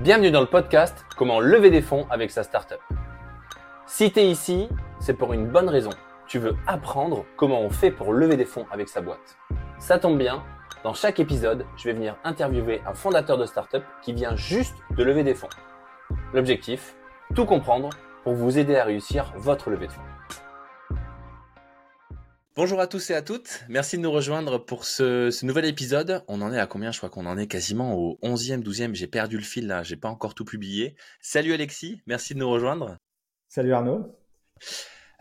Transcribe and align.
Bienvenue 0.00 0.30
dans 0.30 0.40
le 0.40 0.46
podcast 0.46 1.04
Comment 1.16 1.40
lever 1.40 1.70
des 1.70 1.82
fonds 1.82 2.06
avec 2.08 2.30
sa 2.30 2.44
startup. 2.44 2.78
Si 3.84 4.12
tu 4.12 4.20
ici, 4.20 4.68
c'est 5.00 5.14
pour 5.14 5.32
une 5.32 5.48
bonne 5.48 5.68
raison. 5.68 5.90
Tu 6.28 6.38
veux 6.38 6.54
apprendre 6.68 7.24
comment 7.36 7.60
on 7.62 7.68
fait 7.68 7.90
pour 7.90 8.12
lever 8.12 8.36
des 8.36 8.44
fonds 8.44 8.64
avec 8.70 8.88
sa 8.88 9.00
boîte. 9.00 9.36
Ça 9.80 9.98
tombe 9.98 10.16
bien, 10.16 10.44
dans 10.84 10.94
chaque 10.94 11.18
épisode, 11.18 11.66
je 11.76 11.82
vais 11.82 11.94
venir 11.94 12.14
interviewer 12.22 12.80
un 12.86 12.94
fondateur 12.94 13.38
de 13.38 13.44
startup 13.44 13.82
qui 14.00 14.12
vient 14.12 14.36
juste 14.36 14.76
de 14.92 15.02
lever 15.02 15.24
des 15.24 15.34
fonds. 15.34 15.48
L'objectif, 16.32 16.94
tout 17.34 17.44
comprendre 17.44 17.90
pour 18.22 18.34
vous 18.34 18.56
aider 18.56 18.76
à 18.76 18.84
réussir 18.84 19.32
votre 19.34 19.68
levée 19.68 19.88
de 19.88 19.92
fonds. 19.92 20.17
Bonjour 22.58 22.80
à 22.80 22.88
tous 22.88 23.10
et 23.10 23.14
à 23.14 23.22
toutes. 23.22 23.64
Merci 23.68 23.98
de 23.98 24.02
nous 24.02 24.10
rejoindre 24.10 24.58
pour 24.58 24.84
ce, 24.84 25.46
nouvel 25.46 25.64
épisode. 25.64 26.24
On 26.26 26.42
en 26.42 26.52
est 26.52 26.58
à 26.58 26.66
combien? 26.66 26.90
Je 26.90 26.98
crois 26.98 27.08
qu'on 27.08 27.24
en 27.24 27.38
est 27.38 27.46
quasiment 27.46 27.94
au 27.94 28.18
11e, 28.24 28.64
12e. 28.64 28.96
J'ai 28.96 29.06
perdu 29.06 29.36
le 29.36 29.44
fil 29.44 29.68
là, 29.68 29.84
j'ai 29.84 29.94
pas 29.94 30.08
encore 30.08 30.34
tout 30.34 30.44
publié. 30.44 30.96
Salut 31.20 31.52
Alexis, 31.52 32.02
merci 32.08 32.34
de 32.34 32.40
nous 32.40 32.50
rejoindre. 32.50 32.96
Salut 33.48 33.72
Arnaud. 33.72 34.12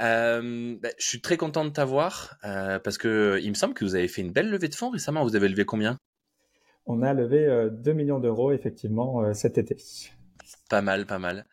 Euh, 0.01 0.77
bah, 0.81 0.89
je 0.97 1.05
suis 1.05 1.21
très 1.21 1.37
content 1.37 1.63
de 1.63 1.69
t'avoir 1.69 2.37
euh, 2.43 2.79
parce 2.79 2.97
que 2.97 3.39
il 3.43 3.49
me 3.49 3.53
semble 3.53 3.75
que 3.75 3.85
vous 3.85 3.93
avez 3.93 4.07
fait 4.07 4.21
une 4.21 4.31
belle 4.31 4.49
levée 4.49 4.67
de 4.67 4.73
fonds 4.73 4.89
récemment. 4.89 5.23
Vous 5.23 5.35
avez 5.35 5.47
levé 5.47 5.63
combien? 5.63 5.99
On 6.87 7.03
a 7.03 7.13
levé 7.13 7.45
2 7.71 7.91
euh, 7.91 7.93
millions 7.93 8.19
d'euros 8.19 8.51
effectivement 8.51 9.31
cet 9.35 9.59
été. 9.59 9.77
Pas 10.71 10.81
mal, 10.81 11.05
pas 11.05 11.19
mal. 11.19 11.45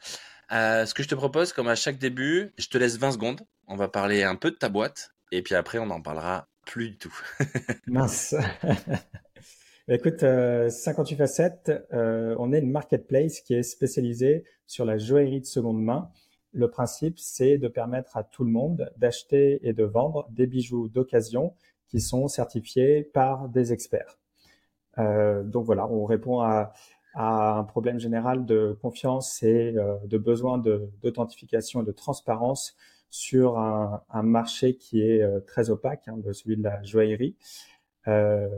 ce 0.51 0.95
que 0.95 1.03
je 1.03 1.09
te 1.09 1.15
propose, 1.15 1.53
comme 1.53 1.69
à 1.69 1.75
chaque 1.75 1.99
début, 1.99 2.55
je 2.57 2.69
te 2.69 2.79
laisse 2.79 2.97
20 2.97 3.13
secondes. 3.13 3.43
On 3.67 3.77
va 3.77 3.89
parler 3.89 4.23
un 4.23 4.37
peu 4.37 4.51
de 4.51 4.57
ta 4.57 4.71
boîte, 4.71 5.14
et 5.37 5.43
puis 5.43 5.55
après, 5.55 5.79
on 5.79 5.87
n'en 5.87 6.01
parlera 6.01 6.49
plus 6.65 6.91
du 6.91 6.99
tout. 6.99 7.15
Mince. 7.87 8.35
Écoute, 9.89 10.21
58 10.21 10.25
euh, 10.25 11.19
facettes, 11.19 11.73
euh, 11.93 12.35
on 12.39 12.53
est 12.53 12.61
une 12.61 12.71
marketplace 12.71 13.41
qui 13.41 13.55
est 13.55 13.63
spécialisée 13.63 14.45
sur 14.67 14.85
la 14.85 14.97
joaillerie 14.97 15.41
de 15.41 15.47
seconde 15.47 15.83
main. 15.83 16.11
Le 16.53 16.71
principe, 16.71 17.19
c'est 17.19 17.59
de 17.59 17.69
permettre 17.69 18.17
à 18.17 18.25
tout 18.25 18.45
le 18.45 18.51
monde 18.51 18.91
d'acheter 18.97 19.59
et 19.67 19.73
de 19.73 19.85
vendre 19.85 20.27
des 20.31 20.47
bijoux 20.47 20.89
d'occasion 20.89 21.55
qui 21.89 22.01
sont 22.01 22.29
certifiés 22.29 23.03
par 23.03 23.49
des 23.49 23.73
experts. 23.73 24.19
Euh, 24.99 25.43
donc 25.43 25.67
voilà, 25.67 25.87
on 25.89 26.05
répond 26.05 26.41
à, 26.41 26.73
à, 27.15 27.59
un 27.59 27.65
problème 27.65 27.99
général 27.99 28.47
de 28.47 28.79
confiance 28.81 29.43
et 29.43 29.75
euh, 29.77 29.97
de 30.05 30.17
besoin 30.17 30.59
d'authentification 30.59 31.83
et 31.83 31.85
de 31.85 31.93
transparence 31.93 32.77
sur 33.15 33.59
un, 33.59 34.03
marché 34.25 34.75
qui 34.75 35.01
est 35.01 35.23
euh, 35.23 35.39
très 35.39 35.71
opaque, 35.71 36.09
hein, 36.09 36.17
celui 36.33 36.57
de 36.57 36.65
la 36.65 36.83
joaillerie, 36.83 37.37
euh, 38.09 38.49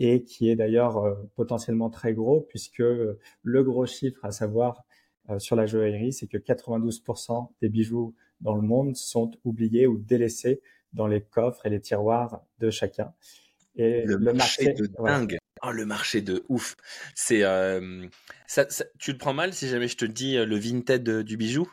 et 0.00 0.24
qui 0.24 0.50
est 0.50 0.56
d'ailleurs 0.56 0.96
euh, 0.96 1.14
potentiellement 1.36 1.90
très 1.90 2.12
gros, 2.12 2.40
puisque 2.40 2.80
le 2.80 3.62
gros 3.62 3.86
chiffre 3.86 4.24
à 4.24 4.32
savoir 4.32 4.82
sur 5.38 5.54
la 5.54 5.64
joaillerie, 5.64 6.12
c'est 6.12 6.26
que 6.26 6.38
92% 6.38 7.52
des 7.62 7.68
bijoux 7.68 8.16
dans 8.40 8.56
le 8.56 8.62
monde 8.62 8.96
sont 8.96 9.30
oubliés 9.44 9.86
ou 9.86 9.96
délaissés 9.96 10.60
dans 10.92 11.06
les 11.06 11.20
coffres 11.20 11.64
et 11.66 11.70
les 11.70 11.80
tiroirs 11.80 12.42
de 12.58 12.68
chacun. 12.68 13.14
Et 13.76 14.02
le, 14.02 14.18
marché, 14.18 14.72
de 14.72 14.86
dingue. 14.86 15.38
Oh, 15.62 15.70
le 15.70 15.86
marché 15.86 16.20
de 16.20 16.44
ouf. 16.48 16.74
C'est, 17.14 17.42
ça, 18.48 18.66
tu 18.98 19.12
le 19.12 19.18
prends 19.18 19.34
mal 19.34 19.52
si 19.52 19.68
jamais 19.68 19.86
je 19.86 19.96
te 19.96 20.04
dis 20.04 20.34
le 20.34 20.56
vintage 20.56 20.98
du 21.24 21.36
bijou? 21.36 21.70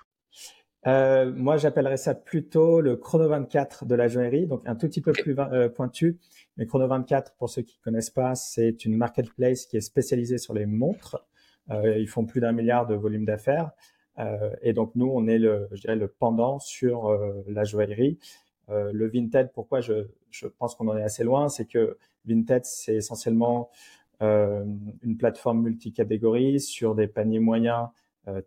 Euh, 0.86 1.32
moi, 1.36 1.58
j'appellerais 1.58 1.98
ça 1.98 2.14
plutôt 2.14 2.82
le 2.82 2.96
chrono 2.96 3.28
24 3.28 3.86
de 3.86 3.96
la 3.96 4.08
joaillerie, 4.08 4.46
donc 4.46 4.62
un 4.66 4.76
tout 4.76 4.88
petit 4.88 5.02
peu 5.02 5.12
plus 5.12 5.36
euh, 5.38 5.70
pointu. 5.70 6.20
Mais 6.56 6.66
chrono 6.66 6.88
24, 6.88 7.36
pour 7.38 7.50
ceux 7.50 7.62
qui 7.64 7.80
connaissent 7.80 8.10
pas, 8.10 8.36
c'est 8.36 8.86
une 8.86 8.96
marketplace 8.96 9.66
qui 9.66 9.78
est 9.78 9.82
spécialisée 9.82 10.38
sur 10.38 10.54
les 10.54 10.66
montres. 10.66 11.26
Euh, 11.72 11.98
ils 11.98 12.08
font 12.08 12.26
plus 12.26 12.42
d'un 12.42 12.52
milliard 12.52 12.88
de 12.88 12.96
volume 12.96 13.26
d'affaires. 13.26 13.72
Euh, 14.20 14.56
et 14.62 14.74
donc 14.74 14.96
nous, 14.96 15.08
on 15.08 15.28
est 15.28 15.40
le, 15.40 15.68
je 15.72 15.82
dirais, 15.82 15.96
le 15.96 16.08
pendant 16.08 16.60
sur 16.60 17.08
euh, 17.08 17.44
la 17.48 17.64
joaillerie. 17.64 18.20
le 18.70 19.08
Vinted, 19.08 19.52
pourquoi 19.54 19.82
je, 19.82 20.08
je 20.30 20.48
pense 20.48 20.76
qu'on 20.76 20.88
en 20.88 20.98
est 20.98 21.04
assez 21.04 21.24
loin, 21.24 21.50
c'est 21.50 21.66
que 21.66 21.98
Vinted, 22.26 22.66
c'est 22.66 22.96
essentiellement 22.96 23.70
une 24.20 25.16
plateforme 25.18 25.62
multicatégorie 25.62 26.60
sur 26.60 26.96
des 26.96 27.08
paniers 27.08 27.40
moyens 27.40 27.88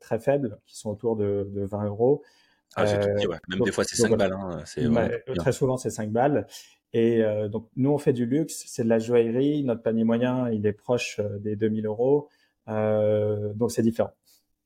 très 0.00 0.18
faibles 0.18 0.58
qui 0.66 0.76
sont 0.76 0.91
autour 0.91 1.16
de, 1.16 1.48
de 1.52 1.62
20 1.62 1.86
euros. 1.86 2.22
Ah, 2.76 2.84
euh, 2.84 3.26
ouais. 3.26 3.38
Même 3.48 3.60
des 3.60 3.72
fois, 3.72 3.84
c'est 3.84 3.96
5 3.96 4.16
balles. 4.16 4.32
Hein. 4.32 4.62
très 5.36 5.52
souvent, 5.52 5.76
c'est 5.76 5.91
5 5.91 6.10
balles. 6.10 6.46
Et 6.92 7.22
euh, 7.22 7.48
donc, 7.48 7.68
nous, 7.76 7.91
on 7.91 7.98
fait 7.98 8.12
du 8.12 8.26
luxe, 8.26 8.64
c'est 8.66 8.84
de 8.84 8.88
la 8.88 8.98
joaillerie. 8.98 9.64
Notre 9.64 9.82
panier 9.82 10.04
moyen, 10.04 10.50
il 10.50 10.66
est 10.66 10.72
proche 10.72 11.20
des 11.41 11.56
2000 11.56 11.86
euros. 11.86 12.28
donc, 12.66 13.70
c'est 13.70 13.82
différent. 13.82 14.12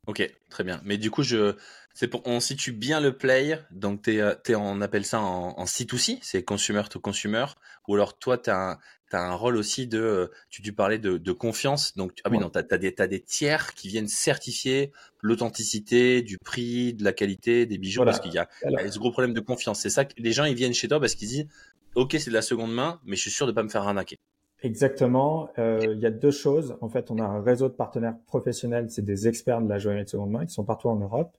Ok, 0.06 0.28
très 0.50 0.64
bien. 0.64 0.80
Mais 0.84 0.98
du 0.98 1.10
coup, 1.10 1.22
je, 1.22 1.54
c'est 1.94 2.08
pour, 2.08 2.26
on 2.26 2.40
situe 2.40 2.72
bien 2.72 3.00
le 3.00 3.16
play. 3.16 3.58
Donc, 3.70 4.02
t'es, 4.02 4.16
es, 4.16 4.54
on 4.54 4.80
appelle 4.80 5.04
ça 5.04 5.20
en, 5.20 5.58
en 5.58 5.64
C2C, 5.64 6.18
c'est 6.22 6.42
consumer 6.42 6.82
to 6.90 7.00
consumer. 7.00 7.46
Ou 7.88 7.94
alors, 7.94 8.18
toi, 8.18 8.36
tu 8.36 8.50
as, 8.50 8.78
un 9.12 9.34
rôle 9.34 9.56
aussi 9.56 9.86
de, 9.86 10.32
tu, 10.50 10.60
tu 10.60 10.72
parlais 10.72 10.98
de, 10.98 11.18
de 11.18 11.32
confiance. 11.32 11.96
Donc, 11.96 12.18
ah 12.24 12.30
oui, 12.30 12.38
non, 12.38 12.50
t'as, 12.50 12.62
as 12.68 12.78
des, 12.78 12.92
t'as 12.92 13.06
des 13.06 13.20
tiers 13.20 13.72
qui 13.74 13.86
viennent 13.86 14.08
certifier 14.08 14.90
l'authenticité, 15.20 16.20
du 16.20 16.36
prix, 16.36 16.94
de 16.94 17.04
la 17.04 17.12
qualité 17.12 17.64
des 17.64 17.78
bijoux. 17.78 18.04
Parce 18.04 18.18
qu'il 18.18 18.32
y 18.32 18.38
a, 18.38 18.48
ce 18.90 18.98
gros 18.98 19.12
problème 19.12 19.32
de 19.32 19.40
confiance. 19.40 19.80
C'est 19.80 19.90
ça 19.90 20.04
que 20.04 20.14
les 20.18 20.32
gens, 20.32 20.44
ils 20.44 20.56
viennent 20.56 20.74
chez 20.74 20.88
toi 20.88 20.98
parce 20.98 21.14
qu'ils 21.14 21.28
disent, 21.28 21.46
OK, 21.94 22.16
c'est 22.18 22.30
de 22.30 22.34
la 22.34 22.42
seconde 22.42 22.74
main, 22.74 23.00
mais 23.04 23.14
je 23.14 23.22
suis 23.22 23.30
sûr 23.30 23.46
de 23.46 23.52
pas 23.52 23.62
me 23.62 23.68
faire 23.68 23.82
arnaquer. 23.82 24.18
Exactement. 24.64 25.50
Euh, 25.58 25.92
il 25.92 26.00
y 26.00 26.06
a 26.06 26.10
deux 26.10 26.30
choses. 26.30 26.76
En 26.80 26.88
fait, 26.88 27.10
on 27.10 27.18
a 27.18 27.22
un 27.22 27.42
réseau 27.42 27.68
de 27.68 27.74
partenaires 27.74 28.16
professionnels, 28.26 28.90
c'est 28.90 29.04
des 29.04 29.28
experts 29.28 29.60
de 29.60 29.68
la 29.68 29.78
joaillerie 29.78 30.04
de 30.04 30.08
seconde 30.08 30.30
main 30.30 30.46
qui 30.46 30.54
sont 30.54 30.64
partout 30.64 30.88
en 30.88 30.96
Europe, 30.96 31.36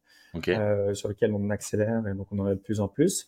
euh, 0.47 0.94
sur 0.94 1.09
lesquels 1.09 1.34
on 1.34 1.50
accélère 1.50 2.08
et 2.08 2.13
donc 2.13 2.28
on 2.31 2.38
en 2.38 2.46
a 2.46 2.53
de 2.53 2.59
plus 2.59 2.80
en 2.81 2.88
plus. 2.88 3.28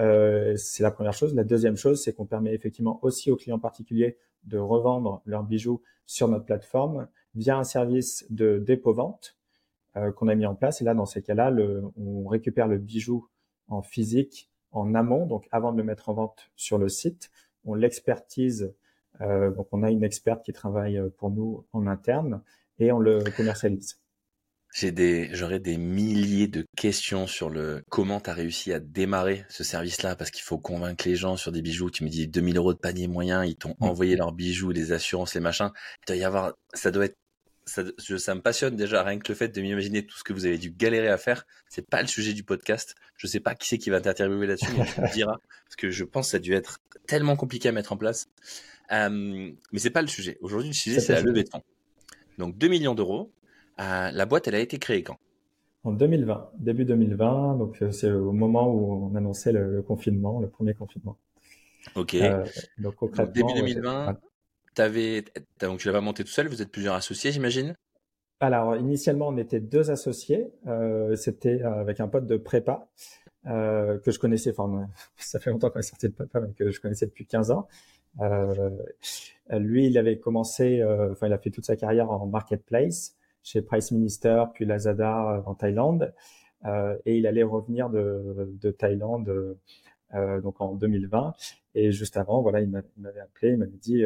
Euh, 0.00 0.56
c'est 0.56 0.82
la 0.82 0.90
première 0.90 1.12
chose. 1.12 1.32
La 1.32 1.44
deuxième 1.44 1.76
chose, 1.76 2.02
c'est 2.02 2.12
qu'on 2.12 2.26
permet 2.26 2.54
effectivement 2.54 2.98
aussi 3.02 3.30
aux 3.30 3.36
clients 3.36 3.60
particuliers 3.60 4.18
de 4.44 4.58
revendre 4.58 5.22
leurs 5.26 5.44
bijoux 5.44 5.80
sur 6.06 6.26
notre 6.26 6.44
plateforme 6.44 7.06
via 7.36 7.56
un 7.56 7.64
service 7.64 8.26
de 8.30 8.58
dépôt-vente 8.58 9.36
euh, 9.96 10.10
qu'on 10.10 10.26
a 10.26 10.34
mis 10.34 10.46
en 10.46 10.56
place. 10.56 10.80
Et 10.80 10.84
là, 10.84 10.94
dans 10.94 11.06
ces 11.06 11.22
cas-là, 11.22 11.54
on 11.96 12.26
récupère 12.26 12.66
le 12.66 12.78
bijou 12.78 13.28
en 13.68 13.82
physique 13.82 14.50
en 14.72 14.92
amont, 14.94 15.24
donc 15.26 15.46
avant 15.52 15.70
de 15.70 15.78
le 15.78 15.84
mettre 15.84 16.08
en 16.08 16.14
vente 16.14 16.50
sur 16.56 16.78
le 16.78 16.88
site. 16.88 17.30
On 17.64 17.74
l'expertise 17.74 18.74
donc 19.20 19.68
on 19.72 19.82
a 19.82 19.90
une 19.90 20.04
experte 20.04 20.44
qui 20.44 20.52
travaille 20.52 20.98
euh, 20.98 21.08
pour 21.16 21.30
nous 21.30 21.66
en 21.72 21.86
interne 21.86 22.42
et 22.78 22.92
on 22.92 22.98
le 22.98 23.24
commercialise. 23.36 23.98
J'ai 24.74 24.92
des, 24.92 25.30
j'aurais 25.32 25.60
des 25.60 25.78
milliers 25.78 26.48
de 26.48 26.66
questions 26.76 27.26
sur 27.26 27.48
le 27.48 27.82
comment 27.88 28.20
tu 28.20 28.28
as 28.28 28.34
réussi 28.34 28.74
à 28.74 28.80
démarrer 28.80 29.46
ce 29.48 29.64
service-là 29.64 30.16
parce 30.16 30.30
qu'il 30.30 30.42
faut 30.42 30.58
convaincre 30.58 31.08
les 31.08 31.16
gens 31.16 31.38
sur 31.38 31.50
des 31.50 31.62
bijoux. 31.62 31.90
Tu 31.90 32.04
me 32.04 32.10
dis 32.10 32.28
2000 32.28 32.58
euros 32.58 32.74
de 32.74 32.78
panier 32.78 33.08
moyen, 33.08 33.42
ils 33.42 33.56
t'ont 33.56 33.74
envoyé 33.80 34.16
leurs 34.16 34.32
bijoux, 34.32 34.72
les 34.72 34.92
assurances, 34.92 35.34
les 35.34 35.40
machins. 35.40 35.70
Il 36.02 36.06
doit 36.08 36.16
y 36.16 36.24
avoir, 36.24 36.52
ça 36.74 36.90
doit 36.90 37.06
être, 37.06 37.16
ça, 37.64 37.84
ça 38.18 38.34
me 38.34 38.42
passionne 38.42 38.76
déjà 38.76 39.02
rien 39.02 39.18
que 39.18 39.32
le 39.32 39.34
fait 39.34 39.48
de 39.48 39.60
m'imaginer 39.62 40.04
tout 40.04 40.18
ce 40.18 40.24
que 40.24 40.34
vous 40.34 40.44
avez 40.44 40.58
dû 40.58 40.70
galérer 40.70 41.08
à 41.08 41.16
faire. 41.16 41.46
C'est 41.70 41.88
pas 41.88 42.02
le 42.02 42.08
sujet 42.08 42.34
du 42.34 42.44
podcast. 42.44 42.96
Je 43.16 43.26
sais 43.26 43.40
pas 43.40 43.54
qui 43.54 43.66
c'est 43.66 43.78
qui 43.78 43.88
va 43.88 44.02
t'interviewer 44.02 44.46
là-dessus, 44.46 44.72
mais 44.76 44.84
tu 44.84 45.00
me 45.00 45.12
diras 45.14 45.38
parce 45.64 45.76
que 45.76 45.90
je 45.90 46.04
pense 46.04 46.26
que 46.26 46.30
ça 46.32 46.36
a 46.36 46.40
dû 46.40 46.52
être 46.52 46.80
tellement 47.06 47.36
compliqué 47.36 47.70
à 47.70 47.72
mettre 47.72 47.94
en 47.94 47.96
place. 47.96 48.28
Euh, 48.92 49.50
mais 49.72 49.78
c'est 49.78 49.90
pas 49.90 50.02
le 50.02 50.08
sujet. 50.08 50.38
Aujourd'hui, 50.40 50.68
le 50.68 50.74
sujet, 50.74 51.00
c'est 51.00 51.12
la 51.12 51.22
levée 51.22 51.44
de 51.44 51.48
fonds. 51.48 51.62
Donc 52.38 52.56
2 52.56 52.68
millions 52.68 52.94
d'euros. 52.94 53.32
Euh, 53.80 54.10
la 54.10 54.26
boîte, 54.26 54.48
elle 54.48 54.54
a 54.54 54.60
été 54.60 54.78
créée 54.78 55.02
quand? 55.02 55.18
En 55.84 55.92
2020, 55.92 56.50
début 56.58 56.84
2020. 56.84 57.56
Donc 57.56 57.82
c'est 57.90 58.10
au 58.10 58.32
moment 58.32 58.68
où 58.72 59.10
on 59.10 59.14
annonçait 59.14 59.52
le, 59.52 59.82
confinement, 59.82 60.40
le 60.40 60.48
premier 60.48 60.74
confinement. 60.74 61.16
Ok. 61.94 62.14
Euh, 62.14 62.44
donc 62.78 62.96
concrètement. 62.96 63.32
début 63.32 63.52
2020, 63.54 64.16
avais, 64.78 65.24
donc 65.60 65.78
tu 65.78 65.86
l'as 65.86 65.94
pas 65.94 66.00
monté 66.00 66.24
tout 66.24 66.30
seul. 66.30 66.48
Vous 66.48 66.62
êtes 66.62 66.70
plusieurs 66.70 66.94
associés, 66.94 67.32
j'imagine? 67.32 67.76
Alors 68.40 68.76
initialement, 68.76 69.28
on 69.28 69.36
était 69.36 69.60
deux 69.60 69.90
associés. 69.90 70.46
Euh, 70.66 71.16
C'était 71.16 71.62
avec 71.62 72.00
un 72.00 72.08
pote 72.08 72.26
de 72.26 72.36
prépa. 72.36 72.88
Euh, 73.46 73.98
que 74.00 74.10
je 74.10 74.18
connaissais, 74.18 74.50
enfin, 74.56 74.88
ça 75.16 75.38
fait 75.38 75.50
longtemps 75.50 75.70
qu'on 75.70 75.78
est 75.78 75.82
sorti 75.82 76.08
de 76.08 76.14
prépa, 76.14 76.40
mais 76.40 76.52
que 76.52 76.70
je 76.70 76.80
connaissais 76.80 77.06
depuis 77.06 77.26
15 77.26 77.50
ans. 77.52 77.68
Euh, 78.20 78.70
lui, 79.50 79.86
il 79.86 79.98
avait 79.98 80.18
commencé, 80.18 80.80
euh, 80.80 81.12
enfin, 81.12 81.26
il 81.28 81.32
a 81.32 81.38
fait 81.38 81.50
toute 81.50 81.64
sa 81.64 81.76
carrière 81.76 82.10
en 82.10 82.26
marketplace 82.26 83.16
chez 83.42 83.62
Price 83.62 83.92
Minister, 83.92 84.44
puis 84.54 84.64
Lazada 84.64 85.42
en 85.46 85.54
Thaïlande, 85.54 86.12
et 87.04 87.16
il 87.16 87.28
allait 87.28 87.44
revenir 87.44 87.90
de, 87.90 88.50
de 88.60 88.70
Thaïlande 88.72 89.56
donc 90.12 90.60
en 90.60 90.74
2020. 90.74 91.32
Et 91.76 91.92
juste 91.92 92.16
avant, 92.16 92.42
voilà, 92.42 92.60
il 92.60 92.68
m'avait 92.68 93.20
appelé, 93.20 93.52
il 93.52 93.58
m'avait 93.58 93.70
dit, 93.76 94.04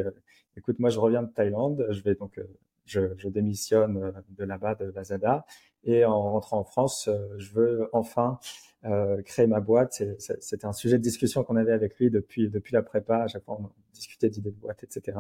écoute, 0.58 0.78
moi, 0.78 0.90
je 0.90 0.98
reviens 0.98 1.22
de 1.22 1.30
Thaïlande, 1.32 1.86
je 1.88 2.02
vais 2.02 2.14
donc 2.16 2.38
je, 2.84 3.16
je, 3.16 3.28
démissionne 3.30 4.12
de 4.28 4.44
là-bas 4.44 4.74
de 4.74 4.92
Lazada 4.94 5.46
et 5.84 6.04
en 6.04 6.32
rentrant 6.32 6.58
en 6.58 6.64
France, 6.64 7.08
je 7.38 7.52
veux 7.54 7.88
enfin 7.94 8.38
euh, 8.84 9.20
créer 9.22 9.46
ma 9.46 9.60
boîte. 9.60 10.02
C'était 10.18 10.66
un 10.66 10.72
sujet 10.72 10.98
de 10.98 11.02
discussion 11.02 11.44
qu'on 11.44 11.56
avait 11.56 11.72
avec 11.72 11.98
lui 11.98 12.10
depuis 12.10 12.48
depuis 12.48 12.72
la 12.72 12.82
prépa. 12.82 13.22
À 13.22 13.28
chaque 13.28 13.44
fois, 13.44 13.58
on 13.60 13.70
discutait 13.92 14.30
d'idées 14.30 14.50
de 14.50 14.56
boîte, 14.56 14.82
etc. 14.84 15.18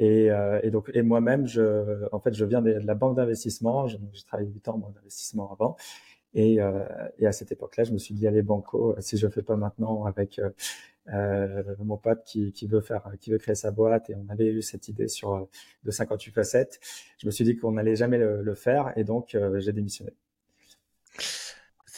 Et, 0.00 0.28
et 0.62 0.70
donc, 0.70 0.90
et 0.94 1.02
moi-même, 1.02 1.46
je, 1.46 2.06
en 2.12 2.20
fait, 2.20 2.32
je 2.32 2.44
viens 2.44 2.62
de, 2.62 2.70
la 2.70 2.94
banque 2.94 3.16
d'investissement. 3.16 3.88
J'ai 3.88 3.98
travaillé 4.26 4.48
8 4.48 4.68
ans 4.68 4.74
en 4.74 4.78
banque 4.78 4.94
d'investissement 4.94 5.52
avant. 5.52 5.76
Et, 6.34 6.58
et 7.18 7.26
à 7.26 7.32
cette 7.32 7.50
époque-là, 7.50 7.84
je 7.84 7.92
me 7.92 7.98
suis 7.98 8.14
dit, 8.14 8.26
allez, 8.28 8.42
Banco, 8.42 8.94
si 9.00 9.16
je 9.16 9.26
fais 9.26 9.42
pas 9.42 9.56
maintenant 9.56 10.04
avec 10.04 10.40
euh, 11.14 11.62
mon 11.78 11.96
pote 11.96 12.22
qui, 12.24 12.52
qui, 12.52 12.66
veut 12.66 12.80
faire, 12.80 13.02
qui 13.20 13.30
veut 13.30 13.38
créer 13.38 13.54
sa 13.54 13.70
boîte, 13.70 14.10
et 14.10 14.14
on 14.14 14.28
avait 14.28 14.48
eu 14.48 14.62
cette 14.62 14.88
idée 14.88 15.08
sur 15.08 15.48
de 15.84 15.90
58 15.90 16.32
facettes. 16.32 16.80
Je 17.18 17.26
me 17.26 17.30
suis 17.30 17.44
dit 17.44 17.56
qu'on 17.56 17.72
n'allait 17.72 17.96
jamais 17.96 18.18
le, 18.18 18.54
faire, 18.54 18.92
et 18.96 19.04
donc 19.04 19.36
j'ai 19.56 19.72
démissionné. 19.72 20.12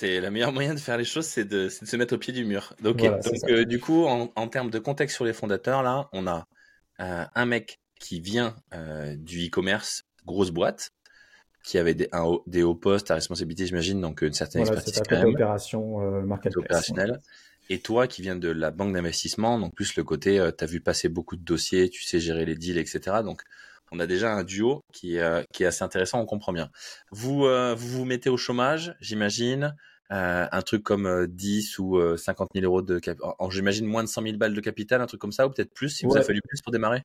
C'est 0.00 0.18
le 0.18 0.30
meilleur 0.30 0.50
moyen 0.50 0.72
de 0.72 0.80
faire 0.80 0.96
les 0.96 1.04
choses, 1.04 1.26
c'est 1.26 1.44
de, 1.44 1.64
de, 1.64 1.68
se 1.68 1.96
mettre 1.96 2.14
au 2.14 2.18
pied 2.18 2.32
du 2.32 2.46
mur. 2.46 2.72
Donc, 2.82 3.02
donc 3.02 3.50
euh, 3.50 3.66
du 3.66 3.78
coup, 3.78 4.06
en, 4.06 4.32
en, 4.34 4.48
termes 4.48 4.70
de 4.70 4.78
contexte 4.78 5.14
sur 5.14 5.26
les 5.26 5.34
fondateurs, 5.34 5.82
là, 5.82 6.08
on 6.14 6.26
a 6.26 6.46
euh, 7.00 7.24
un 7.34 7.44
mec 7.44 7.80
qui 8.00 8.18
vient 8.18 8.56
euh, 8.72 9.14
du 9.14 9.48
e-commerce, 9.48 10.04
grosse 10.24 10.52
boîte, 10.52 10.92
qui 11.64 11.76
avait 11.76 11.92
des, 11.92 12.08
un, 12.12 12.38
des 12.46 12.62
hauts 12.62 12.74
postes 12.74 13.10
à 13.10 13.14
responsabilité, 13.14 13.66
j'imagine, 13.66 14.00
donc 14.00 14.22
une 14.22 14.32
certaine 14.32 14.64
voilà, 14.64 14.80
expertise 14.80 15.02
quand 15.06 15.18
même. 15.18 15.34
opération 15.34 15.96
opérationnelle. 16.56 17.20
Et 17.68 17.80
toi 17.80 18.06
qui 18.06 18.22
viens 18.22 18.36
de 18.36 18.48
la 18.48 18.70
banque 18.70 18.94
d'investissement, 18.94 19.58
donc 19.58 19.74
plus 19.74 19.94
le 19.96 20.02
côté, 20.02 20.42
tu 20.56 20.64
as 20.64 20.66
vu 20.66 20.80
passer 20.80 21.10
beaucoup 21.10 21.36
de 21.36 21.44
dossiers, 21.44 21.90
tu 21.90 22.04
sais 22.04 22.20
gérer 22.20 22.46
les 22.46 22.54
deals, 22.54 22.78
etc. 22.78 23.18
Donc, 23.22 23.42
on 23.92 24.00
a 24.00 24.06
déjà 24.06 24.32
un 24.32 24.44
duo 24.44 24.82
qui 24.94 25.16
est, 25.16 25.20
euh, 25.20 25.42
qui 25.52 25.64
est 25.64 25.66
assez 25.66 25.84
intéressant, 25.84 26.20
on 26.20 26.26
comprend 26.26 26.54
bien. 26.54 26.70
Vous, 27.10 27.40
vous 27.40 27.76
vous 27.76 28.04
mettez 28.06 28.30
au 28.30 28.38
chômage, 28.38 28.96
j'imagine. 29.02 29.74
Euh, 30.12 30.46
un 30.50 30.62
truc 30.62 30.82
comme 30.82 31.26
10 31.28 31.78
euh, 31.78 31.82
ou 31.82 32.16
50 32.16 32.48
euh, 32.48 32.60
000 32.60 32.66
euros 32.66 32.82
de 32.82 32.98
capital, 32.98 33.32
j'imagine 33.50 33.86
moins 33.86 34.02
de 34.02 34.08
100 34.08 34.22
000 34.22 34.36
balles 34.38 34.54
de 34.54 34.60
capital, 34.60 35.00
un 35.00 35.06
truc 35.06 35.20
comme 35.20 35.30
ça, 35.30 35.46
ou 35.46 35.50
peut-être 35.50 35.72
plus, 35.72 35.88
si 35.88 36.04
vous 36.04 36.16
a 36.16 36.22
fallu 36.22 36.40
plus 36.42 36.60
pour 36.62 36.72
démarrer? 36.72 37.02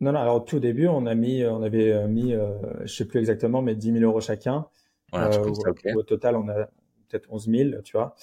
Non, 0.00 0.10
non, 0.12 0.20
alors 0.20 0.36
au 0.36 0.40
tout 0.40 0.58
début, 0.58 0.88
on 0.88 1.06
a 1.06 1.14
mis, 1.14 1.44
on 1.46 1.62
avait 1.62 2.06
mis, 2.08 2.34
je 2.82 2.92
sais 2.92 3.04
plus 3.04 3.20
exactement, 3.20 3.62
mais 3.62 3.76
10 3.76 3.92
000 3.92 4.04
euros 4.04 4.20
chacun. 4.20 4.66
au, 5.12 6.02
total, 6.02 6.36
on 6.36 6.48
a 6.48 6.66
peut-être 7.08 7.28
11 7.30 7.48
000, 7.48 7.82
tu 7.82 7.96
vois. 7.96 8.16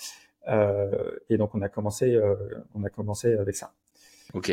et 1.30 1.38
donc, 1.38 1.56
on 1.56 1.62
a 1.62 1.70
commencé, 1.70 2.20
on 2.76 2.84
a 2.84 2.90
commencé 2.90 3.36
avec 3.36 3.56
ça. 3.56 3.74
Ok. 4.34 4.52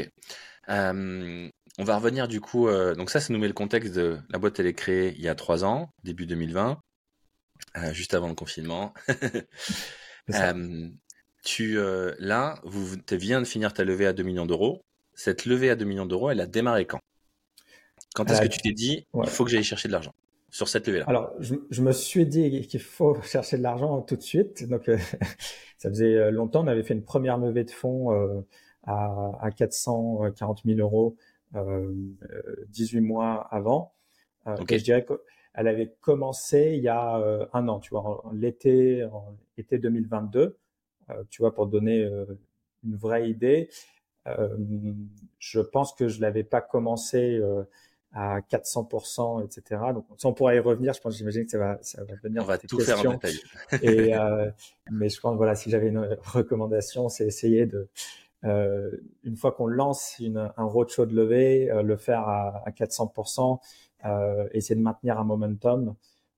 on 0.68 1.50
va 1.84 1.96
revenir 1.96 2.28
du 2.28 2.40
coup. 2.40 2.68
donc 2.96 3.10
ça, 3.10 3.18
ça 3.18 3.32
nous 3.32 3.40
met 3.40 3.48
le 3.48 3.52
contexte 3.52 3.96
de 3.96 4.16
la 4.30 4.38
boîte. 4.38 4.60
Elle 4.60 4.66
est 4.66 4.74
créée 4.74 5.12
il 5.16 5.22
y 5.22 5.28
a 5.28 5.34
trois 5.34 5.64
ans, 5.64 5.90
début 6.04 6.26
2020. 6.26 6.80
Euh, 7.76 7.92
juste 7.92 8.14
avant 8.14 8.28
le 8.28 8.34
confinement. 8.34 8.92
euh, 10.34 10.88
tu 11.44 11.78
euh, 11.78 12.14
là, 12.18 12.58
vous 12.64 12.96
tu 12.96 13.16
viens 13.16 13.40
de 13.40 13.46
finir 13.46 13.72
ta 13.72 13.84
levée 13.84 14.06
à 14.06 14.12
2 14.12 14.22
millions 14.22 14.46
d'euros. 14.46 14.82
Cette 15.14 15.46
levée 15.46 15.70
à 15.70 15.76
2 15.76 15.84
millions 15.84 16.06
d'euros, 16.06 16.30
elle 16.30 16.40
a 16.40 16.46
démarré 16.46 16.86
quand? 16.86 17.00
Quand 18.14 18.28
est-ce 18.28 18.42
que 18.42 18.48
tu 18.48 18.58
t'es 18.58 18.72
dit 18.72 19.06
il 19.14 19.28
faut 19.28 19.44
que 19.44 19.50
j'aille 19.50 19.62
chercher 19.62 19.86
de 19.86 19.92
l'argent 19.92 20.12
sur 20.50 20.68
cette 20.68 20.88
levée-là? 20.88 21.04
Alors, 21.06 21.32
je, 21.38 21.54
je, 21.70 21.80
me 21.80 21.92
suis 21.92 22.26
dit 22.26 22.66
qu'il 22.66 22.80
faut 22.80 23.20
chercher 23.22 23.56
de 23.56 23.62
l'argent 23.62 24.02
tout 24.02 24.16
de 24.16 24.22
suite. 24.22 24.68
Donc, 24.68 24.88
euh, 24.88 24.98
ça 25.78 25.90
faisait 25.90 26.30
longtemps. 26.32 26.64
On 26.64 26.68
avait 26.68 26.82
fait 26.82 26.94
une 26.94 27.04
première 27.04 27.38
levée 27.38 27.62
de 27.62 27.70
fonds 27.70 28.44
à, 28.84 29.38
à 29.40 29.50
440 29.52 30.62
000 30.64 30.80
euros 30.80 31.16
18 32.68 33.00
mois 33.00 33.46
avant. 33.50 33.94
Okay. 34.46 34.74
Et 34.74 34.78
je 34.78 34.84
dirais 34.84 35.04
que 35.04 35.20
elle 35.54 35.68
avait 35.68 35.94
commencé 36.00 36.74
il 36.76 36.82
y 36.82 36.88
a 36.88 37.18
euh, 37.18 37.46
un 37.52 37.68
an, 37.68 37.80
tu 37.80 37.90
vois, 37.90 38.22
l'été, 38.32 39.06
été 39.56 39.78
2022, 39.78 40.58
euh, 41.10 41.14
tu 41.28 41.42
vois, 41.42 41.54
pour 41.54 41.66
donner 41.66 42.04
euh, 42.04 42.24
une 42.84 42.96
vraie 42.96 43.28
idée. 43.28 43.68
je 45.38 45.60
pense 45.60 45.92
que 45.94 46.08
je 46.08 46.20
l'avais 46.20 46.44
pas 46.44 46.60
commencé 46.60 47.40
à 48.12 48.40
400%, 48.40 49.44
etc. 49.44 49.82
Donc, 49.94 50.06
on 50.24 50.32
pourra 50.32 50.54
y 50.54 50.58
revenir, 50.58 50.92
je 50.92 51.00
pense, 51.00 51.16
j'imagine 51.16 51.44
que 51.44 51.50
ça 51.50 51.58
va, 51.58 51.78
ça 51.82 52.04
va 52.04 52.14
venir. 52.22 52.42
On 52.42 52.46
va 52.46 52.58
tout 52.58 52.78
faire 52.80 53.00
en 53.00 53.12
détail. 53.12 53.34
et, 53.82 54.14
mais 54.90 55.08
je 55.08 55.20
pense, 55.20 55.36
voilà, 55.36 55.54
si 55.54 55.68
j'avais 55.68 55.88
une 55.88 56.16
recommandation, 56.22 57.08
c'est 57.08 57.26
essayer 57.26 57.66
de, 57.66 57.88
une 58.44 59.36
fois 59.36 59.52
qu'on 59.52 59.66
lance 59.66 60.16
une, 60.20 60.50
un 60.56 60.64
roadshow 60.64 61.06
de 61.06 61.14
levée, 61.14 61.70
le 61.82 61.96
faire 61.96 62.20
à, 62.20 62.62
à 62.66 62.70
400%, 62.70 63.58
euh, 63.58 63.58
essayer 64.52 64.76
de 64.76 64.82
maintenir 64.82 65.18
un 65.18 65.24
momentum 65.24 65.94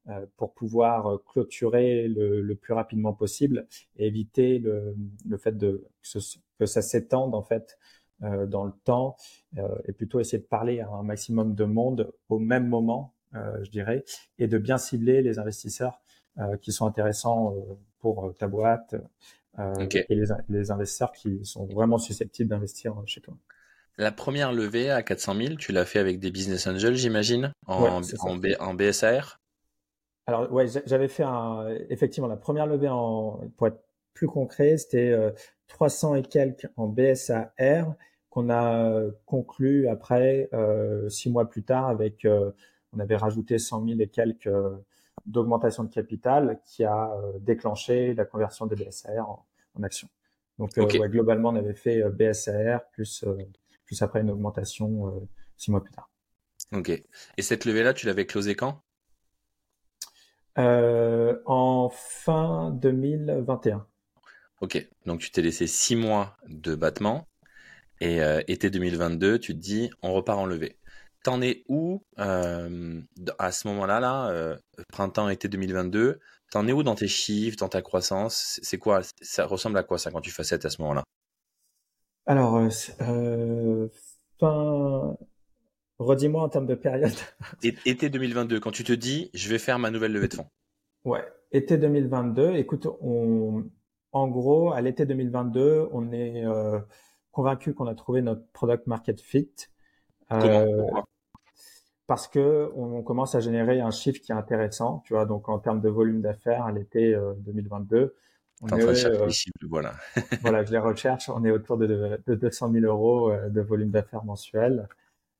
euh, 0.08 0.26
pour 0.36 0.52
pouvoir 0.52 1.06
euh, 1.06 1.18
clôturer 1.28 2.08
le, 2.08 2.42
le, 2.42 2.56
plus 2.56 2.74
rapidement 2.74 3.12
possible 3.12 3.68
et 3.96 4.08
éviter 4.08 4.58
le, 4.58 4.96
le 5.28 5.36
fait 5.36 5.56
de 5.56 5.86
que, 6.02 6.18
que 6.58 6.66
ça 6.66 6.82
s'étende 6.82 7.36
en 7.36 7.42
fait 7.42 7.78
euh, 8.24 8.46
dans 8.46 8.64
le 8.64 8.72
temps 8.82 9.14
euh, 9.58 9.68
et 9.84 9.92
plutôt 9.92 10.18
essayer 10.18 10.42
de 10.42 10.48
parler 10.48 10.80
à 10.80 10.88
un 10.88 11.04
maximum 11.04 11.54
de 11.54 11.62
monde 11.62 12.12
au 12.28 12.40
même 12.40 12.66
moment, 12.66 13.14
je 13.32 13.70
dirais, 13.70 14.04
et 14.38 14.48
de 14.48 14.58
bien 14.58 14.76
cibler 14.76 15.22
les 15.22 15.38
investisseurs 15.38 16.02
qui 16.60 16.70
sont 16.70 16.84
intéressants 16.84 17.54
pour 17.98 18.34
ta 18.36 18.46
boîte 18.46 18.94
et 19.58 20.14
les, 20.14 20.26
les 20.50 20.70
investisseurs 20.70 21.12
qui 21.12 21.42
sont 21.46 21.64
vraiment 21.64 21.96
susceptibles 21.96 22.50
d'investir 22.50 23.02
chez 23.06 23.22
toi. 23.22 23.34
La 23.98 24.10
première 24.10 24.52
levée 24.52 24.90
à 24.90 25.02
400 25.02 25.34
000, 25.34 25.54
tu 25.56 25.72
l'as 25.72 25.84
fait 25.84 25.98
avec 25.98 26.18
des 26.18 26.30
business 26.30 26.66
angels, 26.66 26.94
j'imagine, 26.94 27.52
en, 27.66 28.00
en, 28.20 28.74
BSAR 28.74 29.40
Alors, 30.26 30.50
ouais, 30.50 30.66
j'avais 30.86 31.08
fait 31.08 31.24
un, 31.24 31.68
effectivement 31.90 32.28
la 32.28 32.36
première 32.36 32.66
levée 32.66 32.88
en, 32.88 33.40
pour 33.56 33.66
être 33.66 33.84
plus 34.14 34.26
concret, 34.26 34.78
c'était 34.78 35.14
300 35.68 36.14
euh, 36.14 36.16
et 36.16 36.22
quelques 36.22 36.68
en 36.76 36.86
BSAR 36.86 37.94
qu'on 38.30 38.48
a 38.48 39.02
conclu 39.26 39.88
après 39.88 40.48
euh, 40.54 41.08
six 41.10 41.28
mois 41.30 41.50
plus 41.50 41.64
tard 41.64 41.88
avec, 41.88 42.24
euh, 42.24 42.50
on 42.94 42.98
avait 42.98 43.16
rajouté 43.16 43.58
100 43.58 43.86
000 43.86 44.00
et 44.00 44.08
quelques 44.08 44.50
d'augmentation 45.26 45.84
de 45.84 45.90
capital 45.90 46.60
qui 46.64 46.82
a 46.84 47.14
déclenché 47.40 48.14
la 48.14 48.24
conversion 48.24 48.66
des 48.66 48.74
BSAR 48.74 49.28
en, 49.28 49.46
en 49.78 49.82
action. 49.82 50.08
Donc, 50.58 50.70
ouais, 50.76 51.08
globalement, 51.08 51.50
on 51.50 51.56
avait 51.56 51.74
fait 51.74 52.02
BSAR 52.10 52.88
plus 52.90 53.24
plus 53.92 54.02
après 54.02 54.22
une 54.22 54.30
augmentation 54.30 55.08
euh, 55.08 55.28
six 55.58 55.70
mois 55.70 55.82
plus 55.82 55.92
tard. 55.92 56.08
Ok. 56.72 56.88
Et 56.88 57.42
cette 57.42 57.66
levée-là, 57.66 57.92
tu 57.92 58.06
l'avais 58.06 58.24
closée 58.24 58.54
quand? 58.54 58.82
Euh, 60.58 61.38
En 61.44 61.90
fin 61.90 62.70
2021. 62.70 63.86
Ok. 64.62 64.88
Donc 65.04 65.20
tu 65.20 65.30
t'es 65.30 65.42
laissé 65.42 65.66
six 65.66 65.94
mois 65.94 66.38
de 66.48 66.74
battement 66.74 67.28
et 68.00 68.22
euh, 68.22 68.40
été 68.48 68.70
2022, 68.70 69.38
tu 69.38 69.54
te 69.54 69.58
dis 69.58 69.90
on 70.02 70.14
repart 70.14 70.38
en 70.38 70.46
levée. 70.46 70.78
T'en 71.22 71.42
es 71.42 71.64
où 71.68 72.02
à 72.16 73.52
ce 73.52 73.68
moment-là, 73.68 74.00
là, 74.00 74.56
printemps, 74.88 75.28
été 75.28 75.48
2022 75.48 76.18
T'en 76.50 76.66
es 76.66 76.72
où 76.72 76.82
dans 76.82 76.94
tes 76.94 77.08
chiffres, 77.08 77.56
dans 77.56 77.68
ta 77.68 77.80
croissance? 77.80 78.58
C'est 78.62 78.76
quoi? 78.76 79.00
Ça 79.22 79.46
ressemble 79.46 79.78
à 79.78 79.84
quoi 79.84 79.98
ça 79.98 80.10
quand 80.10 80.20
tu 80.20 80.30
fais 80.30 80.44
7 80.44 80.64
à 80.66 80.70
ce 80.70 80.82
moment-là? 80.82 81.02
Alors, 82.26 82.56
euh, 82.56 82.68
euh, 83.00 83.88
fin... 84.38 85.16
redis-moi 85.98 86.42
en 86.42 86.48
termes 86.48 86.66
de 86.66 86.74
période. 86.74 87.12
Été 87.62 88.08
2022, 88.10 88.60
quand 88.60 88.70
tu 88.70 88.84
te 88.84 88.92
dis, 88.92 89.30
je 89.34 89.48
vais 89.48 89.58
faire 89.58 89.78
ma 89.78 89.90
nouvelle 89.90 90.12
levée 90.12 90.28
de 90.28 90.34
fonds. 90.34 90.46
Ouais, 91.04 91.24
été 91.50 91.78
2022. 91.78 92.54
Écoute, 92.54 92.86
on, 93.00 93.64
en 94.12 94.28
gros, 94.28 94.72
à 94.72 94.80
l'été 94.80 95.04
2022, 95.04 95.88
on 95.90 96.12
est 96.12 96.44
euh, 96.44 96.78
convaincu 97.32 97.74
qu'on 97.74 97.86
a 97.86 97.94
trouvé 97.94 98.22
notre 98.22 98.46
product 98.52 98.86
market 98.86 99.20
fit. 99.20 99.50
Euh, 100.30 100.86
parce 102.06 102.28
que 102.28 102.70
on 102.74 103.02
commence 103.02 103.34
à 103.34 103.40
générer 103.40 103.80
un 103.80 103.90
chiffre 103.90 104.20
qui 104.20 104.32
est 104.32 104.34
intéressant, 104.34 105.02
tu 105.04 105.14
vois. 105.14 105.26
Donc 105.26 105.48
en 105.48 105.58
termes 105.58 105.80
de 105.80 105.88
volume 105.88 106.22
d'affaires 106.22 106.64
à 106.64 106.72
l'été 106.72 107.16
2022, 107.38 108.14
on 108.62 108.68
est, 108.68 109.04
euh, 109.06 109.28
voilà. 109.68 109.94
voilà, 110.42 110.64
je 110.64 110.70
les 110.70 110.78
recherche. 110.78 111.28
On 111.28 111.44
est 111.44 111.50
autour 111.50 111.78
de, 111.78 112.20
de 112.26 112.34
200 112.34 112.72
000 112.72 112.84
euros 112.84 113.32
euh, 113.32 113.48
de 113.48 113.60
volume 113.60 113.90
d'affaires 113.90 114.24
mensuel. 114.24 114.88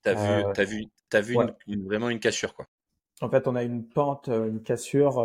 T'as 0.03 0.15
vu, 0.15 0.45
euh, 0.45 0.53
as 0.57 0.65
vu, 0.65 0.87
as 1.13 1.21
vu 1.21 1.37
une, 1.69 1.85
vraiment 1.85 2.11
une 2.11 2.19
cassure, 2.19 2.55
quoi. 2.55 2.67
En 3.21 3.31
fait, 3.31 3.47
on 3.47 3.55
a 3.55 3.63
une 3.63 3.87
pente, 3.87 4.27
une 4.27 4.61
cassure. 4.63 5.19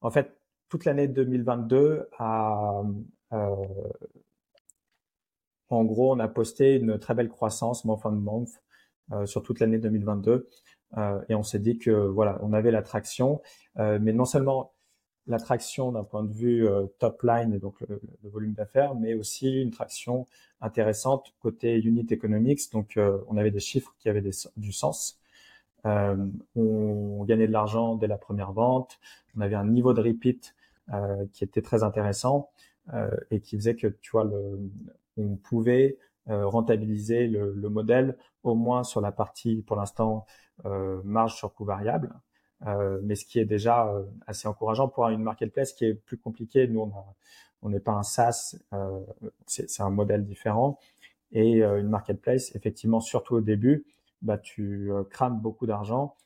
en 0.00 0.10
fait, 0.10 0.34
toute 0.70 0.86
l'année 0.86 1.08
2022 1.08 2.08
a, 2.18 2.82
en 5.68 5.84
gros, 5.84 6.14
on 6.14 6.18
a 6.18 6.28
posté 6.28 6.76
une 6.76 6.98
très 6.98 7.12
belle 7.12 7.28
croissance 7.28 7.84
month 7.84 8.00
on 8.06 8.12
month 8.12 8.62
sur 9.26 9.42
toute 9.42 9.60
l'année 9.60 9.76
2022. 9.76 10.48
et 11.28 11.34
on 11.34 11.42
s'est 11.42 11.58
dit 11.58 11.76
que 11.76 11.90
voilà, 11.90 12.38
on 12.40 12.54
avait 12.54 12.70
l'attraction, 12.70 13.42
mais 13.76 14.14
non 14.14 14.24
seulement 14.24 14.72
la 15.30 15.38
traction 15.38 15.92
d'un 15.92 16.04
point 16.04 16.24
de 16.24 16.32
vue 16.32 16.68
euh, 16.68 16.86
top 16.98 17.22
line 17.22 17.54
et 17.54 17.58
donc 17.58 17.80
le, 17.88 18.00
volume 18.24 18.52
d'affaires, 18.52 18.94
mais 18.94 19.14
aussi 19.14 19.62
une 19.62 19.70
traction 19.70 20.26
intéressante 20.60 21.32
côté 21.40 21.78
unit 21.80 22.06
economics. 22.10 22.70
Donc, 22.72 22.96
euh, 22.96 23.18
on 23.28 23.36
avait 23.36 23.50
des 23.50 23.60
chiffres 23.60 23.94
qui 23.98 24.08
avaient 24.08 24.28
du 24.56 24.72
sens. 24.72 25.18
Euh, 25.86 26.16
on 26.56 27.24
gagnait 27.24 27.46
de 27.46 27.52
l'argent 27.52 27.94
dès 27.94 28.08
la 28.08 28.18
première 28.18 28.52
vente. 28.52 28.98
On 29.36 29.40
avait 29.40 29.54
un 29.54 29.66
niveau 29.66 29.94
de 29.94 30.02
repeat 30.02 30.54
qui 31.32 31.44
était 31.44 31.62
très 31.62 31.84
intéressant 31.84 32.50
et 33.30 33.38
qui 33.38 33.54
faisait 33.54 33.76
que, 33.76 33.86
tu 33.86 34.10
vois, 34.10 34.28
on 35.16 35.36
pouvait 35.36 35.98
rentabiliser 36.26 37.28
le, 37.28 37.68
modèle, 37.68 38.16
au 38.42 38.56
moins 38.56 38.82
sur 38.82 39.00
la 39.00 39.12
partie, 39.12 39.62
pour 39.62 39.76
l'instant, 39.76 40.26
marge 41.04 41.36
sur 41.36 41.54
coût 41.54 41.64
variable. 41.64 42.12
Mais 43.02 43.14
ce 43.14 43.24
qui 43.24 43.38
est 43.38 43.44
déjà 43.44 43.92
assez 44.26 44.46
encourageant 44.48 44.88
pour 44.88 45.08
une 45.08 45.22
marketplace 45.22 45.72
qui 45.72 45.86
est 45.86 45.94
plus 45.94 46.18
compliquée. 46.18 46.66
Nous, 46.68 46.92
on 47.62 47.68
n'est 47.68 47.80
pas 47.80 47.92
un 47.92 48.02
SaaS, 48.02 48.56
c'est 49.46 49.80
un 49.80 49.90
modèle 49.90 50.24
différent. 50.24 50.78
Et 51.32 51.62
une 51.62 51.88
marketplace, 51.88 52.54
effectivement, 52.54 53.00
surtout 53.00 53.36
au 53.36 53.40
début, 53.40 53.86
bah, 54.22 54.36
tu 54.36 54.90
crames 55.10 55.40
beaucoup 55.40 55.66
d'argent 55.66 56.16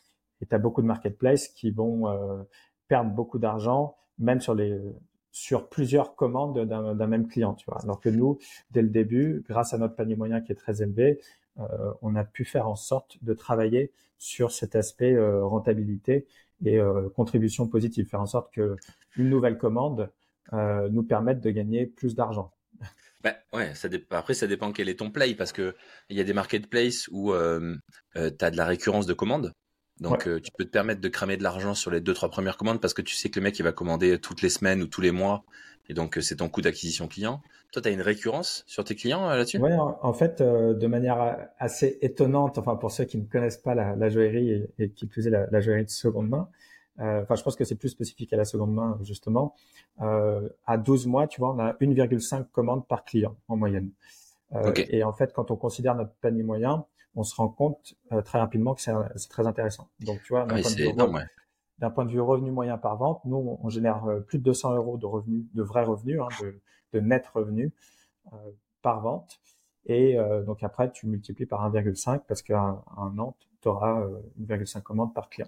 et 0.40 0.46
tu 0.46 0.54
as 0.54 0.58
beaucoup 0.58 0.82
de 0.82 0.86
marketplaces 0.86 1.48
qui 1.48 1.70
vont 1.70 2.46
perdre 2.88 3.10
beaucoup 3.10 3.38
d'argent, 3.38 3.96
même 4.18 4.40
sur 4.40 4.54
les 4.54 4.80
sur 5.34 5.68
plusieurs 5.68 6.14
commandes 6.14 6.60
d'un 6.60 7.06
même 7.08 7.26
client, 7.26 7.54
tu 7.54 7.64
vois. 7.66 7.82
Alors 7.82 8.00
que 8.00 8.08
nous, 8.08 8.38
dès 8.70 8.82
le 8.82 8.88
début, 8.88 9.44
grâce 9.48 9.74
à 9.74 9.78
notre 9.78 9.96
panier 9.96 10.14
moyen 10.14 10.40
qui 10.40 10.52
est 10.52 10.54
très 10.54 10.80
élevé, 10.80 11.10
euh, 11.10 11.18
on 12.02 12.16
a 12.16 12.24
pu 12.24 12.44
faire 12.44 12.68
en 12.68 12.76
sorte 12.76 13.18
de 13.22 13.34
travailler 13.34 13.92
sur 14.18 14.50
cet 14.50 14.74
aspect 14.74 15.12
euh, 15.12 15.44
rentabilité 15.44 16.26
et 16.64 16.78
euh, 16.78 17.08
contribution 17.10 17.68
positive, 17.68 18.08
faire 18.08 18.20
en 18.20 18.26
sorte 18.26 18.52
que 18.52 18.76
une 19.16 19.28
nouvelle 19.28 19.58
commande 19.58 20.10
nous 20.52 21.02
permette 21.02 21.40
de 21.40 21.50
gagner 21.50 21.86
plus 21.86 22.14
d'argent. 22.14 22.52
Bah, 23.22 23.32
ouais, 23.54 23.74
ça 23.74 23.88
après 24.10 24.34
ça 24.34 24.46
dépend 24.46 24.70
quel 24.70 24.90
est 24.90 24.98
ton 24.98 25.10
play 25.10 25.34
parce 25.34 25.52
que 25.52 25.74
il 26.10 26.16
y 26.18 26.20
a 26.20 26.24
des 26.24 26.34
marketplaces 26.34 27.08
où 27.10 27.32
tu 27.32 28.20
as 28.20 28.50
de 28.50 28.56
la 28.56 28.66
récurrence 28.66 29.06
de 29.06 29.14
commandes 29.14 29.54
donc, 30.00 30.26
euh, 30.26 30.40
tu 30.40 30.50
peux 30.56 30.64
te 30.64 30.70
permettre 30.70 31.00
de 31.00 31.08
cramer 31.08 31.36
de 31.36 31.42
l'argent 31.42 31.74
sur 31.74 31.90
les 31.90 32.00
deux, 32.00 32.14
trois 32.14 32.28
premières 32.28 32.56
commandes 32.56 32.80
parce 32.80 32.94
que 32.94 33.02
tu 33.02 33.14
sais 33.14 33.30
que 33.30 33.38
le 33.38 33.44
mec, 33.44 33.58
il 33.58 33.62
va 33.62 33.72
commander 33.72 34.18
toutes 34.18 34.42
les 34.42 34.48
semaines 34.48 34.82
ou 34.82 34.86
tous 34.86 35.00
les 35.00 35.12
mois. 35.12 35.44
Et 35.88 35.94
donc, 35.94 36.16
euh, 36.16 36.20
c'est 36.20 36.36
ton 36.36 36.48
coût 36.48 36.62
d'acquisition 36.62 37.08
client. 37.08 37.42
Toi, 37.72 37.82
tu 37.82 37.88
as 37.88 37.90
une 37.90 38.02
récurrence 38.02 38.64
sur 38.66 38.84
tes 38.84 38.94
clients 38.94 39.28
euh, 39.28 39.36
là-dessus? 39.36 39.58
Oui, 39.58 39.72
en, 39.72 40.12
fait, 40.12 40.40
de 40.42 40.86
manière 40.86 41.48
assez 41.58 41.98
étonnante, 42.02 42.58
enfin, 42.58 42.76
pour 42.76 42.90
ceux 42.90 43.04
qui 43.04 43.18
ne 43.18 43.24
connaissent 43.24 43.58
pas 43.58 43.74
la, 43.74 44.08
joaillerie 44.08 44.66
et, 44.78 44.90
qui 44.90 45.06
plus 45.06 45.26
est 45.26 45.30
la, 45.30 45.60
joaillerie 45.60 45.84
de 45.84 45.90
seconde 45.90 46.28
main, 46.28 46.48
enfin, 46.98 47.34
je 47.34 47.42
pense 47.42 47.56
que 47.56 47.64
c'est 47.64 47.74
plus 47.74 47.88
spécifique 47.88 48.32
à 48.32 48.36
la 48.36 48.44
seconde 48.44 48.74
main, 48.74 48.98
justement. 49.02 49.54
à 49.98 50.78
12 50.78 51.06
mois, 51.06 51.26
tu 51.26 51.40
vois, 51.40 51.52
on 51.52 51.58
a 51.58 51.72
1,5 51.74 52.44
commandes 52.52 52.86
par 52.86 53.04
client 53.04 53.36
en 53.48 53.56
moyenne. 53.56 53.90
Et 54.88 55.02
en 55.02 55.12
fait, 55.12 55.32
quand 55.32 55.50
on 55.50 55.56
considère 55.56 55.94
notre 55.94 56.12
panier 56.20 56.44
moyen, 56.44 56.86
on 57.16 57.22
se 57.22 57.34
rend 57.34 57.48
compte 57.48 57.94
euh, 58.12 58.22
très 58.22 58.38
rapidement 58.38 58.74
que 58.74 58.80
c'est 58.82 59.28
très 59.28 59.46
intéressant. 59.46 59.88
Donc, 60.00 60.22
tu 60.24 60.32
vois, 60.32 60.46
d'un 61.78 61.90
point, 61.90 62.04
de 62.04 62.10
vue 62.10 62.20
revenu 62.20 62.50
moyen 62.50 62.78
par 62.78 62.96
vente, 62.96 63.24
nous, 63.24 63.58
on, 63.62 63.68
génère 63.68 64.04
euh, 64.06 64.20
plus 64.20 64.38
de 64.38 64.44
200 64.44 64.74
euros 64.76 64.96
de 64.96 65.06
revenus, 65.06 65.44
de 65.54 65.62
vrais 65.62 65.84
revenus, 65.84 66.20
hein, 66.20 66.28
de, 66.40 66.60
de, 66.92 67.00
net 67.00 67.26
revenus 67.28 67.72
euh, 68.32 68.36
par 68.82 69.00
vente. 69.00 69.40
Et 69.86 70.16
donc 70.46 70.62
après, 70.62 70.90
tu 70.90 71.06
multiplies 71.06 71.44
par 71.44 71.70
1,5 71.70 72.22
parce 72.26 72.40
qu'un 72.40 72.82
un 72.96 73.18
an, 73.18 73.36
tu 73.60 73.68
auras 73.68 74.02
1,5 74.40 74.80
commandes 74.80 75.12
par 75.12 75.28
client. 75.28 75.44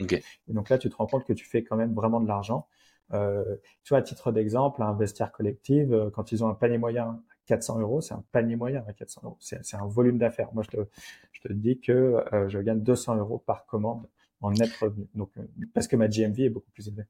Et 0.47 0.53
donc 0.53 0.69
là, 0.69 0.77
tu 0.77 0.91
te 0.91 0.97
rends 0.97 1.07
compte 1.07 1.25
que 1.25 1.33
tu 1.33 1.47
fais 1.47 1.65
quand 1.65 1.77
même 1.77 1.95
vraiment 1.95 2.21
de 2.21 2.29
l'argent. 2.29 2.67
Euh, 3.15 3.57
tu 3.83 3.95
vois, 3.95 3.99
à 4.01 4.03
titre 4.03 4.33
d'exemple, 4.33 4.83
un 4.83 4.93
vestiaire 4.93 5.33
collectif, 5.33 5.89
quand 6.13 6.33
ils 6.33 6.45
ont 6.45 6.51
un 6.51 6.55
panier 6.55 6.77
moyen 6.77 7.19
400 7.47 7.81
euros, 7.81 8.01
c'est 8.01 8.15
un 8.15 8.25
panier 8.33 8.57
moyen 8.57 8.85
à 8.87 8.93
400 8.93 9.21
euros. 9.25 9.37
C'est 9.41 9.77
un 9.77 9.87
volume 9.87 10.19
d'affaires. 10.19 10.53
Moi, 10.53 10.63
je 10.65 10.77
te, 10.77 10.87
je 11.33 11.41
te 11.41 11.53
dis 11.53 11.81
que 11.81 12.25
euh, 12.33 12.49
je 12.49 12.59
gagne 12.59 12.81
200 12.81 13.17
euros 13.17 13.39
par 13.39 13.67
commande 13.67 14.07
en 14.41 14.51
net 14.51 14.71
revenu. 14.77 15.07
Donc, 15.15 15.31
euh, 15.39 15.43
parce 15.75 15.89
que 15.89 15.97
ma 15.97 16.09
GMV 16.09 16.41
est 16.41 16.51
beaucoup 16.51 16.71
plus 16.73 16.89
élevée. 16.89 17.05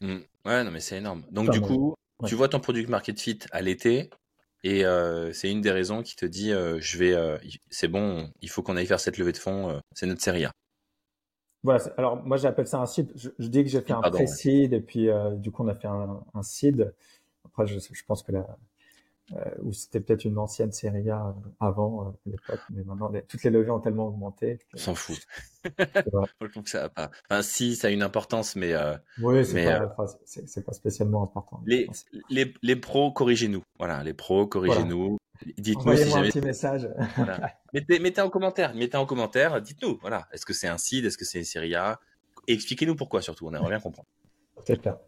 Mmh. 0.00 0.18
Ouais, 0.44 0.64
non, 0.64 0.70
mais 0.70 0.80
c'est 0.80 0.98
énorme. 0.98 1.24
Donc, 1.30 1.50
du 1.50 1.60
coup, 1.60 1.94
tu 2.26 2.34
vois 2.34 2.48
ton 2.48 2.60
produit 2.60 2.86
market 2.86 3.20
fit 3.20 3.40
à 3.50 3.62
l'été 3.62 4.10
et 4.64 4.84
euh, 4.84 5.32
c'est 5.32 5.50
une 5.50 5.60
des 5.60 5.72
raisons 5.72 6.02
qui 6.02 6.14
te 6.14 6.24
dit, 6.24 6.50
je 6.50 6.98
vais, 6.98 7.40
c'est 7.70 7.88
bon, 7.88 8.30
il 8.40 8.48
faut 8.48 8.62
qu'on 8.62 8.76
aille 8.76 8.86
faire 8.86 9.00
cette 9.00 9.18
levée 9.18 9.32
de 9.32 9.38
fonds. 9.38 9.80
c'est 9.94 10.06
notre 10.06 10.22
série 10.22 10.44
A. 10.44 10.52
Voilà. 11.64 11.82
Alors, 11.96 12.22
moi, 12.24 12.36
j'appelle 12.36 12.66
ça 12.66 12.80
un 12.80 12.86
seed. 12.86 13.12
Je, 13.14 13.30
dis 13.46 13.62
que 13.62 13.70
j'ai 13.70 13.82
fait 13.82 13.92
un 13.92 14.00
pré-seed 14.00 14.72
et 14.72 14.80
puis, 14.80 15.08
du 15.36 15.50
coup, 15.50 15.64
on 15.64 15.68
a 15.68 15.74
fait 15.74 15.88
un, 15.88 16.24
un 16.34 16.42
seed. 16.42 16.92
Après, 17.44 17.66
je, 17.66 17.78
je 17.78 18.04
pense 18.04 18.22
que 18.22 18.32
la, 18.32 18.40
euh, 18.40 18.44
ou 19.62 19.72
c'était 19.72 20.00
peut-être 20.00 20.24
une 20.24 20.38
ancienne 20.38 20.72
série 20.72 21.08
A 21.10 21.28
euh, 21.28 21.50
avant 21.60 22.08
euh, 22.08 22.10
l'époque, 22.26 22.60
mais 22.70 22.82
maintenant 22.84 23.10
toutes 23.28 23.42
les 23.42 23.50
levées 23.50 23.70
ont 23.70 23.80
tellement 23.80 24.08
augmenté. 24.08 24.58
On 24.74 24.78
s'en 24.78 24.94
fout. 24.94 25.18
que 25.64 26.70
ça 26.70 26.84
a 26.84 26.88
pas. 26.88 27.10
Enfin, 27.30 27.42
si, 27.42 27.76
ça 27.76 27.88
a 27.88 27.90
une 27.90 28.02
importance, 28.02 28.56
mais. 28.56 28.74
oui, 29.20 29.44
c'est 29.44 29.64
pas, 29.64 29.88
pas, 29.96 30.72
spécialement 30.72 31.22
important. 31.22 31.62
Les, 31.66 31.88
les, 32.28 32.52
les 32.62 32.76
pros, 32.76 33.12
corrigez-nous. 33.12 33.62
Voilà, 33.78 34.02
les 34.02 34.14
pros, 34.14 34.46
corrigez-nous. 34.46 35.18
Dites-nous 35.58 35.96
si 35.96 36.10
jamais... 36.10 36.28
un 36.28 36.30
petit 36.30 36.40
message. 36.40 36.88
mettez, 37.72 37.98
mettez 37.98 38.20
en 38.20 38.30
commentaire, 38.30 38.74
mettez 38.74 38.96
en 38.96 39.06
commentaire, 39.06 39.60
dites-nous. 39.60 39.98
Voilà, 40.00 40.28
est-ce 40.32 40.46
que 40.46 40.52
c'est 40.52 40.68
un 40.68 40.78
seed, 40.78 41.04
est-ce 41.04 41.18
que 41.18 41.24
c'est 41.24 41.38
une 41.38 41.44
série 41.44 41.74
A? 41.74 42.00
Expliquez-nous 42.46 42.96
pourquoi 42.96 43.22
surtout. 43.22 43.46
On 43.46 43.54
aimerait 43.54 43.70
bien 43.70 43.80
comprendre. 43.80 44.08
C'est 44.64 44.80
clair. 44.80 44.98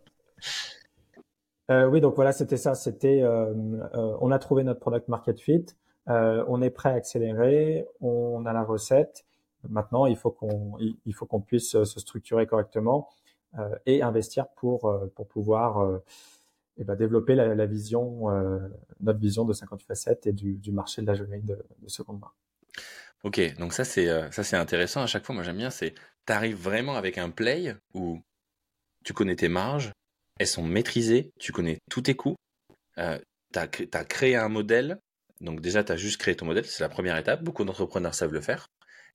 Euh, 1.71 1.87
oui, 1.87 2.00
donc 2.00 2.14
voilà, 2.14 2.33
c'était 2.33 2.56
ça. 2.56 2.75
C'était, 2.75 3.23
euh, 3.23 3.52
euh, 3.94 4.16
on 4.21 4.30
a 4.30 4.38
trouvé 4.38 4.64
notre 4.64 4.80
product 4.80 5.09
market 5.09 5.40
fit. 5.40 5.66
on 6.06 6.61
est 6.62 6.71
prêt 6.71 6.90
à 6.90 6.94
accélérer. 6.94 7.87
On 8.00 8.44
a 8.47 8.52
la 8.52 8.62
recette. 8.62 9.25
Maintenant, 9.68 10.06
il 10.06 10.16
faut 10.16 10.30
qu'on, 10.30 10.76
il 10.78 11.14
faut 11.14 11.26
qu'on 11.26 11.40
puisse 11.40 11.71
se 11.71 12.00
structurer 12.00 12.47
correctement 12.47 13.09
et 13.87 14.02
investir 14.02 14.49
pour 14.56 14.92
pour 15.14 15.26
pouvoir 15.28 16.00
et 16.76 16.85
ben, 16.85 16.97
développer 16.97 17.35
la, 17.35 17.66
vision, 17.66 18.28
notre 19.00 19.18
vision 19.18 19.44
de 19.47 19.54
58 19.54 19.87
facettes 19.87 20.26
et 20.26 20.33
du, 20.33 20.56
du 20.56 20.73
marché 20.73 21.00
de 21.00 21.06
la 21.06 21.14
joaillerie 21.14 21.42
de, 21.42 21.64
de 21.80 21.88
seconde 21.88 22.21
main. 22.21 22.33
Ok, 23.23 23.40
donc 23.59 23.73
ça 23.73 23.85
c'est 23.85 24.06
ça 24.33 24.42
c'est 24.42 24.56
intéressant. 24.56 25.00
À 25.00 25.06
chaque 25.06 25.25
fois, 25.25 25.35
moi 25.35 25.44
j'aime 25.44 25.56
bien, 25.56 25.71
c'est 25.71 25.94
t'arrives 26.26 26.61
vraiment 26.61 26.97
avec 26.97 27.16
un 27.16 27.30
play 27.30 27.75
où 27.94 28.21
tu 29.02 29.14
connais 29.14 29.37
tes 29.37 29.49
marges, 29.49 29.92
elles 30.38 30.47
sont 30.47 30.62
maîtrisées, 30.62 31.31
tu 31.38 31.53
connais 31.53 31.79
tous 31.91 32.03
tes 32.03 32.17
coûts, 32.17 32.37
euh, 32.99 33.19
tu 33.53 33.59
as, 33.59 34.05
créé 34.05 34.37
un 34.37 34.49
modèle, 34.49 34.99
donc 35.41 35.61
déjà 35.61 35.85
tu 35.85 35.93
as 35.93 35.97
juste 35.97 36.21
créé 36.21 36.35
ton 36.35 36.47
modèle, 36.47 36.64
c'est 36.67 36.83
la 36.83 36.88
première 36.88 37.17
étape, 37.17 37.43
beaucoup 37.43 37.64
d'entrepreneurs 37.64 38.14
savent 38.14 38.33
le 38.33 38.41
faire, 38.41 38.67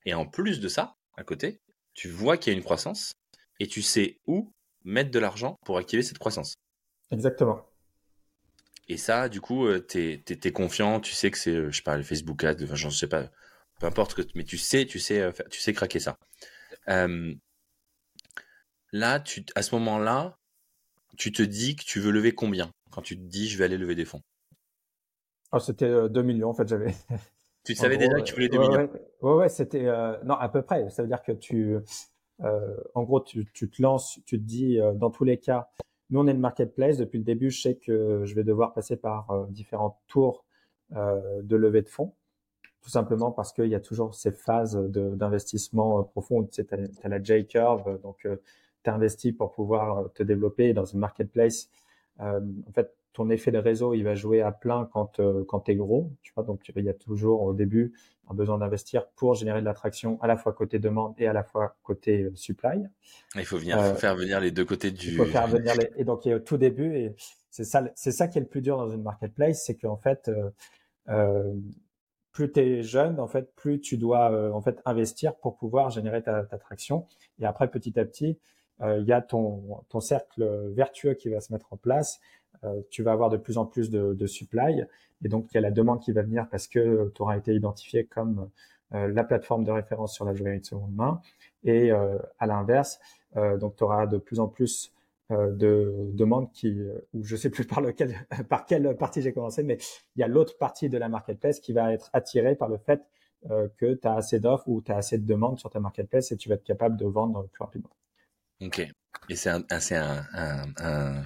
et 0.06 0.14
en 0.14 0.26
plus 0.26 0.60
de 0.60 0.68
ça, 0.68 0.96
à 1.18 1.24
côté, 1.24 1.60
tu 1.94 2.10
vois 2.10 2.38
qu'il 2.38 2.54
y 2.54 2.56
a 2.56 2.58
une 2.58 2.64
croissance, 2.64 3.12
et 3.60 3.68
tu 3.68 3.82
sais 3.82 4.18
où 4.28 4.52
mettre 4.86 5.12
de 5.12 5.20
l'argent 5.20 5.58
pour 5.66 5.78
activer 5.78 6.04
cette 6.04 6.20
croissance. 6.20 6.56
Exactement. 7.12 7.66
Et 8.88 8.98
ça, 8.98 9.30
du 9.30 9.42
coup, 9.42 9.68
euh, 9.68 9.86
tu 9.86 10.24
es, 10.28 10.52
confiant, 10.52 11.00
tu 11.00 11.14
sais 11.14 11.30
que 11.30 11.38
c'est, 11.38 11.52
euh, 11.52 11.70
je 11.70 11.78
sais 11.78 11.84
pas, 11.84 11.98
le 11.98 12.04
Facebook 12.04 12.44
Ads, 12.44 12.64
enfin, 12.64 12.76
je 12.76 12.90
sais 12.90 13.08
pas, 13.08 13.30
peu 13.80 13.88
importe, 13.88 14.14
que, 14.16 14.22
mais 14.36 14.46
tu 14.46 14.58
sais, 14.58 14.86
tu 14.86 15.00
sais, 15.00 15.32
tu 15.50 15.60
sais 15.60 15.74
craquer 15.74 16.00
ça. 16.00 16.18
là, 18.92 19.20
tu, 19.20 19.46
à 19.56 19.62
ce 19.62 19.76
moment-là, 19.76 20.39
tu 21.18 21.32
te 21.32 21.42
dis 21.42 21.76
que 21.76 21.84
tu 21.84 22.00
veux 22.00 22.12
lever 22.12 22.34
combien 22.34 22.72
quand 22.92 23.02
tu 23.02 23.18
te 23.18 23.22
dis 23.22 23.48
je 23.48 23.58
vais 23.58 23.66
aller 23.66 23.78
lever 23.78 23.96
des 23.96 24.06
fonds? 24.06 24.22
Oh, 25.52 25.60
C'était 25.60 25.88
2 25.88 26.20
euh, 26.20 26.24
millions 26.24 26.50
en 26.50 26.54
fait, 26.54 26.68
j'avais. 26.68 26.94
Tu 27.66 27.76
savais 27.76 27.98
déjà 27.98 28.16
que 28.16 28.24
tu 28.24 28.34
voulais 28.34 28.48
2 28.48 28.58
millions? 28.58 28.90
Ouais, 29.22 29.34
ouais, 29.34 29.50
c'était. 29.50 29.86
Euh, 29.86 30.18
non, 30.24 30.36
à 30.36 30.48
peu 30.48 30.62
près. 30.62 30.90
Ça 30.90 31.04
veut 31.04 31.10
dire 31.10 31.22
que 31.22 31.34
tu. 31.34 31.78
Euh, 32.42 32.78
en 32.96 33.04
gros, 33.04 33.20
tu, 33.20 33.46
tu, 33.54 33.70
te 33.70 33.82
lances, 33.82 34.18
tu 34.26 34.40
te 34.40 34.44
dis, 34.44 34.80
dans 34.96 35.12
tous 35.12 35.26
les 35.26 35.38
cas, 35.38 35.70
nous 36.10 36.22
on 36.22 36.28
est 36.28 36.32
une 36.32 36.40
marketplace. 36.40 36.98
Depuis 36.98 37.18
le 37.18 37.26
début, 37.26 37.52
je 37.52 37.62
sais 37.62 37.76
que 37.76 38.24
je 38.24 38.34
vais 38.34 38.46
devoir 38.46 38.74
passer 38.74 38.96
par 38.96 39.48
différents 39.50 40.02
tours 40.08 40.46
de 40.92 41.56
levée 41.56 41.82
de 41.82 41.90
fonds 41.90 42.16
tout 42.82 42.90
simplement 42.90 43.32
parce 43.32 43.52
qu'il 43.52 43.68
y 43.68 43.76
a 43.76 43.82
toujours 43.82 44.16
ces 44.16 44.32
phases 44.32 44.78
d'investissement 44.78 46.02
profond. 46.06 46.46
Tu 46.46 46.54
sais, 46.54 46.66
tu 46.66 46.76
as, 47.04 47.10
la 47.10 47.22
J-curve, 47.22 48.02
donc 48.02 48.26
t'investis 48.84 49.32
pour 49.32 49.52
pouvoir 49.52 49.98
euh, 49.98 50.08
te 50.14 50.24
développer 50.24 50.74
dans 50.74 50.86
une 50.86 51.00
marketplace. 51.00 51.70
Euh, 52.22 52.40
en 52.68 52.72
fait, 52.72 52.94
ton 53.14 53.30
effet 53.30 53.52
de 53.52 53.58
réseau, 53.58 53.94
il 53.94 54.04
va 54.04 54.16
jouer 54.16 54.42
à 54.42 54.52
plein 54.52 54.90
quand 54.94 55.20
euh, 55.20 55.44
quand 55.48 55.62
t'es 55.62 55.76
gros, 55.76 56.12
tu 56.22 56.32
vois. 56.36 56.44
Donc 56.44 56.72
il 56.76 56.84
y 56.84 56.90
a 56.90 56.94
toujours 56.94 57.42
au 57.42 57.54
début 57.54 57.94
un 58.30 58.34
besoin 58.34 58.60
d'investir 58.60 59.08
pour 59.16 59.34
générer 59.34 59.62
de 59.62 59.66
l'attraction 59.66 60.22
à 60.22 60.28
la 60.28 60.38
fois 60.38 60.54
côté 60.54 60.80
demande 60.80 61.16
et 61.18 61.28
à 61.28 61.34
la 61.34 61.44
fois 61.44 61.76
côté 61.84 62.30
supply. 62.36 62.84
Il 63.36 63.46
faut 63.46 63.58
venir 63.58 63.82
faire 63.98 64.16
venir 64.16 64.40
les 64.40 64.52
deux 64.52 64.66
côtés 64.66 64.92
du. 64.92 65.10
Il 65.10 65.18
faut 65.18 65.26
faire 65.26 65.48
venir 65.48 65.74
les... 65.76 65.90
et 65.98 66.04
donc 66.04 66.26
au 66.28 66.40
tout 66.40 66.58
début 66.58 66.96
et 66.96 67.16
c'est 67.50 67.64
ça 67.64 67.84
c'est 67.96 68.12
ça 68.12 68.28
qui 68.28 68.38
est 68.38 68.42
le 68.42 68.48
plus 68.48 68.62
dur 68.62 68.78
dans 68.78 68.90
une 68.90 69.02
marketplace, 69.02 69.64
c'est 69.66 69.76
qu'en 69.76 69.98
fait 69.98 70.30
euh, 71.10 71.54
plus 72.32 72.52
tu 72.52 72.60
es 72.60 72.84
jeune, 72.84 73.20
en 73.20 73.28
fait, 73.28 73.54
plus 73.56 73.82
tu 73.82 73.98
dois 73.98 74.54
en 74.54 74.62
fait 74.62 74.80
investir 74.86 75.36
pour 75.36 75.58
pouvoir 75.58 75.90
générer 75.90 76.22
ta, 76.22 76.44
ta 76.44 76.58
traction. 76.58 77.08
Et 77.42 77.46
après, 77.46 77.70
petit 77.70 78.00
à 78.00 78.06
petit, 78.06 78.38
euh, 78.38 78.59
il 78.82 79.06
y 79.06 79.12
a 79.12 79.22
ton, 79.22 79.84
ton 79.90 80.00
cercle 80.00 80.72
vertueux 80.74 81.14
qui 81.14 81.30
va 81.30 81.42
se 81.42 81.52
mettre 81.52 81.74
en 81.74 81.78
place. 81.78 82.20
Euh, 82.64 82.82
tu 82.90 83.04
vas 83.04 83.12
avoir 83.14 83.30
de 83.30 83.38
plus 83.38 83.58
en 83.58 83.66
plus 83.66 83.90
de, 83.90 84.14
de 84.14 84.28
supply. 84.28 84.84
Et 85.24 85.30
donc, 85.30 85.48
il 85.52 85.56
y 85.56 85.58
a 85.58 85.62
la 85.62 85.72
demande 85.72 86.02
qui 86.02 86.12
va 86.12 86.22
venir 86.24 86.48
parce 86.50 86.68
que 86.68 87.12
tu 87.16 87.22
auras 87.22 87.38
été 87.38 87.54
identifié 87.54 88.06
comme 88.06 88.50
euh, 88.94 89.08
la 89.08 89.24
plateforme 89.24 89.64
de 89.64 89.72
référence 89.72 90.14
sur 90.14 90.26
la 90.26 90.34
joaillerie 90.34 90.62
de 90.62 90.66
seconde 90.66 90.94
main. 90.94 91.22
Et 91.64 91.92
à 91.92 92.48
l'inverse, 92.48 93.02
donc 93.36 93.76
tu 93.76 93.84
auras 93.84 94.08
de 94.08 94.18
plus 94.18 94.40
en 94.40 94.48
plus 94.48 94.94
de 95.30 96.10
demandes 96.14 96.50
qui, 96.54 96.82
ou 97.14 97.22
je 97.22 97.36
sais 97.36 97.50
plus 97.50 97.66
par 97.66 97.82
lequel, 97.82 98.16
par 98.50 98.66
quelle 98.66 98.96
partie 98.96 99.22
j'ai 99.22 99.34
commencé, 99.34 99.62
mais 99.62 99.78
il 100.16 100.22
y 100.22 100.24
a 100.24 100.30
l'autre 100.30 100.58
partie 100.58 100.88
de 100.88 100.98
la 100.98 101.10
marketplace 101.10 101.60
qui 101.60 101.74
va 101.74 101.92
être 101.92 102.10
attirée 102.14 102.56
par 102.56 102.70
le 102.70 102.78
fait 102.78 103.02
que 103.76 103.94
tu 103.94 104.08
as 104.08 104.14
assez 104.14 104.40
d'offres 104.40 104.70
ou 104.70 104.82
tu 104.82 104.94
as 104.94 104.96
assez 104.96 105.18
de 105.18 105.26
demandes 105.26 105.60
sur 105.60 105.70
ta 105.70 105.82
marketplace 105.82 106.32
et 106.32 106.38
tu 106.38 106.48
vas 106.48 106.56
être 106.56 106.64
capable 106.64 106.96
de 106.96 107.06
vendre 107.06 107.46
plus 107.52 107.62
rapidement. 107.62 107.99
Ok. 108.62 108.86
Et 109.30 109.36
c'est 109.36 109.50
un, 109.50 109.66
un, 110.34 111.26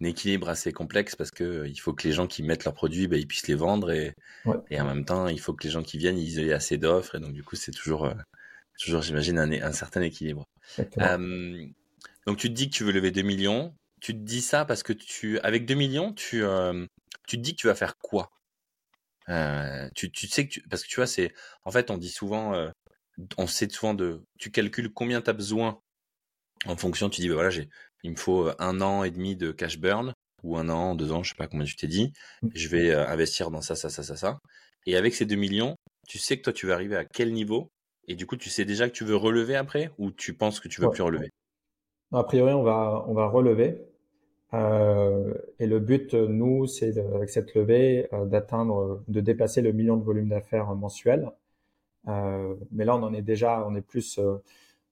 équilibre 0.00 0.50
assez 0.50 0.72
complexe 0.72 1.16
parce 1.16 1.30
que 1.30 1.66
il 1.66 1.76
faut 1.76 1.94
que 1.94 2.06
les 2.06 2.12
gens 2.12 2.26
qui 2.26 2.42
mettent 2.42 2.64
leurs 2.64 2.74
produits, 2.74 3.08
bah, 3.08 3.16
ils 3.16 3.26
puissent 3.26 3.46
les 3.46 3.54
vendre 3.54 3.90
et, 3.90 4.14
et 4.70 4.80
en 4.80 4.84
même 4.84 5.04
temps, 5.04 5.28
il 5.28 5.40
faut 5.40 5.54
que 5.54 5.64
les 5.64 5.70
gens 5.70 5.82
qui 5.82 5.96
viennent, 5.96 6.18
ils 6.18 6.40
aient 6.40 6.52
assez 6.52 6.76
d'offres 6.76 7.14
et 7.14 7.20
donc 7.20 7.32
du 7.32 7.42
coup, 7.42 7.56
c'est 7.56 7.70
toujours, 7.70 8.12
toujours, 8.78 9.02
j'imagine, 9.02 9.38
un, 9.38 9.50
un, 9.50 9.72
certain 9.72 10.02
équilibre. 10.02 10.44
donc 12.26 12.36
tu 12.36 12.48
te 12.48 12.54
dis 12.54 12.68
que 12.68 12.74
tu 12.74 12.84
veux 12.84 12.92
lever 12.92 13.10
2 13.10 13.22
millions. 13.22 13.74
Tu 14.00 14.12
te 14.12 14.18
dis 14.18 14.42
ça 14.42 14.66
parce 14.66 14.82
que 14.82 14.92
tu, 14.92 15.38
avec 15.40 15.64
2 15.64 15.74
millions, 15.74 16.12
tu, 16.12 16.42
tu 17.26 17.36
te 17.38 17.42
dis 17.42 17.52
que 17.52 17.60
tu 17.60 17.68
vas 17.68 17.74
faire 17.74 17.96
quoi? 17.96 18.30
Tu, 19.94 20.10
tu 20.10 20.26
sais 20.26 20.46
que 20.46 20.52
tu, 20.52 20.62
parce 20.68 20.82
que 20.82 20.88
tu 20.88 20.96
vois, 20.96 21.06
c'est, 21.06 21.32
en 21.64 21.70
fait, 21.70 21.90
on 21.90 21.96
dit 21.96 22.10
souvent, 22.10 22.70
on 23.38 23.46
sait 23.46 23.70
souvent 23.70 23.94
de, 23.94 24.22
tu 24.38 24.50
calcules 24.50 24.92
combien 24.92 25.22
tu 25.22 25.30
as 25.30 25.34
besoin 25.34 25.80
en 26.66 26.76
fonction, 26.76 27.08
tu 27.10 27.20
dis, 27.20 27.28
bah 27.28 27.34
voilà, 27.34 27.50
j'ai, 27.50 27.68
il 28.02 28.12
me 28.12 28.16
faut 28.16 28.50
un 28.58 28.80
an 28.80 29.04
et 29.04 29.10
demi 29.10 29.36
de 29.36 29.52
cash 29.52 29.78
burn 29.78 30.12
ou 30.42 30.56
un 30.58 30.68
an, 30.68 30.94
deux 30.94 31.12
ans, 31.12 31.22
je 31.22 31.30
sais 31.30 31.36
pas 31.36 31.46
combien 31.46 31.64
tu 31.64 31.76
t'es 31.76 31.86
dit. 31.86 32.12
Mmh. 32.42 32.48
Je 32.54 32.68
vais 32.68 32.94
investir 32.94 33.50
dans 33.50 33.62
ça, 33.62 33.74
ça, 33.74 33.88
ça, 33.88 34.02
ça, 34.02 34.16
ça. 34.16 34.38
Et 34.86 34.96
avec 34.96 35.14
ces 35.14 35.24
2 35.24 35.36
millions, 35.36 35.74
tu 36.06 36.18
sais 36.18 36.36
que 36.36 36.42
toi, 36.42 36.52
tu 36.52 36.66
vas 36.66 36.74
arriver 36.74 36.96
à 36.96 37.04
quel 37.04 37.32
niveau 37.32 37.70
et 38.06 38.14
du 38.14 38.26
coup, 38.26 38.36
tu 38.36 38.50
sais 38.50 38.64
déjà 38.64 38.88
que 38.88 38.94
tu 38.94 39.04
veux 39.04 39.16
relever 39.16 39.56
après 39.56 39.90
ou 39.98 40.10
tu 40.10 40.34
penses 40.34 40.60
que 40.60 40.68
tu 40.68 40.80
veux 40.80 40.90
plus 40.90 41.02
relever? 41.02 41.30
A 42.12 42.22
priori, 42.24 42.52
on 42.52 42.62
va, 42.62 43.04
on 43.08 43.14
va 43.14 43.26
relever. 43.26 43.80
Euh, 44.52 45.34
et 45.58 45.66
le 45.66 45.80
but, 45.80 46.14
nous, 46.14 46.66
c'est 46.66 46.96
avec 46.98 47.30
cette 47.30 47.54
levée 47.54 48.08
euh, 48.12 48.24
d'atteindre, 48.24 49.02
de 49.08 49.20
dépasser 49.20 49.62
le 49.62 49.72
million 49.72 49.96
de 49.96 50.04
volume 50.04 50.28
d'affaires 50.28 50.74
mensuel. 50.74 51.32
Euh, 52.06 52.54
mais 52.70 52.84
là, 52.84 52.94
on 52.94 53.02
en 53.02 53.14
est 53.14 53.22
déjà, 53.22 53.66
on 53.66 53.74
est 53.74 53.80
plus 53.80 54.18
euh, 54.18 54.36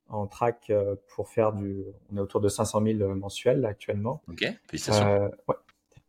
en 0.08 0.26
track 0.26 0.70
pour 1.14 1.28
faire 1.28 1.52
du, 1.52 1.84
on 2.12 2.16
est 2.16 2.20
autour 2.20 2.40
de 2.40 2.48
500 2.48 2.82
000 2.84 3.14
mensuels 3.14 3.64
actuellement. 3.64 4.22
Ok, 4.28 4.44
félicitations. 4.66 5.30
ouais, 5.48 5.56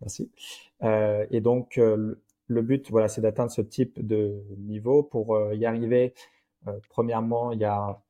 merci. 0.01 0.31
et 1.31 1.41
donc, 1.41 1.77
le 1.77 2.61
but, 2.61 2.89
voilà, 2.91 3.07
c'est 3.07 3.21
d'atteindre 3.21 3.51
ce 3.51 3.61
type 3.61 4.05
de 4.05 4.43
niveau. 4.57 5.03
Pour 5.03 5.53
y 5.53 5.65
arriver, 5.65 6.13
euh, 6.67 6.79
premièrement, 6.89 7.51
il 7.51 7.59
y 7.59 7.65
a 7.65 8.01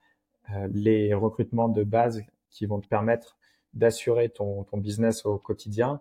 euh, 0.52 0.68
les 0.72 1.14
recrutements 1.14 1.70
de 1.70 1.84
base 1.84 2.22
qui 2.50 2.66
vont 2.66 2.80
te 2.80 2.88
permettre 2.88 3.38
d'assurer 3.74 4.30
ton, 4.30 4.64
ton, 4.64 4.78
business 4.78 5.26
au 5.26 5.38
quotidien 5.40 5.94
euh, 5.94 5.98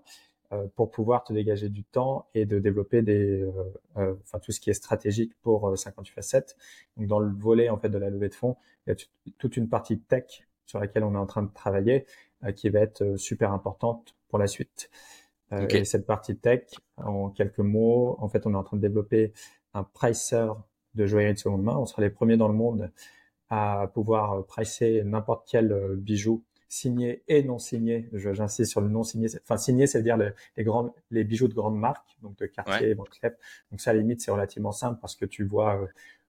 pour 0.75 0.91
pouvoir 0.91 1.25
te 1.25 1.33
dégager 1.33 1.69
du 1.69 1.85
temps 1.85 2.29
et 2.35 2.45
de 2.45 2.59
développer 2.59 3.03
des, 3.03 3.49
enfin 3.95 4.39
tout 4.39 4.53
ce 4.53 4.61
qui 4.61 4.71
est 4.71 4.75
stratégique 4.75 5.33
pour 5.43 5.77
58 5.77 6.13
facettes. 6.13 6.57
Donc 6.97 7.07
dans 7.07 7.19
le 7.19 7.33
volet 7.33 7.71
en 7.71 7.79
fait 7.79 7.89
de 7.89 7.99
la 7.99 8.11
levée 8.11 8.29
de 8.29 8.35
fonds, 8.35 8.57
il 8.87 8.91
y 8.91 8.93
a 8.93 8.97
toute 9.39 9.57
une 9.57 9.69
partie 9.69 9.99
tech 9.99 10.47
sur 10.67 10.79
laquelle 10.79 11.05
on 11.05 11.15
est 11.15 11.19
en 11.19 11.27
train 11.27 11.43
de 11.43 11.53
travailler 11.53 12.07
qui 12.57 12.69
va 12.69 12.81
être 12.81 13.17
super 13.17 13.53
importante 13.53 14.15
pour 14.29 14.39
la 14.39 14.47
suite. 14.47 14.91
Et 15.69 15.85
cette 15.85 16.07
partie 16.07 16.37
tech, 16.37 16.63
en 16.97 17.29
quelques 17.29 17.59
mots, 17.59 18.17
en 18.21 18.29
fait, 18.29 18.47
on 18.47 18.55
est 18.55 18.57
en 18.57 18.65
train 18.65 18.79
de 18.79 18.83
développer 18.83 19.33
un 19.75 19.85
pricer 19.85 20.49
de 20.95 21.07
joaillerie 21.07 21.35
de 21.35 21.39
seconde 21.39 21.63
main. 21.63 21.77
On 21.77 21.87
sera 21.87 22.03
les 22.03 22.11
premiers 22.11 22.37
dans 22.37 22.49
le 22.49 22.55
monde 22.55 22.91
à 23.51 23.91
pouvoir 23.93 24.47
pricer 24.47 25.03
n'importe 25.05 25.47
quel 25.47 25.73
euh, 25.73 25.95
bijou 25.95 26.43
signé 26.73 27.23
et 27.29 27.43
non 27.43 27.59
signé. 27.59 28.09
J'insiste 28.15 28.71
sur 28.71 28.81
le 28.81 28.89
non 28.89 29.05
signé. 29.05 29.29
Enfin, 29.43 29.59
signé, 29.59 29.87
c'est 29.87 29.99
à 29.99 30.01
dire 30.01 30.17
les, 30.17 30.65
grands, 30.65 30.95
les 31.11 31.23
bijoux 31.23 31.47
de 31.47 31.55
grandes 31.55 31.79
marques, 31.79 32.17
donc 32.23 32.39
de 32.39 32.47
Cartier, 32.47 32.95
Donc 32.95 33.11
ça, 33.81 33.91
à 33.91 33.93
la 33.93 34.01
limite, 34.01 34.23
c'est 34.23 34.31
relativement 34.31 34.73
simple 34.73 34.99
parce 35.01 35.15
que 35.15 35.27
tu 35.27 35.45
vois 35.45 35.77
euh, 35.77 35.87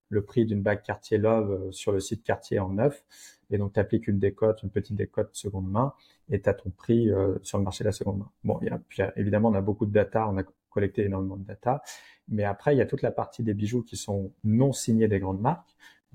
le 0.10 0.22
prix 0.22 0.46
d'une 0.46 0.62
bague 0.62 0.82
Cartier 0.82 1.18
Love 1.18 1.52
euh, 1.52 1.72
sur 1.72 1.94
le 1.94 2.02
site 2.02 2.24
Cartier 2.24 2.60
en 2.60 2.70
neuf. 2.70 3.06
Et 3.52 3.58
donc, 3.58 3.74
tu 3.74 3.80
appliques 3.80 4.08
une 4.08 4.20
décote, 4.20 4.64
une 4.64 4.70
petite 4.70 4.98
décote 4.98 5.30
seconde 5.34 5.70
main, 5.70 5.94
et 6.30 6.42
tu 6.42 6.50
as 6.50 6.54
ton 6.54 6.72
prix 6.72 7.10
sur 7.44 7.58
le 7.60 7.64
marché 7.64 7.84
de 7.84 7.90
la 7.90 7.92
seconde 7.92 8.20
main. 8.20 8.32
Bon, 8.44 8.60
y 8.62 8.70
a, 8.70 8.80
puis, 8.88 9.04
évidemment, 9.16 9.50
on 9.50 9.54
a 9.54 9.62
beaucoup 9.62 9.86
de 9.86 9.92
data, 9.92 10.28
on 10.28 10.38
a 10.38 10.44
collecté 10.72 11.06
énormément 11.06 11.38
de 11.38 11.46
data. 11.46 11.84
Mais 12.30 12.44
après, 12.44 12.74
il 12.74 12.80
y 12.80 12.82
a 12.82 12.86
toute 12.86 13.04
la 13.04 13.12
partie 13.12 13.44
des 13.44 13.54
bijoux 13.54 13.84
qui 13.84 13.96
sont 13.96 14.32
non 14.44 14.74
signés 14.74 15.08
des 15.08 15.20
grandes 15.20 15.42
marques. 15.42 15.70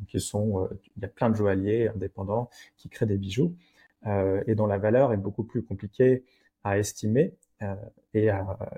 qui 0.09 0.21
sont, 0.21 0.65
euh, 0.65 0.69
il 0.97 1.03
y 1.03 1.05
a 1.05 1.09
plein 1.09 1.29
de 1.29 1.35
joailliers 1.35 1.89
indépendants 1.89 2.51
qui 2.77 2.89
créent 2.89 3.07
des 3.07 3.19
bijoux 3.19 3.53
euh, 3.53 3.68
et 4.07 4.55
dont 4.55 4.67
la 4.67 4.79
valeur 4.79 5.13
est 5.13 5.17
beaucoup 5.17 5.45
plus 5.45 5.63
compliquée 5.63 6.25
à 6.65 6.79
estimer 6.79 7.35
euh, 7.63 7.75
et, 8.15 8.29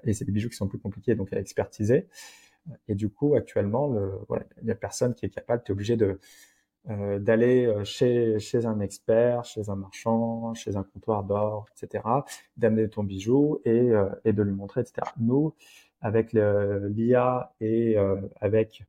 et 0.04 0.12
c'est 0.12 0.24
des 0.24 0.32
bijoux 0.32 0.48
qui 0.48 0.56
sont 0.56 0.68
plus 0.68 0.78
compliqués 0.78 1.14
donc 1.14 1.32
à 1.32 1.38
expertiser. 1.38 2.08
Et 2.88 2.94
du 2.94 3.08
coup, 3.10 3.34
actuellement, 3.34 3.88
le, 3.88 4.12
voilà, 4.28 4.44
il 4.62 4.68
y 4.68 4.70
a 4.70 4.74
personne 4.74 5.14
qui 5.14 5.26
est 5.26 5.30
capable. 5.30 5.62
Tu 5.64 5.72
es 5.72 5.74
obligé 5.74 5.96
de 5.96 6.18
euh, 6.88 7.18
d'aller 7.18 7.70
chez, 7.84 8.38
chez 8.38 8.64
un 8.64 8.80
expert, 8.80 9.44
chez 9.44 9.68
un 9.68 9.76
marchand, 9.76 10.54
chez 10.54 10.76
un 10.76 10.82
comptoir 10.82 11.24
d'or, 11.24 11.66
etc., 11.76 12.04
d'amener 12.56 12.88
ton 12.88 13.04
bijou 13.04 13.60
et, 13.64 13.90
et 14.24 14.32
de 14.32 14.42
lui 14.42 14.52
montrer, 14.52 14.80
etc. 14.80 15.06
Nous, 15.18 15.54
avec 16.00 16.32
l'IA 16.32 17.52
et 17.60 17.98
euh, 17.98 18.16
avec 18.40 18.82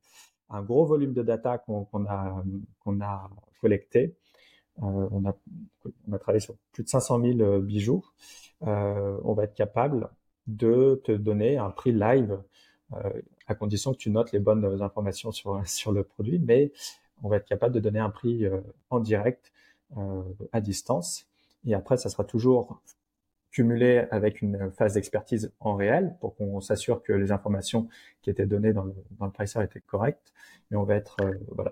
un 0.49 0.61
gros 0.61 0.85
volume 0.85 1.13
de 1.13 1.21
data 1.21 1.57
qu'on 1.57 1.85
a, 2.07 2.43
qu'on 2.79 3.01
a 3.01 3.29
collecté. 3.59 4.15
Euh, 4.81 5.07
on, 5.11 5.25
a, 5.25 6.17
travaillé 6.19 6.39
sur 6.39 6.55
plus 6.71 6.83
de 6.83 6.89
500 6.89 7.21
000 7.21 7.39
euh, 7.41 7.59
bijoux. 7.59 8.03
on 8.61 9.33
va 9.33 9.43
être 9.43 9.53
capable 9.53 10.09
de 10.47 11.01
te 11.03 11.11
donner 11.11 11.57
un 11.57 11.69
prix 11.69 11.91
live 11.91 12.41
à 13.47 13.55
condition 13.55 13.93
que 13.93 13.97
tu 13.97 14.09
notes 14.09 14.31
les 14.31 14.39
bonnes 14.39 14.81
informations 14.81 15.31
sur, 15.31 15.61
sur 15.67 15.91
le 15.91 16.03
produit, 16.03 16.39
mais 16.39 16.71
on 17.23 17.29
va 17.29 17.37
être 17.37 17.45
capable 17.45 17.73
de 17.73 17.79
donner 17.79 17.99
un 17.99 18.09
prix 18.09 18.45
en 18.89 18.99
direct 18.99 19.51
à 20.51 20.61
distance. 20.61 21.27
Et 21.65 21.75
après, 21.75 21.97
ça 21.97 22.09
sera 22.09 22.23
toujours 22.23 22.81
cumulé 23.51 24.05
avec 24.11 24.41
une 24.41 24.71
phase 24.71 24.93
d'expertise 24.93 25.51
en 25.59 25.75
réel 25.75 26.15
pour 26.21 26.35
qu'on 26.35 26.61
s'assure 26.61 27.03
que 27.03 27.13
les 27.13 27.31
informations 27.31 27.89
qui 28.21 28.29
étaient 28.29 28.45
données 28.45 28.73
dans 28.73 28.85
le, 28.85 28.95
dans 29.19 29.25
le 29.25 29.31
pricer 29.31 29.61
étaient 29.61 29.81
correctes. 29.81 30.33
Mais 30.69 30.77
on 30.77 30.83
va 30.83 30.95
être, 30.95 31.17
euh. 31.21 31.63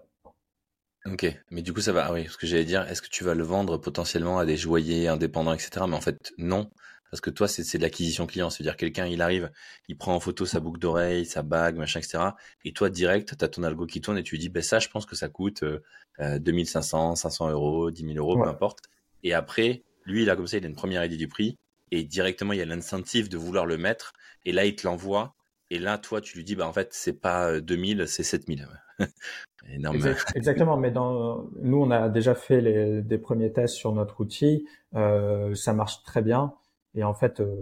Ok, 1.05 1.25
mais 1.49 1.61
du 1.61 1.73
coup 1.73 1.81
ça 1.81 1.93
va, 1.93 2.07
ah 2.07 2.13
oui, 2.13 2.27
ce 2.29 2.37
que 2.37 2.45
j'allais 2.45 2.65
dire, 2.65 2.81
est-ce 2.89 3.01
que 3.01 3.07
tu 3.07 3.23
vas 3.23 3.33
le 3.33 3.43
vendre 3.43 3.77
potentiellement 3.77 4.37
à 4.37 4.45
des 4.45 4.57
joailliers 4.57 5.07
indépendants, 5.07 5.53
etc. 5.53 5.85
Mais 5.87 5.95
en 5.95 6.01
fait, 6.01 6.33
non, 6.37 6.69
parce 7.09 7.21
que 7.21 7.29
toi, 7.29 7.47
c'est 7.47 7.77
de 7.77 7.81
l'acquisition 7.81 8.27
client. 8.27 8.49
C'est-à-dire 8.49 8.77
quelqu'un, 8.77 9.07
il 9.07 9.21
arrive, 9.21 9.51
il 9.87 9.97
prend 9.97 10.13
en 10.15 10.19
photo 10.19 10.45
sa 10.45 10.59
boucle 10.59 10.79
d'oreille, 10.79 11.25
sa 11.25 11.41
bague, 11.41 11.77
machin, 11.77 11.99
etc. 11.99 12.35
Et 12.65 12.73
toi, 12.73 12.89
direct, 12.89 13.35
tu 13.37 13.45
as 13.45 13.47
ton 13.47 13.63
algo 13.63 13.85
qui 13.85 14.01
tourne 14.01 14.17
et 14.17 14.23
tu 14.23 14.35
lui 14.35 14.39
dis, 14.39 14.49
ben 14.49 14.61
ça, 14.61 14.79
je 14.79 14.89
pense 14.89 15.05
que 15.05 15.15
ça 15.15 15.29
coûte 15.29 15.63
euh, 15.63 16.39
2500, 16.39 17.15
500 17.15 17.49
euros, 17.49 17.91
10 17.91 18.13
000 18.13 18.17
euros, 18.17 18.41
peu 18.41 18.47
importe. 18.47 18.79
Et 19.23 19.33
après, 19.33 19.83
lui, 20.05 20.23
il 20.23 20.29
a 20.29 20.35
comme 20.35 20.47
ça, 20.47 20.57
il 20.57 20.65
a 20.65 20.67
une 20.67 20.75
première 20.75 21.03
idée 21.03 21.17
du 21.17 21.27
prix 21.27 21.57
et 21.91 22.03
directement 22.03 22.53
il 22.53 22.59
y 22.59 22.61
a 22.61 22.65
l'incentive 22.65 23.29
de 23.29 23.37
vouloir 23.37 23.65
le 23.65 23.77
mettre 23.77 24.13
et 24.45 24.51
là 24.51 24.65
il 24.65 24.75
te 24.75 24.85
l'envoie 24.85 25.35
et 25.71 25.79
là 25.79 25.97
toi 25.97 26.21
tu 26.21 26.37
lui 26.37 26.43
dis 26.43 26.55
bah 26.55 26.67
en 26.67 26.73
fait 26.73 26.93
c'est 26.93 27.13
pas 27.13 27.59
2000 27.61 28.07
c'est 28.07 28.23
7000 28.23 28.67
Exactement, 30.35 30.77
mais 30.77 30.91
nous 30.91 31.77
on 31.77 31.91
a 31.91 32.09
déjà 32.09 32.33
fait 32.35 33.01
des 33.01 33.17
premiers 33.17 33.51
tests 33.51 33.75
sur 33.75 33.93
notre 33.93 34.21
outil, 34.21 34.67
euh, 34.95 35.53
ça 35.53 35.73
marche 35.73 36.03
très 36.03 36.21
bien 36.21 36.53
et 36.95 37.03
en 37.03 37.13
fait, 37.13 37.39
euh, 37.39 37.61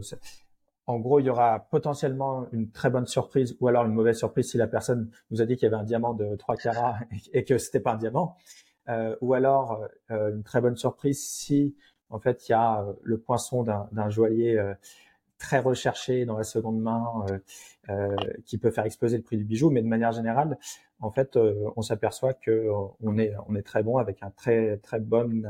en 0.86 1.00
gros 1.00 1.20
il 1.20 1.26
y 1.26 1.30
aura 1.30 1.68
potentiellement 1.72 2.48
une 2.52 2.72
très 2.72 2.90
bonne 2.90 3.08
surprise 3.08 3.58
ou 3.60 3.68
alors 3.68 3.86
une 3.86 3.94
mauvaise 3.94 4.18
surprise 4.18 4.52
si 4.52 4.58
la 4.58 4.68
personne 4.68 5.10
nous 5.32 5.42
a 5.42 5.46
dit 5.46 5.56
qu'il 5.56 5.66
y 5.70 5.74
avait 5.74 5.82
un 5.82 5.86
diamant 5.86 6.14
de 6.14 6.36
3 6.36 6.56
carats 6.56 6.98
et 7.34 7.44
que 7.44 7.58
c'était 7.58 7.82
pas 7.82 7.94
un 7.94 7.98
diamant, 7.98 8.38
euh, 8.90 9.16
ou 9.22 9.34
alors 9.34 9.86
une 10.10 10.44
très 10.44 10.62
bonne 10.62 10.78
surprise 10.78 11.22
si 11.22 11.76
en 12.10 12.20
fait, 12.20 12.48
il 12.48 12.54
y 12.54 12.56
a 12.56 12.86
le 13.04 13.18
poinçon 13.18 13.64
d'un 13.64 14.10
joaillier 14.10 14.58
très 15.38 15.60
recherché 15.60 16.26
dans 16.26 16.38
la 16.38 16.44
seconde 16.44 16.80
main 16.80 17.26
euh, 17.90 18.16
qui 18.46 18.58
peut 18.58 18.72
faire 18.72 18.86
exploser 18.86 19.18
le 19.18 19.24
prix 19.24 19.38
du 19.38 19.46
bijou, 19.46 19.70
mais 19.70 19.82
de 19.82 19.88
manière 19.88 20.12
générale, 20.12 20.58
en 21.00 21.12
fait, 21.12 21.38
on 21.76 21.82
s'aperçoit 21.82 22.34
que 22.34 22.70
on 23.02 23.18
est 23.18 23.34
on 23.48 23.56
est 23.56 23.62
très 23.62 23.84
bon 23.84 23.98
avec 23.98 24.24
un 24.24 24.32
très 24.32 24.78
très 24.78 25.00
bon 25.00 25.44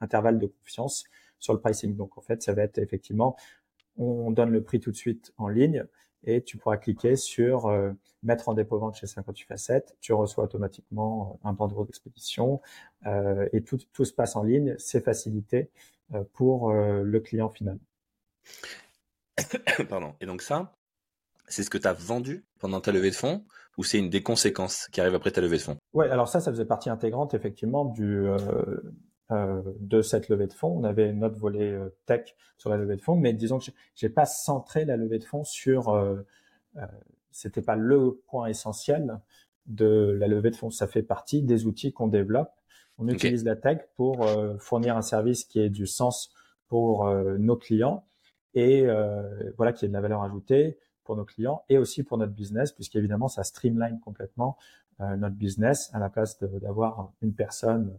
intervalle 0.00 0.38
de 0.38 0.46
confiance 0.46 1.04
sur 1.40 1.52
le 1.52 1.60
pricing. 1.60 1.96
Donc 1.96 2.16
en 2.16 2.20
fait, 2.20 2.42
ça 2.42 2.52
va 2.52 2.62
être 2.62 2.78
effectivement, 2.78 3.36
on 3.96 4.30
donne 4.30 4.50
le 4.50 4.62
prix 4.62 4.78
tout 4.78 4.92
de 4.92 4.96
suite 4.96 5.32
en 5.36 5.48
ligne 5.48 5.84
et 6.22 6.42
tu 6.42 6.58
pourras 6.58 6.76
cliquer 6.76 7.16
sur 7.16 7.68
mettre 8.22 8.48
en 8.48 8.54
dépôt 8.54 8.78
vente 8.78 8.96
chez 8.96 9.06
58 9.06 9.46
facettes. 9.46 9.96
Tu 10.00 10.12
reçois 10.12 10.44
automatiquement 10.44 11.38
un 11.44 11.52
bandeau 11.52 11.84
d'expédition 11.84 12.60
euh, 13.06 13.48
et 13.52 13.62
tout, 13.62 13.78
tout 13.92 14.04
se 14.04 14.12
passe 14.12 14.36
en 14.36 14.42
ligne. 14.42 14.74
C'est 14.78 15.00
facilité. 15.00 15.70
Euh, 16.12 16.22
pour 16.34 16.70
euh, 16.70 17.02
le 17.02 17.20
client 17.20 17.48
final. 17.48 17.78
Pardon. 19.88 20.14
Et 20.20 20.26
donc 20.26 20.42
ça, 20.42 20.72
c'est 21.48 21.62
ce 21.62 21.70
que 21.70 21.78
tu 21.78 21.88
as 21.88 21.92
vendu 21.92 22.44
pendant 22.58 22.80
ta 22.80 22.92
levée 22.92 23.10
de 23.10 23.14
fonds 23.14 23.44
ou 23.76 23.84
c'est 23.84 23.98
une 23.98 24.10
des 24.10 24.22
conséquences 24.22 24.88
qui 24.92 25.00
arrive 25.00 25.14
après 25.14 25.30
ta 25.30 25.40
levée 25.40 25.56
de 25.56 25.62
fonds? 25.62 25.76
Ouais, 25.92 26.08
alors 26.08 26.28
ça, 26.28 26.40
ça 26.40 26.50
faisait 26.50 26.64
partie 26.64 26.90
intégrante 26.90 27.34
effectivement 27.34 27.84
du, 27.84 28.26
euh, 29.30 29.62
de 29.80 30.00
cette 30.00 30.28
levée 30.28 30.46
de 30.46 30.52
fonds. 30.52 30.78
On 30.78 30.84
avait 30.84 31.12
notre 31.12 31.38
volet 31.38 31.76
tech 32.06 32.34
sur 32.56 32.70
la 32.70 32.76
levée 32.76 32.96
de 32.96 33.02
fonds, 33.02 33.16
mais 33.16 33.32
disons 33.32 33.58
que 33.58 33.66
j'ai 33.94 34.08
pas 34.08 34.26
centré 34.26 34.84
la 34.84 34.96
levée 34.96 35.18
de 35.18 35.24
fonds 35.24 35.44
sur. 35.44 36.16
C'était 37.32 37.62
pas 37.62 37.74
le 37.74 38.22
point 38.28 38.46
essentiel 38.46 39.20
de 39.66 40.16
la 40.20 40.28
levée 40.28 40.50
de 40.50 40.56
fonds. 40.56 40.70
Ça 40.70 40.86
fait 40.86 41.02
partie 41.02 41.42
des 41.42 41.66
outils 41.66 41.92
qu'on 41.92 42.06
développe. 42.06 42.52
On 42.96 43.08
utilise 43.08 43.44
la 43.44 43.56
tech 43.56 43.78
pour 43.96 44.24
fournir 44.60 44.96
un 44.96 45.02
service 45.02 45.44
qui 45.44 45.58
ait 45.58 45.70
du 45.70 45.88
sens 45.88 46.32
pour 46.68 47.10
nos 47.10 47.56
clients 47.56 48.06
et 48.54 48.86
voilà 49.56 49.72
qui 49.72 49.84
ait 49.84 49.88
de 49.88 49.92
la 49.92 50.00
valeur 50.00 50.22
ajoutée 50.22 50.78
pour 51.04 51.16
nos 51.16 51.24
clients 51.24 51.62
et 51.68 51.78
aussi 51.78 52.02
pour 52.02 52.18
notre 52.18 52.32
business, 52.32 52.72
puisqu'évidemment 52.72 53.28
ça 53.28 53.44
streamline 53.44 54.00
complètement 54.00 54.56
notre 55.00 55.34
business 55.34 55.90
à 55.92 55.98
la 55.98 56.08
place 56.08 56.38
d'avoir 56.38 57.12
une 57.20 57.34
personne 57.34 57.98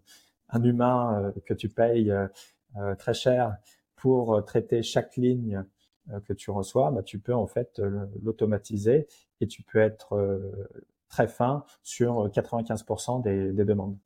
un 0.50 0.64
humain 0.64 1.22
euh, 1.22 1.32
que 1.46 1.54
tu 1.54 1.70
payes 1.70 2.12
euh, 2.12 2.28
euh, 2.78 2.96
très 2.96 3.14
cher 3.14 3.58
pour 3.96 4.44
traiter 4.46 4.84
chaque 4.84 5.16
ligne 5.16 5.64
que 6.28 6.34
tu 6.34 6.52
reçois, 6.52 6.92
bah, 6.92 7.02
tu 7.02 7.18
peux 7.18 7.34
en 7.34 7.48
fait 7.48 7.82
l'automatiser 8.22 9.08
et 9.42 9.48
tu 9.48 9.64
peux 9.64 9.80
être 9.80 10.16
très 11.10 11.28
fin 11.28 11.66
sur 11.82 12.28
95% 12.30 13.24
des, 13.24 13.52
des, 13.52 13.66
demandes. 13.66 13.98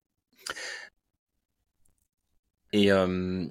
Et 2.72 2.94
euh, 2.94 3.46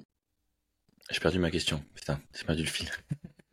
j'ai 1.09 1.19
perdu 1.19 1.39
ma 1.39 1.51
question. 1.51 1.83
Putain, 1.95 2.21
j'ai 2.35 2.45
perdu 2.45 2.63
le 2.63 2.69
fil. 2.69 2.89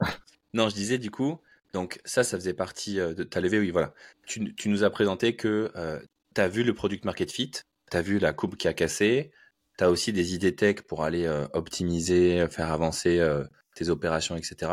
non, 0.52 0.68
je 0.68 0.74
disais 0.74 0.98
du 0.98 1.10
coup, 1.10 1.40
donc 1.72 2.00
ça, 2.04 2.24
ça 2.24 2.36
faisait 2.36 2.54
partie 2.54 2.96
de 2.96 3.22
ta 3.22 3.40
levée. 3.40 3.58
Oui, 3.58 3.70
voilà. 3.70 3.94
Tu, 4.26 4.54
tu 4.54 4.68
nous 4.68 4.84
as 4.84 4.90
présenté 4.90 5.36
que 5.36 5.72
euh, 5.76 6.00
tu 6.34 6.40
as 6.40 6.48
vu 6.48 6.64
le 6.64 6.74
product 6.74 7.04
market 7.04 7.30
fit, 7.30 7.50
tu 7.90 7.96
as 7.96 8.02
vu 8.02 8.18
la 8.18 8.32
coupe 8.32 8.56
qui 8.56 8.68
a 8.68 8.74
cassé, 8.74 9.32
tu 9.78 9.84
as 9.84 9.90
aussi 9.90 10.12
des 10.12 10.34
idées 10.34 10.54
tech 10.54 10.82
pour 10.82 11.04
aller 11.04 11.26
euh, 11.26 11.46
optimiser, 11.52 12.46
faire 12.48 12.72
avancer 12.72 13.18
euh, 13.18 13.44
tes 13.74 13.88
opérations, 13.88 14.36
etc. 14.36 14.72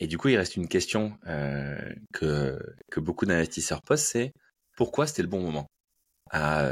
Et 0.00 0.06
du 0.06 0.18
coup, 0.18 0.28
il 0.28 0.36
reste 0.36 0.56
une 0.56 0.68
question 0.68 1.18
euh, 1.26 1.78
que, 2.12 2.58
que 2.90 3.00
beaucoup 3.00 3.26
d'investisseurs 3.26 3.82
posent, 3.82 4.02
c'est 4.02 4.32
pourquoi 4.76 5.06
c'était 5.06 5.22
le 5.22 5.28
bon 5.28 5.40
moment? 5.40 5.66
À 6.30 6.64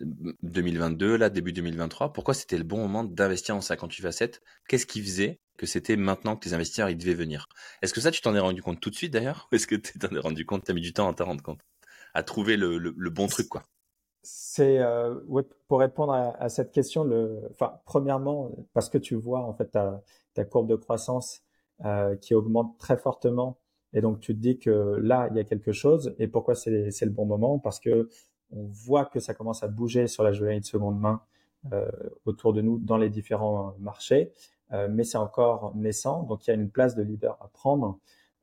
2022, 0.00 1.16
là, 1.16 1.30
début 1.30 1.52
2023, 1.52 2.12
pourquoi 2.12 2.34
c'était 2.34 2.58
le 2.58 2.64
bon 2.64 2.78
moment 2.78 3.04
d'investir 3.04 3.56
en 3.56 3.60
58 3.60 4.02
facettes 4.02 4.42
Qu'est-ce 4.68 4.86
qui 4.86 5.02
faisait 5.02 5.40
que 5.56 5.66
c'était 5.66 5.96
maintenant 5.96 6.36
que 6.36 6.44
les 6.44 6.54
investisseurs 6.54 6.90
ils 6.90 6.98
devaient 6.98 7.14
venir? 7.14 7.48
Est-ce 7.82 7.94
que 7.94 8.00
ça, 8.00 8.10
tu 8.10 8.20
t'en 8.20 8.34
es 8.34 8.38
rendu 8.38 8.62
compte 8.62 8.80
tout 8.80 8.90
de 8.90 8.94
suite 8.94 9.12
d'ailleurs? 9.12 9.48
Ou 9.50 9.56
est-ce 9.56 9.66
que 9.66 9.74
tu 9.74 9.98
t'en 9.98 10.14
es 10.14 10.18
rendu 10.18 10.44
compte, 10.44 10.64
tu 10.64 10.70
as 10.70 10.74
mis 10.74 10.80
du 10.80 10.92
temps 10.92 11.08
à 11.08 11.14
t'en 11.14 11.26
rendre 11.26 11.42
compte 11.42 11.60
À 12.14 12.22
trouver 12.22 12.56
le, 12.56 12.78
bon 13.10 13.26
truc, 13.26 13.48
quoi? 13.48 13.62
C'est 14.22 14.80
euh, 14.80 15.14
pour 15.68 15.78
répondre 15.80 16.12
à, 16.12 16.48
cette 16.48 16.72
question. 16.72 17.04
Le, 17.04 17.42
enfin, 17.52 17.80
premièrement, 17.84 18.50
parce 18.72 18.88
que 18.88 18.98
tu 18.98 19.14
vois 19.14 19.40
en 19.40 19.54
fait 19.54 19.70
ta, 19.70 20.02
ta 20.34 20.44
courbe 20.44 20.68
de 20.68 20.74
croissance 20.74 21.42
euh, 21.84 22.16
qui 22.16 22.34
augmente 22.34 22.76
très 22.78 22.96
fortement, 22.96 23.60
et 23.92 24.00
donc 24.00 24.20
tu 24.20 24.34
te 24.34 24.40
dis 24.40 24.58
que 24.58 24.98
là 25.00 25.28
il 25.30 25.36
y 25.36 25.40
a 25.40 25.44
quelque 25.44 25.72
chose. 25.72 26.14
Et 26.18 26.26
pourquoi 26.26 26.54
c'est 26.54 26.70
le 26.70 27.10
bon 27.10 27.24
moment? 27.24 27.58
Parce 27.60 27.78
que 27.78 28.08
on 28.50 28.64
voit 28.64 29.04
que 29.04 29.20
ça 29.20 29.34
commence 29.34 29.62
à 29.62 29.68
bouger 29.68 30.06
sur 30.06 30.22
la 30.22 30.32
joaillerie 30.32 30.60
de 30.60 30.66
seconde 30.66 30.98
main 30.98 31.20
euh, 31.72 31.90
autour 32.24 32.52
de 32.52 32.60
nous 32.60 32.78
dans 32.78 32.96
les 32.96 33.10
différents 33.10 33.74
marchés, 33.78 34.32
euh, 34.72 34.88
mais 34.90 35.04
c'est 35.04 35.18
encore 35.18 35.74
naissant. 35.74 36.22
Donc 36.22 36.46
il 36.46 36.50
y 36.50 36.52
a 36.52 36.54
une 36.54 36.70
place 36.70 36.94
de 36.94 37.02
leader 37.02 37.36
à 37.40 37.48
prendre. 37.48 37.98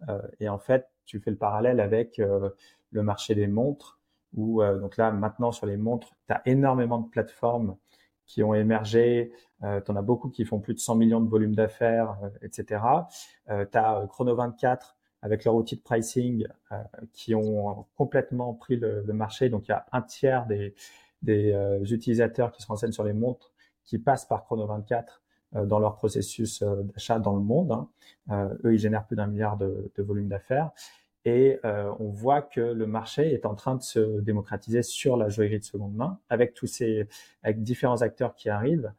Euh, 0.10 0.22
et 0.40 0.50
en 0.50 0.58
fait, 0.58 0.90
tu 1.06 1.20
fais 1.20 1.32
le 1.32 1.38
parallèle 1.38 1.80
avec 1.80 2.20
euh, 2.20 2.50
le 2.92 3.04
marché 3.04 3.36
des 3.36 3.48
montres 3.48 4.00
où 4.36 4.62
euh, 4.62 4.80
donc 4.80 4.98
là 4.98 5.12
maintenant 5.12 5.52
sur 5.52 5.68
les 5.68 5.78
montres, 5.78 6.16
tu 6.28 6.34
as 6.34 6.42
énormément 6.46 7.00
de 7.00 7.08
plateformes 7.08 7.78
qui 8.26 8.42
ont 8.42 8.54
émergé, 8.54 9.34
tu 9.62 9.92
en 9.92 9.96
as 9.96 10.02
beaucoup 10.02 10.30
qui 10.30 10.46
font 10.46 10.60
plus 10.60 10.74
de 10.74 10.80
100 10.80 10.96
millions 10.96 11.20
de 11.20 11.30
volumes 11.30 11.56
d'affaires, 11.56 12.18
etc. 12.42 12.82
Tu 13.48 13.78
as 13.78 14.06
Chrono24 14.06 14.96
avec 15.24 15.44
leur 15.44 15.56
outil 15.56 15.76
de 15.76 15.82
pricing 15.82 16.46
euh, 16.72 16.76
qui 17.12 17.34
ont 17.34 17.88
complètement 17.96 18.54
pris 18.54 18.76
le, 18.76 19.02
marché. 19.08 19.50
Donc 19.50 19.68
il 19.68 19.72
y 19.72 19.74
a 19.74 19.86
un 19.92 20.04
tiers 20.04 20.46
des, 20.46 20.76
des 21.24 21.54
utilisateurs 21.92 22.52
qui 22.52 22.62
se 22.62 22.68
renseignent 22.68 22.92
sur 22.92 23.04
les 23.04 23.14
montres 23.14 23.52
qui 23.84 23.98
passent 23.98 24.26
par 24.26 24.46
Chrono24 24.48 25.22
dans 25.66 25.80
leur 25.80 25.96
processus 25.96 26.64
d'achat 26.64 27.20
dans 27.20 27.36
le 27.36 27.42
monde. 27.42 27.72
Hein. 28.30 28.50
eux, 28.64 28.74
ils 28.74 28.80
génèrent 28.80 29.06
plus 29.06 29.16
d'un 29.16 29.28
milliard 29.28 29.58
de, 29.58 29.92
de 29.96 30.04
volume 30.04 30.28
d'affaires. 30.28 30.72
Et 31.26 31.60
euh, 31.64 31.92
on 32.00 32.10
voit 32.10 32.42
que 32.42 32.60
le 32.60 32.86
marché 32.86 33.34
est 33.34 33.46
en 33.46 33.56
train 33.56 33.76
de 33.76 33.82
se 33.82 34.20
démocratiser 34.20 34.84
sur 34.84 35.16
la 35.16 35.30
joaillerie 35.30 35.60
de 35.60 35.64
seconde 35.64 35.96
main, 35.96 36.20
avec 36.30 36.54
tous 36.54 36.68
ces, 36.68 37.08
avec 37.44 37.64
différents 37.64 38.02
acteurs 38.02 38.36
qui 38.36 38.50
arrivent. 38.50 38.92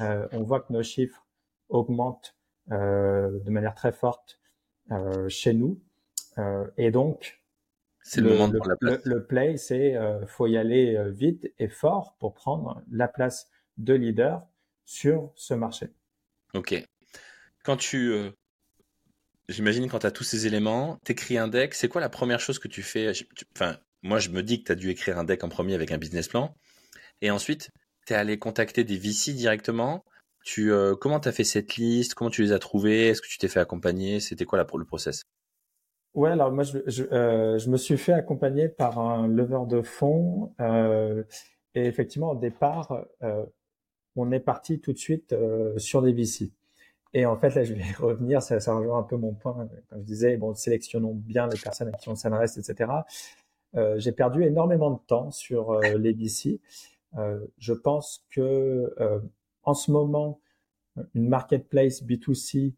Euh, 0.00 0.26
on 0.32 0.42
voit 0.42 0.60
que 0.60 0.72
nos 0.72 0.82
chiffres 0.82 1.24
augmentent 1.68 2.34
euh, 2.72 3.38
de 3.40 3.50
manière 3.50 3.74
très 3.74 3.92
forte 3.92 4.40
euh, 4.40 4.47
chez 5.28 5.52
nous. 5.52 5.80
Euh, 6.38 6.66
et 6.76 6.90
donc, 6.90 7.40
c'est 8.02 8.20
le, 8.20 8.30
moment 8.30 8.48
de 8.48 8.58
la 8.66 8.76
place. 8.76 9.04
Le, 9.04 9.14
le 9.14 9.26
play, 9.26 9.56
c'est 9.56 9.96
euh, 9.96 10.26
faut 10.26 10.46
y 10.46 10.56
aller 10.56 10.96
vite 11.10 11.52
et 11.58 11.68
fort 11.68 12.16
pour 12.18 12.34
prendre 12.34 12.82
la 12.90 13.08
place 13.08 13.50
de 13.76 13.94
leader 13.94 14.46
sur 14.84 15.32
ce 15.34 15.54
marché. 15.54 15.88
Ok. 16.54 16.74
Quand 17.64 17.76
tu 17.76 18.32
J'imagine 19.48 19.88
quand 19.88 20.00
tu 20.00 20.06
as 20.06 20.10
tous 20.10 20.24
ces 20.24 20.46
éléments, 20.46 20.98
tu 21.06 21.12
écris 21.12 21.38
un 21.38 21.48
deck, 21.48 21.74
c'est 21.74 21.88
quoi 21.88 22.02
la 22.02 22.10
première 22.10 22.38
chose 22.38 22.58
que 22.58 22.68
tu 22.68 22.82
fais? 22.82 23.12
Enfin, 23.56 23.78
moi 24.02 24.18
je 24.18 24.28
me 24.28 24.42
dis 24.42 24.60
que 24.60 24.66
tu 24.66 24.72
as 24.72 24.74
dû 24.74 24.90
écrire 24.90 25.18
un 25.18 25.24
deck 25.24 25.42
en 25.42 25.48
premier 25.48 25.74
avec 25.74 25.90
un 25.90 25.96
business 25.96 26.28
plan. 26.28 26.54
Et 27.22 27.30
ensuite, 27.30 27.70
tu 28.06 28.12
es 28.12 28.16
allé 28.16 28.38
contacter 28.38 28.84
des 28.84 28.98
VC 28.98 29.32
directement. 29.32 30.04
Tu, 30.44 30.72
euh, 30.72 30.94
comment 30.94 31.20
tu 31.20 31.28
as 31.28 31.32
fait 31.32 31.44
cette 31.44 31.76
liste? 31.76 32.14
Comment 32.14 32.30
tu 32.30 32.42
les 32.42 32.52
as 32.52 32.58
trouvés 32.58 33.08
Est-ce 33.08 33.20
que 33.20 33.28
tu 33.28 33.38
t'es 33.38 33.48
fait 33.48 33.60
accompagner? 33.60 34.20
C'était 34.20 34.44
quoi 34.44 34.58
le 34.58 34.84
process? 34.84 35.24
Ouais, 36.14 36.30
alors 36.30 36.50
moi 36.50 36.64
je, 36.64 36.78
euh, 37.12 37.58
je, 37.58 37.70
me 37.70 37.76
suis 37.76 37.98
fait 37.98 38.12
accompagner 38.12 38.68
par 38.68 38.98
un 38.98 39.28
leveur 39.28 39.66
de 39.66 39.82
fonds. 39.82 40.52
Euh, 40.60 41.22
et 41.74 41.84
effectivement, 41.84 42.32
au 42.32 42.36
départ, 42.36 43.04
euh, 43.22 43.44
on 44.16 44.32
est 44.32 44.40
parti 44.40 44.80
tout 44.80 44.92
de 44.92 44.98
suite 44.98 45.32
euh, 45.32 45.78
sur 45.78 46.02
des 46.02 46.12
VC. 46.12 46.52
Et 47.14 47.26
en 47.26 47.36
fait, 47.36 47.54
là, 47.54 47.64
je 47.64 47.74
vais 47.74 47.92
revenir, 47.98 48.42
ça, 48.42 48.58
ça 48.60 48.74
rejoint 48.74 48.98
un 48.98 49.02
peu 49.02 49.16
mon 49.16 49.34
point, 49.34 49.68
quand 49.90 49.96
je 49.98 50.04
disais, 50.04 50.36
bon, 50.36 50.54
sélectionnons 50.54 51.14
bien 51.14 51.46
les 51.46 51.58
personnes 51.58 51.88
à 51.88 51.92
qui 51.92 52.08
on 52.08 52.16
s'adresse, 52.16 52.56
etc. 52.58 52.90
Euh, 53.76 53.98
j'ai 53.98 54.12
perdu 54.12 54.44
énormément 54.44 54.90
de 54.90 55.00
temps 55.06 55.30
sur 55.30 55.78
les 55.80 56.12
VC. 56.12 56.60
Euh, 57.16 57.38
je 57.58 57.72
pense 57.72 58.24
que 58.30 58.94
euh, 59.00 59.20
en 59.68 59.74
ce 59.74 59.90
moment, 59.90 60.40
une 61.14 61.28
marketplace 61.28 62.02
B2C, 62.02 62.74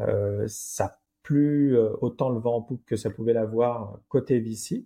euh, 0.00 0.44
ça 0.48 0.98
plus 1.22 1.76
euh, 1.76 1.90
autant 2.00 2.30
le 2.30 2.40
vent 2.40 2.56
en 2.56 2.62
poupe 2.62 2.84
que 2.84 2.96
ça 2.96 3.08
pouvait 3.08 3.32
l'avoir 3.32 4.00
côté 4.08 4.40
VC, 4.40 4.84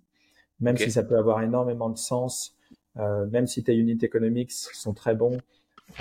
même 0.59 0.75
okay. 0.75 0.85
si 0.85 0.91
ça 0.91 1.03
peut 1.03 1.17
avoir 1.17 1.41
énormément 1.41 1.89
de 1.89 1.97
sens, 1.97 2.55
même 2.95 3.45
si 3.45 3.63
tes 3.63 3.75
unit 3.75 3.99
economics 4.01 4.51
sont 4.51 4.95
très 4.95 5.13
bons, 5.13 5.37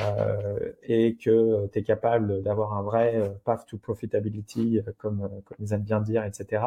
euh, 0.00 0.72
et 0.82 1.16
que 1.16 1.66
tu 1.68 1.78
es 1.78 1.82
capable 1.82 2.42
d'avoir 2.42 2.74
un 2.74 2.82
vrai 2.82 3.16
euh, 3.16 3.28
path 3.44 3.66
to 3.66 3.78
profitability, 3.78 4.78
euh, 4.78 4.92
comme, 4.98 5.20
comme 5.44 5.56
ils 5.60 5.72
aiment 5.72 5.84
bien 5.84 6.00
dire, 6.00 6.24
etc. 6.24 6.62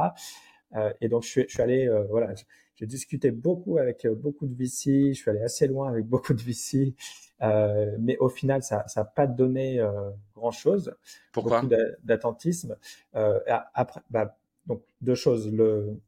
et 1.01 1.09
donc, 1.09 1.23
je 1.23 1.29
suis, 1.29 1.45
je 1.47 1.53
suis 1.53 1.61
allé, 1.61 1.89
voilà, 2.09 2.33
j'ai 2.75 2.85
discuté 2.85 3.31
beaucoup 3.31 3.79
avec 3.79 4.05
beaucoup 4.07 4.45
de 4.45 4.53
VC, 4.53 5.13
je 5.13 5.19
suis 5.19 5.29
allé 5.29 5.41
assez 5.41 5.67
loin 5.67 5.89
avec 5.89 6.05
beaucoup 6.05 6.33
de 6.33 6.41
VC, 6.41 6.93
euh, 7.41 7.95
mais 7.99 8.17
au 8.17 8.29
final, 8.29 8.63
ça 8.63 8.85
n'a 8.95 9.05
pas 9.05 9.27
donné 9.27 9.79
euh, 9.79 10.09
grand-chose. 10.35 10.95
Pourquoi? 11.31 11.61
Beaucoup 11.61 11.73
d'attentisme. 12.03 12.77
Euh, 13.15 13.39
après, 13.73 14.01
bah, 14.09 14.37
donc 14.65 14.83
deux 15.01 15.15
choses. 15.15 15.51
Le, 15.51 15.99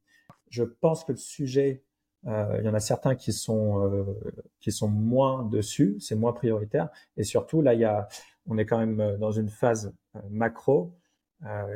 je 0.49 0.63
pense 0.63 1.03
que 1.03 1.13
le 1.13 1.17
sujet 1.17 1.83
euh, 2.27 2.57
il 2.59 2.65
y 2.65 2.69
en 2.69 2.75
a 2.75 2.79
certains 2.79 3.15
qui 3.15 3.33
sont 3.33 3.83
euh, 3.83 4.03
qui 4.59 4.71
sont 4.71 4.87
moins 4.87 5.43
dessus, 5.43 5.97
c'est 5.99 6.15
moins 6.15 6.33
prioritaire. 6.33 6.89
Et 7.17 7.23
surtout 7.23 7.61
là, 7.61 7.73
il 7.73 7.79
y 7.79 7.85
a, 7.85 8.07
on 8.45 8.57
est 8.59 8.65
quand 8.65 8.77
même 8.77 9.17
dans 9.17 9.31
une 9.31 9.49
phase 9.49 9.93
macro 10.29 10.93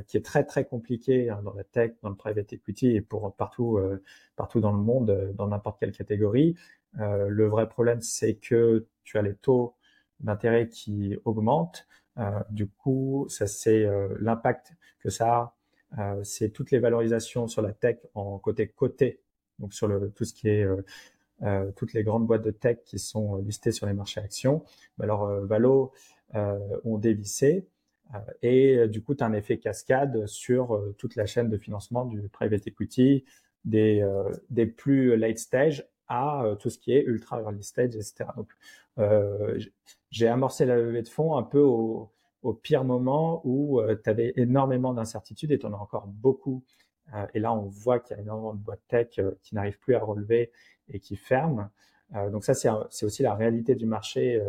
qui 0.07 0.17
est 0.17 0.21
très 0.23 0.43
très 0.43 0.63
compliquée 0.65 1.31
hein, 1.31 1.41
dans 1.43 1.53
la 1.53 1.63
tech, 1.63 1.93
dans 2.03 2.09
le 2.09 2.15
private 2.15 2.53
equity 2.53 2.95
et 2.95 3.01
pour 3.01 3.33
partout 3.35 3.79
partout 4.35 4.59
dans 4.59 4.71
le 4.71 4.77
monde, 4.77 5.33
dans 5.35 5.47
n'importe 5.47 5.79
quelle 5.79 5.91
catégorie. 5.91 6.55
Le 6.97 7.47
vrai 7.47 7.67
problème, 7.67 8.01
c'est 8.01 8.35
que 8.35 8.87
tu 9.03 9.17
as 9.17 9.21
les 9.21 9.35
taux 9.35 9.75
d'intérêt 10.19 10.69
qui 10.69 11.17
augmentent. 11.25 11.87
du 12.49 12.67
coup, 12.67 13.25
ça 13.29 13.47
c'est 13.47 13.87
l'impact 14.19 14.73
que 14.99 15.09
ça 15.09 15.55
a. 15.97 16.23
c'est 16.23 16.49
toutes 16.49 16.71
les 16.71 16.79
valorisations 16.79 17.47
sur 17.47 17.61
la 17.61 17.73
tech 17.73 17.97
en 18.13 18.39
côté 18.39 18.67
côté 18.67 19.21
donc 19.59 19.73
sur 19.73 19.87
le, 19.87 20.11
tout 20.11 20.25
ce 20.25 20.33
qui 20.33 20.47
est 20.47 20.63
euh, 20.63 20.83
euh, 21.43 21.71
toutes 21.75 21.93
les 21.93 22.03
grandes 22.03 22.25
boîtes 22.25 22.43
de 22.43 22.51
tech 22.51 22.79
qui 22.85 22.99
sont 22.99 23.37
listées 23.37 23.71
sur 23.71 23.87
les 23.87 23.93
marchés 23.93 24.21
actions, 24.21 24.63
alors 24.99 25.25
euh, 25.25 25.45
Valo 25.45 25.91
ont 26.83 26.97
dévissé. 26.97 27.65
et 28.41 28.89
du 28.89 29.01
coup, 29.01 29.15
tu 29.15 29.23
as 29.23 29.27
un 29.27 29.31
effet 29.31 29.57
cascade 29.57 30.25
sur 30.25 30.83
toute 30.97 31.15
la 31.15 31.25
chaîne 31.25 31.49
de 31.49 31.57
financement 31.57 32.03
du 32.03 32.27
private 32.27 32.67
equity, 32.67 33.23
des, 33.63 34.05
des 34.49 34.65
plus 34.65 35.15
late 35.15 35.37
stage 35.37 35.87
à 36.07 36.55
tout 36.59 36.69
ce 36.69 36.77
qui 36.77 36.93
est 36.93 37.03
ultra 37.03 37.41
early 37.41 37.63
stage, 37.63 37.95
etc. 37.95 38.25
Donc, 38.35 38.49
j'ai 40.11 40.27
amorcé 40.27 40.65
la 40.65 40.77
levée 40.77 41.01
de 41.01 41.07
fonds 41.07 41.35
un 41.35 41.43
peu 41.43 41.59
au, 41.59 42.11
au 42.43 42.53
pire 42.53 42.83
moment 42.83 43.41
où 43.43 43.81
tu 44.03 44.09
avais 44.09 44.33
énormément 44.35 44.93
d'incertitudes 44.93 45.51
et 45.51 45.59
tu 45.59 45.65
en 45.65 45.73
as 45.73 45.77
encore 45.77 46.07
beaucoup. 46.07 46.63
et 47.33 47.39
là, 47.39 47.53
on 47.53 47.67
voit 47.67 47.99
qu'il 47.99 48.15
y 48.15 48.19
a 48.19 48.21
énormément 48.21 48.53
de 48.53 48.59
boîtes 48.59 48.87
tech 48.87 49.19
qui 49.41 49.55
n'arrivent 49.55 49.79
plus 49.79 49.95
à 49.95 49.99
relever 49.99 50.51
et 50.89 50.99
qui 50.99 51.15
ferment. 51.15 51.69
donc 52.31 52.43
ça, 52.45 52.53
c'est 52.53 53.05
aussi 53.05 53.23
la 53.23 53.33
réalité 53.33 53.75
du 53.75 53.85
marché 53.85 54.41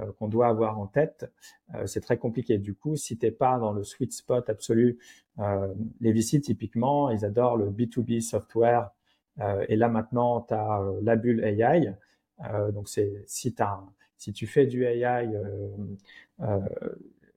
euh, 0.00 0.10
qu'on 0.18 0.26
doit 0.26 0.48
avoir 0.48 0.80
en 0.80 0.88
tête, 0.88 1.30
euh, 1.74 1.86
c'est 1.86 2.00
très 2.00 2.18
compliqué. 2.18 2.58
Du 2.58 2.74
coup, 2.74 2.96
si 2.96 3.16
t'es 3.16 3.30
pas 3.30 3.58
dans 3.58 3.72
le 3.72 3.84
sweet 3.84 4.12
spot 4.12 4.50
absolu, 4.50 4.98
euh, 5.38 5.72
les 6.00 6.12
VC 6.12 6.40
typiquement, 6.40 7.10
ils 7.10 7.24
adorent 7.24 7.56
le 7.56 7.70
B2B 7.70 8.20
software. 8.20 8.90
Et 9.68 9.76
là 9.76 9.88
maintenant, 9.88 10.42
tu 10.42 10.54
as 10.54 10.80
la 11.02 11.16
bulle 11.16 11.42
AI. 11.44 11.94
donc 12.72 12.88
c'est 12.88 13.24
si 13.26 13.54
as, 13.58 13.80
si 14.16 14.32
tu 14.32 14.46
fais 14.46 14.66
du 14.66 14.84
AI, 14.84 15.28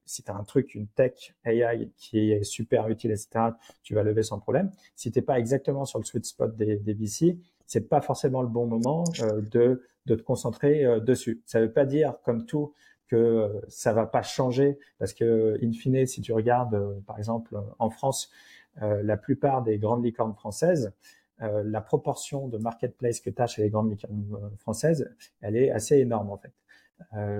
si 0.04 0.22
tu 0.22 0.30
as 0.30 0.36
un 0.36 0.44
truc, 0.44 0.74
une 0.74 0.86
tech 0.86 1.34
AI 1.44 1.90
qui 1.96 2.32
est 2.32 2.44
super 2.44 2.88
utile, 2.88 3.10
etc., 3.10 3.50
tu 3.82 3.94
vas 3.94 4.02
lever 4.02 4.22
sans 4.22 4.38
problème. 4.38 4.70
Si 4.94 5.10
t'es 5.10 5.22
pas 5.22 5.38
exactement 5.38 5.84
sur 5.84 5.98
le 5.98 6.04
sweet 6.04 6.24
spot 6.24 6.56
des, 6.56 6.76
des 6.76 6.94
VC, 6.94 7.36
c'est 7.66 7.88
pas 7.88 8.00
forcément 8.00 8.42
le 8.42 8.48
bon 8.48 8.66
moment 8.66 9.04
de 9.52 9.82
de 10.08 10.16
te 10.16 10.22
concentrer 10.22 10.84
euh, 10.84 10.98
dessus. 10.98 11.42
Ça 11.46 11.60
veut 11.60 11.70
pas 11.70 11.84
dire, 11.84 12.14
comme 12.24 12.46
tout, 12.46 12.72
que 13.06 13.16
euh, 13.16 13.60
ça 13.68 13.92
va 13.92 14.06
pas 14.06 14.22
changer, 14.22 14.78
parce 14.98 15.12
que, 15.12 15.58
in 15.62 15.72
fine, 15.72 16.04
si 16.06 16.20
tu 16.20 16.32
regardes, 16.32 16.74
euh, 16.74 17.00
par 17.06 17.18
exemple, 17.18 17.56
en 17.78 17.90
France, 17.90 18.30
la 18.80 19.16
plupart 19.16 19.64
des 19.64 19.76
grandes 19.76 20.04
licornes 20.04 20.34
françaises, 20.34 20.92
la 21.40 21.80
proportion 21.80 22.48
de 22.48 22.58
marketplace 22.58 23.20
que 23.20 23.30
tu 23.30 23.40
as 23.40 23.46
chez 23.46 23.62
les 23.62 23.70
grandes 23.70 23.90
licornes 23.90 24.50
françaises, 24.58 25.08
elle 25.40 25.56
est 25.56 25.70
assez 25.70 25.96
énorme, 25.98 26.30
en 26.30 26.36
fait. 26.38 26.52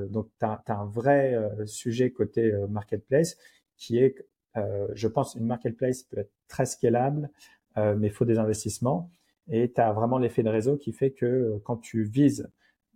donc, 0.08 0.28
tu 0.38 0.46
as, 0.46 0.62
un 0.68 0.87
vrai 0.87 1.37
sujet 1.66 2.11
côté 2.11 2.52
marketplace 2.68 3.37
qui 3.76 3.98
est, 3.98 4.14
je 4.54 5.08
pense, 5.08 5.34
une 5.34 5.46
marketplace 5.46 6.04
peut 6.04 6.18
être 6.18 6.32
très 6.46 6.66
scalable, 6.66 7.28
mais 7.76 8.06
il 8.06 8.12
faut 8.12 8.24
des 8.24 8.38
investissements. 8.38 9.11
Et 9.50 9.72
tu 9.72 9.80
as 9.80 9.92
vraiment 9.92 10.18
l'effet 10.18 10.42
de 10.42 10.50
réseau 10.50 10.76
qui 10.76 10.92
fait 10.92 11.11
que 11.11 11.61
quand 11.64 11.78
tu 11.78 12.04
vises 12.04 12.48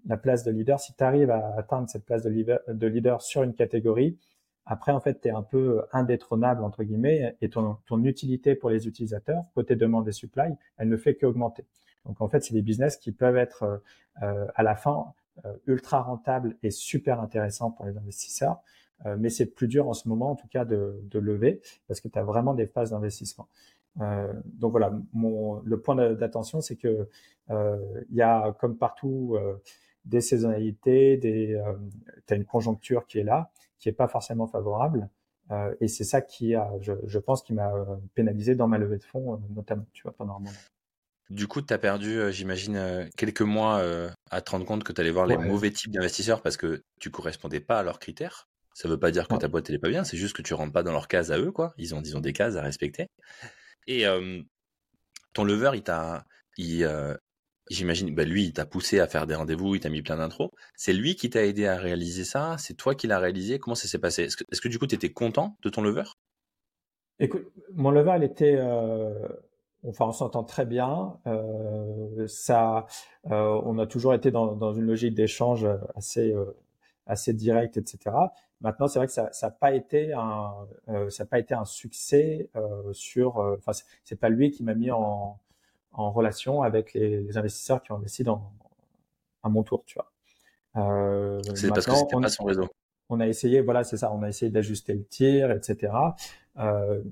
la 0.06 0.16
place 0.16 0.44
de 0.44 0.50
leader, 0.50 0.80
si 0.80 0.94
tu 0.94 1.04
arrives 1.04 1.30
à 1.30 1.54
atteindre 1.56 1.88
cette 1.88 2.04
place 2.04 2.22
de 2.22 2.30
leader, 2.30 2.60
de 2.68 2.86
leader 2.86 3.22
sur 3.22 3.42
une 3.42 3.54
catégorie, 3.54 4.18
après, 4.64 4.92
en 4.92 5.00
fait, 5.00 5.20
tu 5.20 5.28
es 5.28 5.30
un 5.30 5.42
peu 5.42 5.82
indétrônable, 5.92 6.62
entre 6.62 6.84
guillemets, 6.84 7.36
et 7.40 7.48
ton, 7.48 7.76
ton 7.86 8.02
utilité 8.04 8.54
pour 8.54 8.70
les 8.70 8.86
utilisateurs, 8.86 9.44
côté 9.54 9.76
demande 9.76 10.08
et 10.08 10.12
supply, 10.12 10.54
elle 10.76 10.88
ne 10.88 10.96
fait 10.96 11.14
qu'augmenter. 11.14 11.66
Donc, 12.06 12.20
en 12.20 12.28
fait, 12.28 12.42
c'est 12.42 12.54
des 12.54 12.62
business 12.62 12.96
qui 12.96 13.12
peuvent 13.12 13.36
être, 13.36 13.82
euh, 14.22 14.46
à 14.54 14.62
la 14.62 14.74
fin, 14.74 15.06
euh, 15.44 15.54
ultra 15.66 16.02
rentables 16.02 16.56
et 16.62 16.70
super 16.70 17.20
intéressants 17.20 17.70
pour 17.70 17.86
les 17.86 17.96
investisseurs. 17.96 18.60
Euh, 19.06 19.16
mais 19.18 19.30
c'est 19.30 19.46
plus 19.46 19.68
dur 19.68 19.88
en 19.88 19.94
ce 19.94 20.08
moment, 20.08 20.30
en 20.30 20.36
tout 20.36 20.48
cas, 20.48 20.64
de, 20.64 21.00
de 21.10 21.18
lever, 21.18 21.60
parce 21.88 22.00
que 22.00 22.08
tu 22.08 22.18
as 22.18 22.22
vraiment 22.22 22.54
des 22.54 22.66
phases 22.66 22.90
d'investissement. 22.90 23.48
Euh, 24.00 24.32
donc 24.44 24.70
voilà, 24.70 24.92
mon, 25.12 25.60
le 25.64 25.80
point 25.80 25.96
d'attention, 26.14 26.60
c'est 26.60 26.76
que 26.76 27.08
il 27.50 28.16
y 28.16 28.22
a, 28.22 28.52
comme 28.52 28.78
partout, 28.78 29.36
des 30.04 30.20
saisonnalités, 30.20 31.16
des, 31.16 31.54
euh, 31.54 31.74
tu 32.26 32.34
as 32.34 32.36
une 32.36 32.44
conjoncture 32.44 33.06
qui 33.06 33.18
est 33.18 33.24
là, 33.24 33.50
qui 33.82 33.88
est 33.88 33.92
pas 33.92 34.06
forcément 34.06 34.46
favorable. 34.46 35.10
Euh, 35.50 35.74
et 35.80 35.88
c'est 35.88 36.04
ça 36.04 36.20
qui 36.22 36.54
a, 36.54 36.70
je, 36.80 36.92
je 37.04 37.18
pense, 37.18 37.42
qui 37.42 37.52
m'a 37.52 37.72
pénalisé 38.14 38.54
dans 38.54 38.68
ma 38.68 38.78
levée 38.78 38.96
de 38.96 39.02
fonds, 39.02 39.34
euh, 39.34 39.36
notamment, 39.50 39.86
tu 39.92 40.04
vois, 40.04 40.12
pendant 40.12 40.36
un 40.36 40.38
moment. 40.38 40.56
Du 41.30 41.48
coup, 41.48 41.60
tu 41.62 41.74
as 41.74 41.78
perdu, 41.78 42.18
euh, 42.18 42.30
j'imagine, 42.30 42.76
euh, 42.76 43.08
quelques 43.16 43.42
mois 43.42 43.82
à 44.30 44.40
te 44.40 44.50
rendre 44.50 44.64
compte 44.64 44.84
que 44.84 44.92
tu 44.92 45.00
allais 45.00 45.10
voir 45.10 45.26
les 45.26 45.36
mauvais 45.36 45.72
types 45.72 45.90
d'investisseurs 45.90 46.42
parce 46.42 46.56
que 46.56 46.84
tu 47.00 47.10
correspondais 47.10 47.60
pas 47.60 47.80
à 47.80 47.82
leurs 47.82 47.98
critères. 47.98 48.48
Ça 48.74 48.88
veut 48.88 48.98
pas 48.98 49.10
dire 49.10 49.28
que 49.28 49.36
ta 49.36 49.48
boîte 49.48 49.68
elle 49.68 49.74
est 49.74 49.80
pas 49.80 49.90
bien, 49.90 50.04
c'est 50.04 50.16
juste 50.16 50.34
que 50.34 50.40
tu 50.40 50.54
rentres 50.54 50.72
pas 50.72 50.82
dans 50.82 50.92
leurs 50.92 51.08
cases 51.08 51.30
à 51.30 51.38
eux, 51.38 51.52
quoi. 51.52 51.74
Ils 51.76 51.94
ont, 51.94 52.00
ils 52.02 52.16
ont 52.16 52.20
des 52.20 52.32
cases 52.32 52.56
à 52.56 52.62
respecter. 52.62 53.08
Et 53.88 54.04
ton 55.34 55.44
lever, 55.44 55.72
il 55.74 55.82
t'a, 55.82 56.24
il, 56.56 56.86
J'imagine, 57.72 58.14
bah 58.14 58.24
lui, 58.24 58.44
il 58.44 58.52
t'a 58.52 58.66
poussé 58.66 59.00
à 59.00 59.06
faire 59.06 59.26
des 59.26 59.34
rendez-vous, 59.34 59.74
il 59.74 59.80
t'a 59.80 59.88
mis 59.88 60.02
plein 60.02 60.18
d'intros. 60.18 60.52
C'est 60.76 60.92
lui 60.92 61.16
qui 61.16 61.30
t'a 61.30 61.44
aidé 61.46 61.66
à 61.66 61.76
réaliser 61.76 62.24
ça? 62.24 62.56
C'est 62.58 62.74
toi 62.74 62.94
qui 62.94 63.06
l'as 63.06 63.18
réalisé? 63.18 63.58
Comment 63.58 63.74
ça 63.74 63.88
s'est 63.88 63.98
passé? 63.98 64.24
Est-ce 64.24 64.60
que, 64.60 64.68
du 64.68 64.78
coup, 64.78 64.86
tu 64.86 64.94
étais 64.94 65.10
content 65.10 65.56
de 65.62 65.70
ton 65.70 65.80
lever 65.80 66.04
Écoute, 67.18 67.46
mon 67.72 67.90
lever, 67.90 68.12
il 68.18 68.24
était... 68.24 68.56
Euh, 68.58 69.26
enfin, 69.88 70.04
on 70.04 70.12
s'entend 70.12 70.44
très 70.44 70.66
bien. 70.66 71.18
Euh, 71.26 72.26
ça, 72.26 72.86
euh, 73.30 73.60
on 73.64 73.78
a 73.78 73.86
toujours 73.86 74.12
été 74.12 74.30
dans, 74.30 74.74
une 74.74 74.84
logique 74.84 75.14
d'échange 75.14 75.66
assez, 75.94 76.34
assez 77.06 77.32
directe, 77.32 77.78
etc. 77.78 78.14
Maintenant, 78.60 78.86
c'est 78.86 78.98
vrai 78.98 79.06
que 79.06 79.12
ça 79.14 79.30
n'a 79.42 79.50
pas 79.50 79.72
été 79.72 80.12
un, 80.12 80.52
ça 81.08 81.24
n'a 81.24 81.28
pas 81.28 81.38
été 81.38 81.54
un 81.54 81.64
succès 81.64 82.50
sur. 82.92 83.38
Enfin, 83.38 83.72
c'est 84.04 84.20
pas 84.20 84.28
lui 84.28 84.50
qui 84.50 84.62
m'a 84.62 84.74
mis 84.74 84.90
en 84.90 85.38
en 85.92 86.10
relation 86.10 86.62
avec 86.62 86.94
les, 86.94 87.36
investisseurs 87.36 87.82
qui 87.82 87.92
ont 87.92 87.96
investi 87.96 88.24
dans 88.24 88.52
à 89.42 89.48
mon 89.48 89.62
tour, 89.62 89.82
tu 89.86 89.94
vois. 89.98 90.12
Euh, 90.76 91.40
c'est 91.54 91.68
parce 91.68 91.86
que 91.86 91.94
c'était 91.94 92.20
pas 92.20 92.28
son 92.28 92.44
réseau. 92.44 92.68
On 93.08 93.20
a 93.20 93.26
essayé, 93.26 93.60
voilà, 93.60 93.84
c'est 93.84 93.96
ça, 93.96 94.12
on 94.12 94.22
a 94.22 94.28
essayé 94.28 94.50
d'ajuster 94.50 94.94
le 94.94 95.04
tir, 95.04 95.50
etc. 95.50 95.92
Euh, 96.58 97.02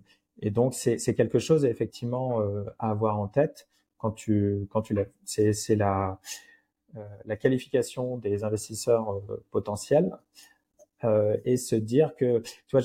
et 0.40 0.51
donc 0.51 0.75
c'est 0.75 1.14
quelque 1.14 1.38
chose 1.38 1.64
effectivement 1.64 2.40
euh, 2.40 2.64
à 2.79 2.90
avoir 2.90 3.19
en 3.19 3.29
tête 3.29 3.69
quand 3.99 4.12
tu 4.12 4.66
quand 4.71 4.83
tu 4.83 4.95
lèves. 4.95 5.11
C'est 5.25 5.77
la 5.77 6.19
euh, 6.97 7.07
la 7.25 7.37
qualification 7.37 8.16
des 8.16 8.43
investisseurs 8.43 9.12
euh, 9.12 9.45
potentiels 9.53 10.19
euh, 11.05 11.37
et 11.45 11.57
se 11.57 11.77
dire 11.77 12.16
que 12.16 12.40
tu 12.40 12.77
vois, 12.77 12.81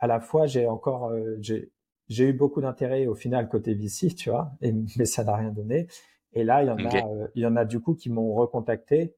à 0.00 0.08
la 0.08 0.18
fois 0.18 0.46
j'ai 0.46 0.66
encore 0.66 1.12
j'ai 1.38 1.70
j'ai 2.08 2.28
eu 2.28 2.32
beaucoup 2.32 2.60
d'intérêt 2.60 3.06
au 3.06 3.14
final 3.14 3.48
côté 3.48 3.74
VC, 3.74 4.08
tu 4.16 4.30
vois, 4.30 4.52
et, 4.60 4.72
mais 4.96 5.04
ça 5.04 5.24
n'a 5.24 5.36
rien 5.36 5.50
donné. 5.50 5.88
Et 6.34 6.44
là, 6.44 6.62
il 6.62 6.66
y 6.66 6.70
en 6.70 6.76
a, 6.76 7.06
euh, 7.06 7.28
il 7.34 7.42
y 7.42 7.46
en 7.46 7.56
a 7.56 7.64
du 7.64 7.80
coup 7.80 7.94
qui 7.94 8.10
m'ont 8.10 8.34
recontacté 8.34 9.14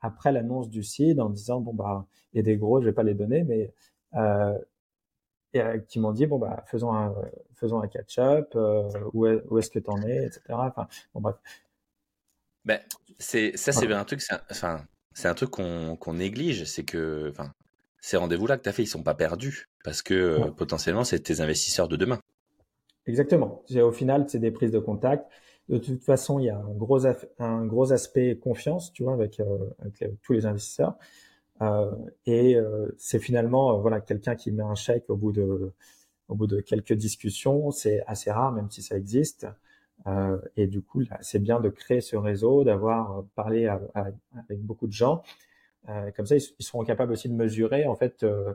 après 0.00 0.32
l'annonce 0.32 0.70
du 0.70 0.82
seed 0.82 1.20
en 1.20 1.30
disant 1.30 1.60
bon 1.60 1.74
bah 1.74 2.06
il 2.32 2.38
y 2.38 2.40
a 2.40 2.42
des 2.42 2.56
gros, 2.56 2.80
je 2.80 2.86
vais 2.86 2.92
pas 2.92 3.02
les 3.02 3.14
donner, 3.14 3.44
mais 3.44 3.72
euh, 4.14 4.58
et, 5.52 5.60
euh, 5.60 5.78
qui 5.78 6.00
m'ont 6.00 6.12
dit 6.12 6.26
bon 6.26 6.38
bah 6.38 6.64
faisons 6.66 6.92
un 6.92 7.14
faisons 7.54 7.80
un 7.80 7.88
catch-up, 7.88 8.52
euh, 8.54 8.88
où, 9.12 9.26
est, 9.26 9.42
où 9.48 9.58
est-ce 9.58 9.70
que 9.70 9.78
t'en 9.78 10.00
es, 10.02 10.26
etc. 10.26 10.40
Enfin 10.50 10.88
bon 11.14 11.20
bref. 11.20 11.36
Ben 12.64 12.80
c'est 13.18 13.56
ça 13.56 13.72
c'est 13.72 13.90
un 13.92 14.04
truc, 14.04 14.22
enfin 14.50 14.84
c'est 15.12 15.28
un 15.28 15.34
truc 15.34 15.50
qu'on 15.50 15.96
qu'on 15.96 16.14
néglige, 16.14 16.64
c'est 16.64 16.84
que 16.84 17.30
enfin 17.30 17.52
ces 18.06 18.18
rendez-vous-là 18.18 18.56
que 18.56 18.62
tu 18.62 18.68
as 18.68 18.72
fait, 18.72 18.84
ils 18.84 18.86
sont 18.86 19.02
pas 19.02 19.14
perdus 19.14 19.68
parce 19.82 20.00
que 20.00 20.14
euh, 20.14 20.50
potentiellement, 20.52 21.02
c'est 21.02 21.18
tes 21.18 21.40
investisseurs 21.40 21.88
de 21.88 21.96
demain. 21.96 22.20
Exactement. 23.04 23.64
Au 23.82 23.90
final, 23.90 24.26
c'est 24.28 24.38
des 24.38 24.52
prises 24.52 24.70
de 24.70 24.78
contact. 24.78 25.26
De 25.68 25.78
toute 25.78 26.04
façon, 26.04 26.38
il 26.38 26.44
y 26.44 26.48
a 26.48 26.56
un 26.56 26.70
gros, 26.70 27.04
un 27.40 27.66
gros 27.66 27.92
aspect 27.92 28.36
confiance, 28.36 28.92
tu 28.92 29.02
vois, 29.02 29.14
avec, 29.14 29.40
euh, 29.40 29.58
avec 29.80 30.22
tous 30.22 30.34
les 30.34 30.46
investisseurs. 30.46 30.94
Euh, 31.62 31.90
et 32.26 32.54
euh, 32.54 32.94
c'est 32.96 33.18
finalement, 33.18 33.76
voilà, 33.80 34.00
quelqu'un 34.00 34.36
qui 34.36 34.52
met 34.52 34.62
un 34.62 34.76
chèque 34.76 35.10
au 35.10 35.16
bout 35.16 35.32
de, 35.32 35.72
au 36.28 36.36
bout 36.36 36.46
de 36.46 36.60
quelques 36.60 36.92
discussions. 36.92 37.72
C'est 37.72 38.04
assez 38.06 38.30
rare, 38.30 38.52
même 38.52 38.70
si 38.70 38.82
ça 38.82 38.96
existe. 38.96 39.48
et 40.56 40.68
du 40.68 40.80
coup, 40.80 41.02
c'est 41.22 41.40
bien 41.40 41.58
de 41.58 41.70
créer 41.70 42.00
ce 42.00 42.14
réseau, 42.14 42.62
d'avoir 42.62 43.24
parlé 43.34 43.66
avec 43.66 44.60
beaucoup 44.60 44.86
de 44.86 44.92
gens 44.92 45.24
comme 46.16 46.26
ça, 46.26 46.36
ils, 46.36 46.64
seront 46.64 46.84
capables 46.84 47.12
aussi 47.12 47.28
de 47.28 47.34
mesurer 47.34 47.86
en 47.86 47.94
fait 47.94 48.22
euh, 48.22 48.54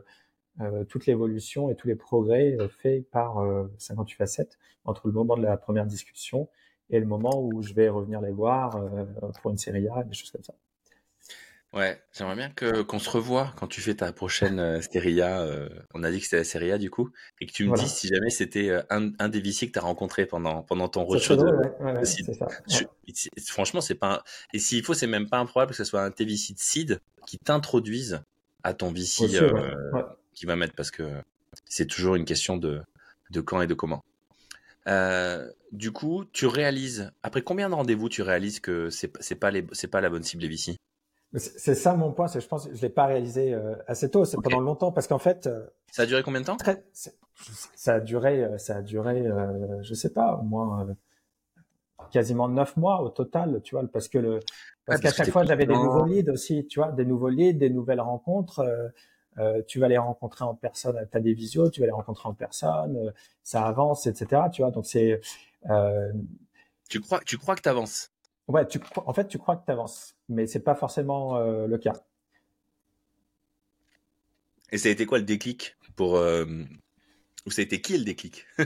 euh, 0.60 0.84
toute 0.84 1.06
l'évolution 1.06 1.70
et 1.70 1.74
tous 1.74 1.88
les 1.88 1.94
progrès 1.94 2.56
faits 2.82 3.08
par 3.10 3.44
58 3.78 4.16
facettes 4.16 4.58
entre 4.84 5.06
le 5.06 5.12
moment 5.12 5.36
de 5.36 5.42
la 5.42 5.56
première 5.56 5.86
discussion 5.86 6.48
et 6.90 7.00
le 7.00 7.06
moment 7.06 7.40
où 7.42 7.62
je 7.62 7.72
vais 7.72 7.88
revenir 7.88 8.20
les 8.20 8.32
voir 8.32 8.78
pour 9.40 9.50
une 9.50 9.56
série 9.56 9.88
A, 9.88 10.04
des 10.04 10.14
choses 10.14 10.30
comme 10.30 10.44
ça. 10.44 10.54
Ouais, 11.72 12.02
j'aimerais 12.12 12.36
bien 12.36 12.50
que 12.50 12.82
qu'on 12.82 12.98
se 12.98 13.08
revoie 13.08 13.54
quand 13.56 13.66
tu 13.66 13.80
fais 13.80 13.94
ta 13.94 14.12
prochaine 14.12 14.58
euh, 14.58 14.82
Steria. 14.82 15.40
Euh, 15.40 15.70
on 15.94 16.04
a 16.04 16.10
dit 16.10 16.18
que 16.18 16.24
c'était 16.24 16.36
la 16.36 16.44
Serie 16.44 16.70
A 16.70 16.76
du 16.76 16.90
coup, 16.90 17.10
et 17.40 17.46
que 17.46 17.52
tu 17.52 17.66
me 17.66 17.74
dises 17.74 17.92
si 17.94 18.08
jamais 18.08 18.28
c'était 18.28 18.68
euh, 18.68 18.82
un, 18.90 19.10
un 19.18 19.28
des 19.30 19.40
VC 19.40 19.68
que 19.68 19.72
tu 19.72 19.78
as 19.78 19.82
rencontré 19.82 20.26
pendant 20.26 20.62
pendant 20.62 20.88
ton 20.88 21.04
roadshow. 21.04 21.36
Franchement, 23.46 23.80
c'est 23.80 23.94
pas 23.94 24.22
et 24.52 24.58
s'il 24.58 24.84
faut, 24.84 24.92
c'est 24.92 25.06
même 25.06 25.30
pas 25.30 25.38
improbable 25.38 25.70
que 25.70 25.76
ce 25.76 25.84
soit 25.84 26.02
un 26.02 26.10
TVC 26.10 26.52
de 26.52 26.58
seed 26.58 27.00
qui 27.26 27.38
t'introduise 27.38 28.22
à 28.64 28.74
ton 28.74 28.92
VC 28.92 29.34
euh, 29.40 29.72
qui 30.34 30.44
va 30.44 30.56
mettre 30.56 30.74
parce 30.74 30.90
que 30.90 31.10
c'est 31.64 31.86
toujours 31.86 32.16
une 32.16 32.26
question 32.26 32.58
de 32.58 32.82
de 33.30 33.40
quand 33.40 33.62
et 33.62 33.66
de 33.66 33.74
comment. 33.74 34.04
Euh, 34.88 35.50
du 35.70 35.90
coup, 35.90 36.24
tu 36.32 36.46
réalises 36.46 37.12
après 37.22 37.40
combien 37.40 37.70
de 37.70 37.74
rendez-vous 37.74 38.10
tu 38.10 38.20
réalises 38.20 38.60
que 38.60 38.90
c'est 38.90 39.10
c'est 39.20 39.36
pas 39.36 39.50
les 39.50 39.66
c'est 39.72 39.88
pas 39.88 40.02
la 40.02 40.10
bonne 40.10 40.22
cible 40.22 40.42
les 40.42 40.48
VC 40.48 40.76
c'est 41.34 41.74
ça 41.74 41.94
mon 41.94 42.12
point, 42.12 42.28
c'est 42.28 42.40
je 42.40 42.48
pense 42.48 42.66
que 42.66 42.74
je 42.74 42.82
l'ai 42.82 42.90
pas 42.90 43.06
réalisé 43.06 43.54
euh, 43.54 43.74
assez 43.86 44.10
tôt, 44.10 44.24
c'est 44.24 44.36
pendant 44.42 44.60
longtemps 44.60 44.92
parce 44.92 45.06
qu'en 45.06 45.18
fait. 45.18 45.46
Euh, 45.46 45.66
ça 45.90 46.02
a 46.02 46.06
duré 46.06 46.22
combien 46.22 46.40
de 46.40 46.46
temps? 46.46 46.56
Ça 47.74 47.94
a 47.94 48.00
duré, 48.00 48.44
euh, 48.44 48.58
ça 48.58 48.76
a 48.76 48.82
duré, 48.82 49.24
je 49.82 49.94
sais 49.94 50.12
pas, 50.12 50.34
au 50.36 50.42
moins 50.42 50.86
quasiment 52.10 52.48
neuf 52.48 52.76
mois 52.76 53.00
au 53.00 53.08
total, 53.08 53.60
tu 53.62 53.74
vois, 53.74 53.86
parce 53.90 54.08
que 54.08 54.18
le, 54.18 54.40
parce 54.84 55.00
qu'à 55.00 55.12
chaque 55.12 55.30
fois 55.30 55.44
j'avais 55.44 55.66
des 55.66 55.74
nouveaux 55.74 56.04
leads 56.04 56.30
aussi, 56.30 56.66
tu 56.66 56.80
vois, 56.80 56.92
des 56.92 57.04
nouveaux 57.04 57.28
leads, 57.28 57.58
des 57.58 57.70
nouvelles 57.70 58.00
rencontres. 58.00 58.60
Euh, 58.60 58.88
euh, 59.38 59.62
tu 59.66 59.78
vas 59.78 59.88
les 59.88 59.98
rencontrer 59.98 60.44
en 60.44 60.54
personne, 60.54 60.96
tu 61.10 61.16
as 61.16 61.20
des 61.20 61.32
visios, 61.32 61.70
tu 61.70 61.80
vas 61.80 61.86
les 61.86 61.92
rencontrer 61.92 62.28
en 62.28 62.34
personne, 62.34 62.96
euh, 62.96 63.10
ça 63.42 63.64
avance, 63.64 64.06
etc. 64.06 64.42
Tu 64.52 64.62
vois, 64.62 64.70
donc 64.70 64.84
c'est. 64.84 65.20
Euh, 65.70 66.12
tu 66.90 67.00
crois, 67.00 67.20
tu 67.24 67.38
crois 67.38 67.56
que 67.56 67.62
tu 67.62 67.68
avances 67.68 68.11
Ouais, 68.48 68.66
tu, 68.66 68.80
en 68.96 69.12
fait, 69.12 69.28
tu 69.28 69.38
crois 69.38 69.56
que 69.56 69.64
tu 69.64 69.72
avances, 69.72 70.16
mais 70.28 70.46
c'est 70.46 70.60
pas 70.60 70.74
forcément 70.74 71.38
le 71.38 71.78
cas. 71.78 71.94
Et 74.72 74.78
ça 74.78 74.88
a 74.88 74.92
été 74.92 75.06
quoi 75.06 75.18
le 75.18 75.24
déclic 75.24 75.76
pour 75.96 76.20
ou 77.46 77.50
ça 77.50 77.60
a 77.60 77.64
été 77.64 77.80
qui 77.80 77.96
le 77.96 78.04
déclic? 78.04 78.46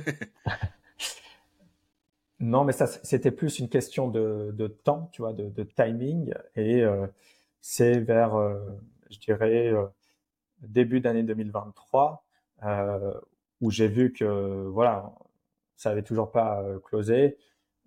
Non, 2.38 2.64
mais 2.64 2.72
ça, 2.72 2.86
c'était 2.86 3.30
plus 3.30 3.58
une 3.60 3.68
question 3.68 4.08
de, 4.08 4.50
de, 4.52 4.66
temps, 4.66 5.08
tu 5.12 5.22
vois, 5.22 5.32
de, 5.32 5.48
de 5.48 5.62
timing. 5.62 6.34
Et 6.54 6.82
euh, 6.82 7.06
c'est 7.62 7.98
vers, 8.00 8.34
euh, 8.36 8.58
je 9.10 9.18
dirais, 9.18 9.68
euh, 9.68 9.86
début 10.60 11.00
d'année 11.00 11.22
2023, 11.22 12.24
euh, 12.64 13.14
où 13.62 13.70
j'ai 13.70 13.88
vu 13.88 14.12
que, 14.12 14.66
voilà, 14.68 15.14
ça 15.76 15.90
avait 15.90 16.02
toujours 16.02 16.30
pas 16.30 16.62
closé. 16.84 17.38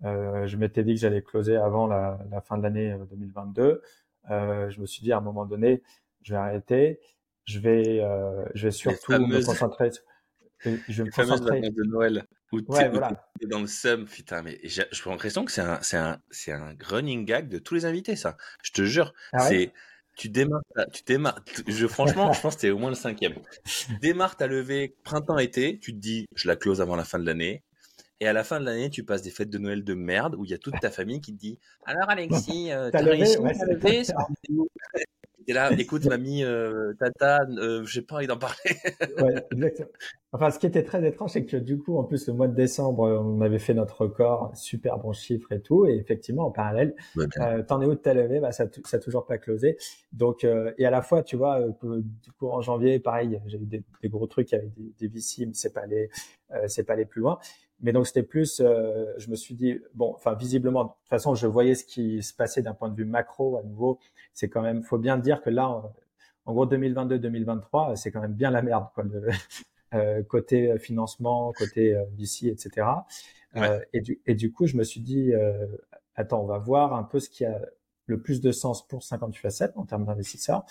Je 0.02 0.56
m'étais 0.56 0.82
dit 0.84 0.94
que 0.94 1.00
j'allais 1.00 1.22
closer 1.22 1.56
avant 1.56 1.86
la, 1.86 2.18
la 2.30 2.40
fin 2.40 2.58
de 2.58 2.62
l'année 2.62 2.96
2022. 3.10 3.82
je 4.28 4.80
me 4.80 4.86
suis 4.86 5.02
dit 5.02 5.12
à 5.12 5.18
un 5.18 5.22
moment 5.22 5.46
donné, 5.46 5.82
je 6.22 6.32
vais 6.34 6.38
arrêter. 6.38 7.00
Je 7.46 7.58
vais, 7.58 8.00
je 8.54 8.66
vais 8.66 8.70
surtout 8.70 9.12
me 9.12 9.44
concentrer. 9.44 9.90
Je 10.64 10.70
vais 10.70 11.04
me 11.04 11.10
concentrer. 11.10 11.60
de 11.60 11.82
Noël. 11.84 12.26
Où 12.52 12.58
ouais, 12.68 12.88
voilà. 12.88 13.30
dans 13.48 13.60
le 13.60 13.68
sum, 13.68 14.06
putain, 14.06 14.42
mais 14.42 14.58
j'ai 14.64 14.82
l'impression 15.06 15.44
que 15.44 15.52
c'est 15.52 15.60
un, 15.60 15.78
c'est 15.82 15.96
un, 15.96 16.20
c'est 16.30 16.50
un 16.50 16.74
running 16.82 17.24
gag 17.24 17.48
de 17.48 17.58
tous 17.58 17.74
les 17.74 17.84
invités, 17.84 18.16
ça. 18.16 18.36
Je 18.64 18.72
te 18.72 18.82
jure. 18.82 19.12
Ah 19.32 19.38
c'est, 19.38 19.72
tu 20.16 20.28
démarres, 20.28 20.62
tu 20.92 21.04
démarres, 21.04 21.44
je, 21.68 21.86
franchement, 21.86 22.32
je 22.32 22.40
pense 22.40 22.56
que 22.56 22.62
t'es 22.62 22.70
au 22.70 22.78
moins 22.78 22.90
le 22.90 22.96
cinquième. 22.96 23.34
Tu 23.64 23.96
démarres 24.00 24.36
ta 24.36 24.48
levée 24.48 24.96
printemps-été, 25.04 25.78
tu 25.78 25.92
te 25.92 25.98
dis, 25.98 26.26
je 26.34 26.48
la 26.48 26.56
close 26.56 26.80
avant 26.80 26.96
la 26.96 27.04
fin 27.04 27.20
de 27.20 27.24
l'année. 27.24 27.62
Et 28.20 28.28
à 28.28 28.34
la 28.34 28.44
fin 28.44 28.60
de 28.60 28.66
l'année, 28.66 28.90
tu 28.90 29.02
passes 29.02 29.22
des 29.22 29.30
fêtes 29.30 29.48
de 29.48 29.58
Noël 29.58 29.82
de 29.82 29.94
merde 29.94 30.34
où 30.36 30.44
il 30.44 30.50
y 30.50 30.54
a 30.54 30.58
toute 30.58 30.78
ta 30.78 30.90
famille 30.90 31.20
qui 31.20 31.34
te 31.34 31.40
dit 31.40 31.58
Alors 31.84 32.08
Alexis, 32.10 32.70
euh, 32.72 32.90
t'as 32.90 33.02
réussi 33.02 33.38
ouais, 33.38 33.54
et 35.46 35.52
là, 35.52 35.72
écoute, 35.72 36.04
mamie, 36.04 36.44
euh, 36.44 36.92
tata, 37.00 37.40
euh, 37.58 37.84
j'ai 37.84 38.02
pas 38.02 38.16
envie 38.16 38.28
d'en 38.28 38.36
parler. 38.36 38.56
ouais, 39.20 39.34
exactement. 39.50 39.88
Enfin, 40.32 40.50
ce 40.50 40.60
qui 40.60 40.66
était 40.66 40.84
très 40.84 41.04
étrange, 41.04 41.30
c'est 41.30 41.44
que 41.44 41.56
du 41.56 41.76
coup, 41.76 41.98
en 41.98 42.04
plus, 42.04 42.28
le 42.28 42.34
mois 42.34 42.46
de 42.46 42.54
décembre, 42.54 43.20
on 43.20 43.40
avait 43.40 43.58
fait 43.58 43.74
notre 43.74 44.02
record, 44.02 44.52
super 44.54 44.98
bon 44.98 45.12
chiffre 45.12 45.50
et 45.50 45.60
tout. 45.60 45.86
Et 45.86 45.96
effectivement, 45.96 46.46
en 46.46 46.50
parallèle, 46.52 46.94
euh, 47.18 47.64
t'en 47.64 47.80
es 47.80 47.86
où 47.86 47.94
de 47.94 47.94
ta 47.94 48.14
levée 48.14 48.38
bah, 48.38 48.52
Ça 48.52 48.66
n'a 48.66 48.98
toujours 49.00 49.26
pas 49.26 49.38
closé. 49.38 49.76
Donc, 50.12 50.44
et 50.44 50.86
à 50.86 50.90
la 50.90 51.02
fois, 51.02 51.24
tu 51.24 51.34
vois, 51.34 51.60
du 51.82 52.30
coup, 52.38 52.48
en 52.48 52.60
janvier, 52.60 53.00
pareil, 53.00 53.40
j'ai 53.46 53.58
eu 53.58 53.66
des, 53.66 53.82
des, 54.02 54.08
gros 54.08 54.28
trucs 54.28 54.52
avec 54.52 54.72
des, 54.74 54.92
des 55.00 55.08
VC, 55.08 55.46
mais 55.46 55.54
c'est 55.54 55.72
pas 55.72 55.86
euh, 56.52 56.64
c'est 56.68 56.84
pas 56.84 56.94
aller 56.94 57.06
plus 57.06 57.20
loin. 57.20 57.38
Mais 57.82 57.92
donc 57.92 58.06
c'était 58.06 58.22
plus, 58.22 58.60
euh, 58.60 59.06
je 59.18 59.30
me 59.30 59.36
suis 59.36 59.54
dit 59.54 59.80
bon, 59.94 60.12
enfin 60.14 60.34
visiblement, 60.34 60.84
de 60.84 60.88
toute 60.88 61.08
façon, 61.08 61.34
je 61.34 61.46
voyais 61.46 61.74
ce 61.74 61.84
qui 61.84 62.22
se 62.22 62.34
passait 62.34 62.62
d'un 62.62 62.74
point 62.74 62.88
de 62.88 62.94
vue 62.96 63.04
macro 63.04 63.56
à 63.58 63.62
nouveau. 63.62 63.98
C'est 64.34 64.48
quand 64.48 64.62
même, 64.62 64.82
faut 64.82 64.98
bien 64.98 65.18
dire 65.18 65.40
que 65.42 65.50
là, 65.50 65.68
en, 66.44 66.52
gros 66.52 66.66
2022-2023, 66.66 67.96
c'est 67.96 68.10
quand 68.10 68.20
même 68.20 68.34
bien 68.34 68.50
la 68.50 68.62
merde 68.62 68.86
quoi, 68.94 69.04
le, 69.04 69.28
euh, 69.94 70.22
côté 70.22 70.78
financement, 70.78 71.52
côté 71.52 71.94
euh, 71.94 72.04
VC, 72.18 72.48
etc. 72.48 72.86
Euh, 73.56 73.80
et, 73.92 74.00
du, 74.00 74.20
et 74.26 74.34
du 74.34 74.52
coup, 74.52 74.66
je 74.66 74.76
me 74.76 74.84
suis 74.84 75.00
dit 75.00 75.32
euh, 75.32 75.66
attends, 76.14 76.42
on 76.42 76.46
va 76.46 76.58
voir 76.58 76.94
un 76.94 77.02
peu 77.02 77.20
ce 77.20 77.28
qui 77.28 77.44
a 77.44 77.60
le 78.06 78.20
plus 78.20 78.40
de 78.40 78.52
sens 78.52 78.86
pour 78.86 79.02
58 79.02 79.40
Facette 79.40 79.72
en 79.76 79.84
termes 79.84 80.04
d'investisseurs. 80.04 80.64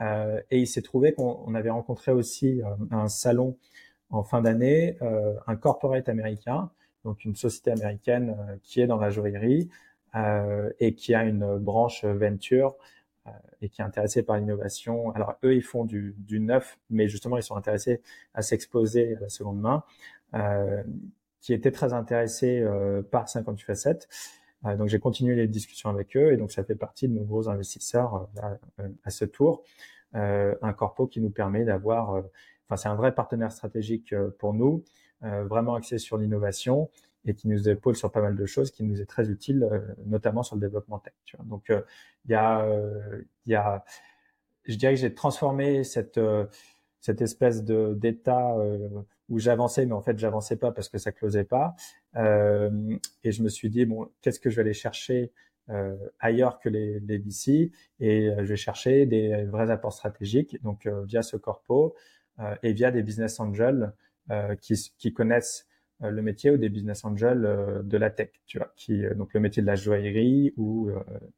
Euh, 0.00 0.40
et 0.50 0.58
il 0.58 0.66
s'est 0.66 0.82
trouvé 0.82 1.12
qu'on 1.12 1.54
avait 1.54 1.70
rencontré 1.70 2.12
aussi 2.12 2.60
un 2.90 3.08
salon 3.08 3.56
en 4.10 4.22
fin 4.22 4.42
d'année 4.42 4.96
euh, 5.02 5.34
un 5.46 5.56
corporate 5.56 6.08
américain, 6.08 6.70
donc 7.04 7.24
une 7.24 7.36
société 7.36 7.70
américaine 7.70 8.36
euh, 8.38 8.56
qui 8.62 8.80
est 8.80 8.86
dans 8.86 8.98
la 8.98 9.10
joaillerie 9.10 9.68
euh, 10.14 10.70
et 10.80 10.94
qui 10.94 11.14
a 11.14 11.24
une 11.24 11.58
branche 11.58 12.04
venture 12.04 12.76
et 13.60 13.68
qui 13.68 13.80
est 13.80 13.84
intéressée 13.84 14.22
par 14.22 14.36
l'innovation. 14.36 15.10
Alors 15.10 15.34
eux, 15.42 15.54
ils 15.54 15.62
font 15.62 15.84
du, 15.84 16.14
du, 16.18 16.38
neuf, 16.38 16.78
mais 16.90 17.08
justement, 17.08 17.36
ils 17.36 17.42
sont 17.42 17.56
intéressés 17.56 18.00
à 18.34 18.42
s'exposer 18.42 19.16
à 19.16 19.20
la 19.20 19.28
seconde 19.28 19.60
main, 19.60 19.82
euh, 20.34 20.84
qui 21.40 21.52
était 21.52 21.72
très 21.72 21.92
intéressé 21.92 22.60
euh, 22.60 23.02
par 23.02 23.28
58 23.28 23.64
facettes. 23.64 24.08
Donc 24.78 24.88
j'ai 24.88 24.98
continué 24.98 25.36
les 25.36 25.46
discussions 25.46 25.90
avec 25.90 26.16
eux 26.16 26.32
et 26.32 26.36
donc 26.36 26.50
ça 26.50 26.64
fait 26.64 26.74
partie 26.74 27.06
de 27.06 27.12
nos 27.12 27.22
gros 27.22 27.48
investisseurs 27.48 28.28
à, 28.42 28.56
à, 29.04 29.10
ce 29.10 29.24
tour. 29.24 29.62
un 30.12 30.72
corpo 30.72 31.06
qui 31.06 31.20
nous 31.20 31.30
permet 31.30 31.64
d'avoir 31.64 32.24
enfin, 32.66 32.76
c'est 32.76 32.88
un 32.88 32.94
vrai 32.94 33.14
partenaire 33.14 33.52
stratégique 33.52 34.12
euh, 34.12 34.30
pour 34.38 34.54
nous, 34.54 34.84
euh, 35.24 35.44
vraiment 35.44 35.74
axé 35.74 35.98
sur 35.98 36.18
l'innovation 36.18 36.90
et 37.24 37.34
qui 37.34 37.48
nous 37.48 37.68
épaule 37.68 37.96
sur 37.96 38.12
pas 38.12 38.20
mal 38.20 38.36
de 38.36 38.46
choses, 38.46 38.70
qui 38.70 38.84
nous 38.84 39.00
est 39.00 39.06
très 39.06 39.30
utile, 39.30 39.64
euh, 39.70 39.80
notamment 40.04 40.42
sur 40.42 40.56
le 40.56 40.60
développement 40.60 40.98
tech. 40.98 41.14
Tu 41.24 41.36
vois. 41.36 41.46
Donc, 41.46 41.70
il 41.70 42.30
y 42.30 42.34
a, 42.34 42.68
il 43.46 43.52
y 43.52 43.54
a, 43.56 43.84
je 44.64 44.76
dirais 44.76 44.94
que 44.94 45.00
j'ai 45.00 45.14
transformé 45.14 45.84
cette 45.84 46.20
cette 47.00 47.22
espèce 47.22 47.64
de 47.64 47.94
d'état 47.94 48.56
où 49.28 49.38
j'avançais, 49.38 49.86
mais 49.86 49.92
en 49.92 50.02
fait 50.02 50.18
j'avançais 50.18 50.56
pas 50.56 50.72
parce 50.72 50.88
que 50.88 50.98
ça 50.98 51.12
closait 51.12 51.44
pas. 51.44 51.74
Euh, 52.16 52.96
et 53.24 53.32
je 53.32 53.42
me 53.42 53.48
suis 53.48 53.70
dit 53.70 53.84
bon, 53.84 54.08
qu'est-ce 54.22 54.40
que 54.40 54.50
je 54.50 54.56
vais 54.56 54.62
aller 54.62 54.72
chercher 54.72 55.32
euh, 55.68 55.96
ailleurs 56.20 56.60
que 56.60 56.68
les, 56.68 57.00
les 57.00 57.18
VC 57.18 57.72
Et 58.00 58.30
je 58.38 58.44
vais 58.44 58.56
chercher 58.56 59.06
des 59.06 59.44
vrais 59.44 59.70
apports 59.70 59.92
stratégiques, 59.92 60.62
donc 60.62 60.88
via 61.06 61.22
ce 61.22 61.36
corpo, 61.36 61.94
euh, 61.94 61.98
et 62.62 62.72
via 62.72 62.90
des 62.90 63.02
business 63.02 63.40
angels 63.40 63.92
euh, 64.30 64.56
qui, 64.56 64.74
qui 64.98 65.12
connaissent 65.12 65.66
euh, 66.02 66.10
le 66.10 66.20
métier 66.20 66.50
ou 66.50 66.56
des 66.56 66.68
business 66.68 67.04
angels 67.04 67.82
de 67.84 67.96
la 67.96 68.10
tech, 68.10 68.30
tu 68.46 68.58
vois, 68.58 68.72
qui 68.76 69.02
donc 69.14 69.32
le 69.34 69.40
métier 69.40 69.62
de 69.62 69.66
la 69.66 69.76
joaillerie 69.76 70.52
ou 70.56 70.90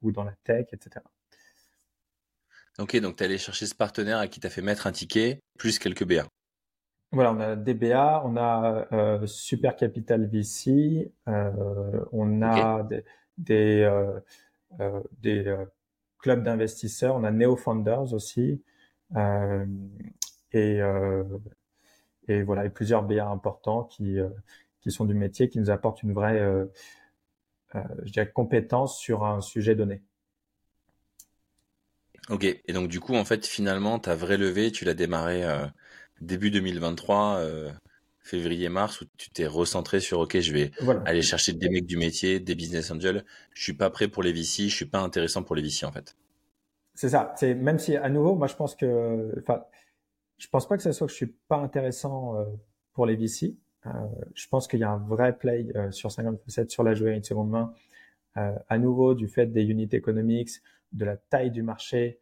ou 0.02 0.10
dans 0.10 0.24
la 0.24 0.34
tech, 0.44 0.68
etc. 0.72 1.04
Ok, 2.78 2.96
donc 3.00 3.16
tu 3.16 3.22
es 3.22 3.26
allé 3.26 3.38
chercher 3.38 3.66
ce 3.66 3.74
partenaire 3.74 4.18
à 4.18 4.28
qui 4.28 4.40
t'as 4.40 4.50
fait 4.50 4.62
mettre 4.62 4.86
un 4.86 4.92
ticket 4.92 5.42
plus 5.58 5.78
quelques 5.78 6.04
BA. 6.04 6.26
Voilà, 7.10 7.32
on 7.32 7.40
a 7.40 7.56
des 7.56 7.74
BA, 7.74 8.22
on 8.24 8.36
a 8.36 8.86
euh, 8.92 9.26
Super 9.26 9.76
Capital 9.76 10.26
VC, 10.26 11.12
euh, 11.28 12.04
on 12.12 12.42
a 12.42 12.82
des 12.84 13.04
des, 13.38 13.82
euh, 13.82 15.00
des 15.20 15.54
clubs 16.18 16.42
d'investisseurs, 16.42 17.16
on 17.16 17.24
a 17.24 17.30
Neo 17.30 17.56
Founders 17.56 18.12
aussi, 18.12 18.62
et, 20.52 20.80
euh, 20.80 21.24
et 22.26 22.42
voilà, 22.42 22.64
et 22.64 22.70
plusieurs 22.70 23.02
BA 23.02 23.26
importants 23.26 23.84
qui, 23.84 24.18
euh, 24.18 24.28
qui 24.80 24.90
sont 24.90 25.04
du 25.04 25.14
métier, 25.14 25.48
qui 25.48 25.58
nous 25.58 25.70
apportent 25.70 26.02
une 26.02 26.12
vraie, 26.12 26.38
euh, 26.38 26.66
je 28.04 28.12
dirais, 28.12 28.30
compétence 28.30 28.98
sur 28.98 29.24
un 29.24 29.40
sujet 29.40 29.74
donné. 29.74 30.02
Ok, 32.30 32.44
et 32.44 32.72
donc 32.72 32.88
du 32.88 33.00
coup, 33.00 33.14
en 33.14 33.24
fait, 33.24 33.46
finalement, 33.46 33.98
ta 33.98 34.14
vraie 34.14 34.36
levée, 34.36 34.70
tu 34.70 34.84
l'as 34.84 34.94
démarré 34.94 35.44
début 36.20 36.50
2023, 36.50 37.42
février-mars, 38.20 39.00
où 39.00 39.06
tu 39.16 39.30
t'es 39.30 39.46
recentré 39.46 40.00
sur, 40.00 40.20
ok, 40.20 40.38
je 40.38 40.52
vais 40.52 40.70
aller 41.06 41.22
chercher 41.22 41.54
des 41.54 41.70
mecs 41.70 41.86
du 41.86 41.96
métier, 41.96 42.38
des 42.38 42.54
business 42.54 42.90
angels. 42.90 43.24
Je 43.54 43.62
suis 43.62 43.72
pas 43.72 43.88
prêt 43.88 44.08
pour 44.08 44.22
les 44.22 44.32
VC, 44.32 44.68
je 44.68 44.76
suis 44.76 44.84
pas 44.84 45.00
intéressant 45.00 45.42
pour 45.42 45.56
les 45.56 45.62
VC, 45.62 45.86
en 45.86 45.92
fait. 45.92 46.16
C'est 46.94 47.08
ça. 47.08 47.32
C'est 47.36 47.54
même 47.54 47.78
si 47.78 47.96
à 47.96 48.10
nouveau, 48.10 48.34
moi, 48.34 48.46
je 48.46 48.56
pense 48.56 48.74
que, 48.74 49.32
enfin, 49.40 49.64
je 50.38 50.48
pense 50.48 50.66
pas 50.66 50.76
que 50.76 50.82
ce 50.82 50.92
soit 50.92 51.06
que 51.06 51.12
je 51.12 51.16
suis 51.16 51.34
pas 51.48 51.58
intéressant 51.58 52.36
euh, 52.36 52.44
pour 52.94 53.06
les 53.06 53.16
VC. 53.16 53.56
Euh, 53.86 53.90
je 54.34 54.48
pense 54.48 54.68
qu'il 54.68 54.80
y 54.80 54.84
a 54.84 54.90
un 54.90 54.98
vrai 54.98 55.36
play 55.36 55.66
euh, 55.76 55.90
sur 55.90 56.10
57 56.10 56.70
sur 56.70 56.82
la 56.82 56.94
joaillerie 56.94 57.20
de 57.20 57.26
seconde 57.26 57.50
main. 57.50 57.74
à 58.68 58.78
nouveau, 58.78 59.14
du 59.14 59.26
fait 59.26 59.46
des 59.46 59.64
unit 59.64 59.88
economics, 59.92 60.50
de 60.92 61.04
la 61.04 61.16
taille 61.16 61.50
du 61.50 61.62
marché 61.62 62.20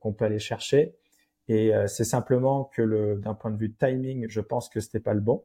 qu'on 0.00 0.12
peut 0.12 0.24
aller 0.24 0.40
chercher. 0.40 0.96
Et 1.46 1.70
c'est 1.86 2.04
simplement 2.04 2.64
que 2.64 3.14
d'un 3.20 3.34
point 3.34 3.52
de 3.52 3.56
vue 3.56 3.72
timing, 3.72 4.26
je 4.28 4.40
pense 4.40 4.68
que 4.68 4.80
c'était 4.80 4.98
pas 4.98 5.14
le 5.14 5.20
bon. 5.20 5.44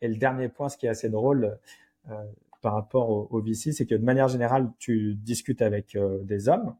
et 0.00 0.06
le 0.06 0.14
dernier 0.16 0.48
point, 0.48 0.68
ce 0.68 0.76
qui 0.76 0.86
est 0.86 0.88
assez 0.88 1.08
drôle 1.08 1.58
par 2.62 2.74
rapport 2.74 3.10
au, 3.10 3.26
au 3.32 3.40
VC, 3.40 3.72
c'est 3.72 3.86
que 3.86 3.96
de 3.96 4.04
manière 4.04 4.28
générale, 4.28 4.70
tu 4.78 5.14
discutes 5.16 5.62
avec 5.62 5.98
des 6.22 6.48
hommes, 6.48 6.76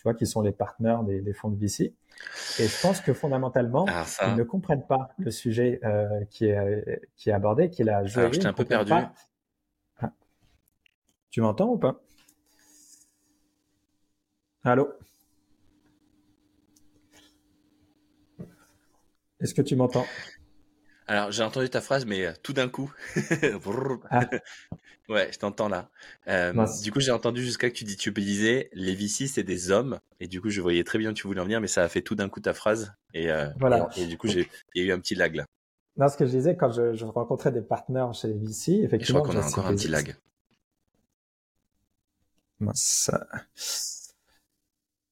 tu 0.00 0.04
vois, 0.04 0.14
qui 0.14 0.26
sont 0.26 0.40
les 0.40 0.52
partenaires 0.52 1.02
des, 1.02 1.20
des 1.20 1.34
fonds 1.34 1.50
de 1.50 1.58
VC. 1.60 1.92
Et 2.58 2.66
je 2.66 2.80
pense 2.80 3.02
que 3.02 3.12
fondamentalement, 3.12 3.84
ah, 3.86 4.06
ils 4.28 4.34
ne 4.34 4.44
comprennent 4.44 4.86
pas 4.86 5.10
le 5.18 5.30
sujet 5.30 5.78
euh, 5.84 6.24
qui, 6.30 6.46
est, 6.46 7.02
qui 7.16 7.28
est 7.28 7.34
abordé, 7.34 7.68
qui 7.68 7.82
est 7.82 7.84
la. 7.84 7.98
Alors, 7.98 8.32
je 8.32 8.46
un 8.46 8.54
peu 8.54 8.64
perdu. 8.64 8.94
Ah. 9.98 10.12
Tu 11.28 11.42
m'entends 11.42 11.68
ou 11.68 11.76
pas? 11.76 12.00
Allô? 14.64 14.88
Est-ce 19.40 19.52
que 19.52 19.60
tu 19.60 19.76
m'entends? 19.76 20.06
Alors, 21.10 21.32
j'ai 21.32 21.42
entendu 21.42 21.68
ta 21.68 21.80
phrase, 21.80 22.06
mais 22.06 22.32
tout 22.44 22.52
d'un 22.52 22.68
coup. 22.68 22.92
ah. 24.10 24.30
Ouais, 25.08 25.28
je 25.32 25.40
t'entends 25.40 25.68
là. 25.68 25.90
Euh, 26.28 26.52
du 26.84 26.92
coup, 26.92 27.00
j'ai 27.00 27.10
entendu 27.10 27.42
jusqu'à 27.42 27.68
que 27.68 27.74
tu, 27.74 27.82
dis, 27.82 27.96
tu 27.96 28.12
disais 28.12 28.70
les 28.74 28.94
VC, 28.94 29.26
c'est 29.26 29.42
des 29.42 29.72
hommes. 29.72 29.98
Et 30.20 30.28
du 30.28 30.40
coup, 30.40 30.50
je 30.50 30.60
voyais 30.60 30.84
très 30.84 31.00
bien 31.00 31.10
où 31.10 31.12
tu 31.12 31.26
voulais 31.26 31.40
en 31.40 31.44
venir, 31.44 31.60
mais 31.60 31.66
ça 31.66 31.82
a 31.82 31.88
fait 31.88 32.00
tout 32.00 32.14
d'un 32.14 32.28
coup 32.28 32.38
ta 32.38 32.54
phrase. 32.54 32.92
Et, 33.12 33.28
euh, 33.28 33.48
voilà. 33.58 33.88
et, 33.96 34.06
du 34.06 34.16
coup, 34.16 34.28
il 34.28 34.46
y 34.76 34.80
a 34.82 34.84
eu 34.84 34.92
un 34.92 35.00
petit 35.00 35.16
lag 35.16 35.34
là. 35.34 35.46
Non, 35.96 36.06
ce 36.06 36.16
que 36.16 36.26
je 36.26 36.30
disais, 36.30 36.56
quand 36.56 36.70
je, 36.70 37.04
rencontrais 37.04 37.50
des 37.50 37.60
partenaires 37.60 38.14
chez 38.14 38.28
les 38.28 38.34
VC, 38.34 38.84
effectivement. 38.84 39.18
je 39.18 39.24
crois 39.24 39.34
qu'on 39.34 39.44
a 39.44 39.50
encore 39.50 39.66
un 39.66 39.74
petit 39.74 39.88
lag. 39.88 40.14
Ça... 42.72 43.26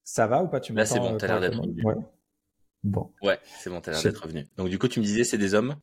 ça 0.05 0.27
va 0.27 0.43
ou 0.43 0.47
pas? 0.47 0.61
Tu 0.61 0.71
Là, 0.71 0.85
c'est 0.85 0.99
bon, 0.99 1.17
t'as 1.17 1.27
l'air 1.27 1.41
d'être 1.41 1.59
revenu. 1.59 1.83
Ouais. 1.83 1.95
Bon. 2.83 3.11
Ouais, 3.21 3.37
c'est 3.59 3.69
bon, 3.69 3.81
t'as 3.81 3.91
l'air 3.91 4.01
d'être 4.01 4.23
revenu. 4.23 4.47
Donc, 4.55 4.69
du 4.69 4.79
coup, 4.79 4.87
tu 4.87 5.01
me 5.01 5.05
disais, 5.05 5.25
c'est 5.25 5.37
des 5.37 5.55
hommes? 5.55 5.75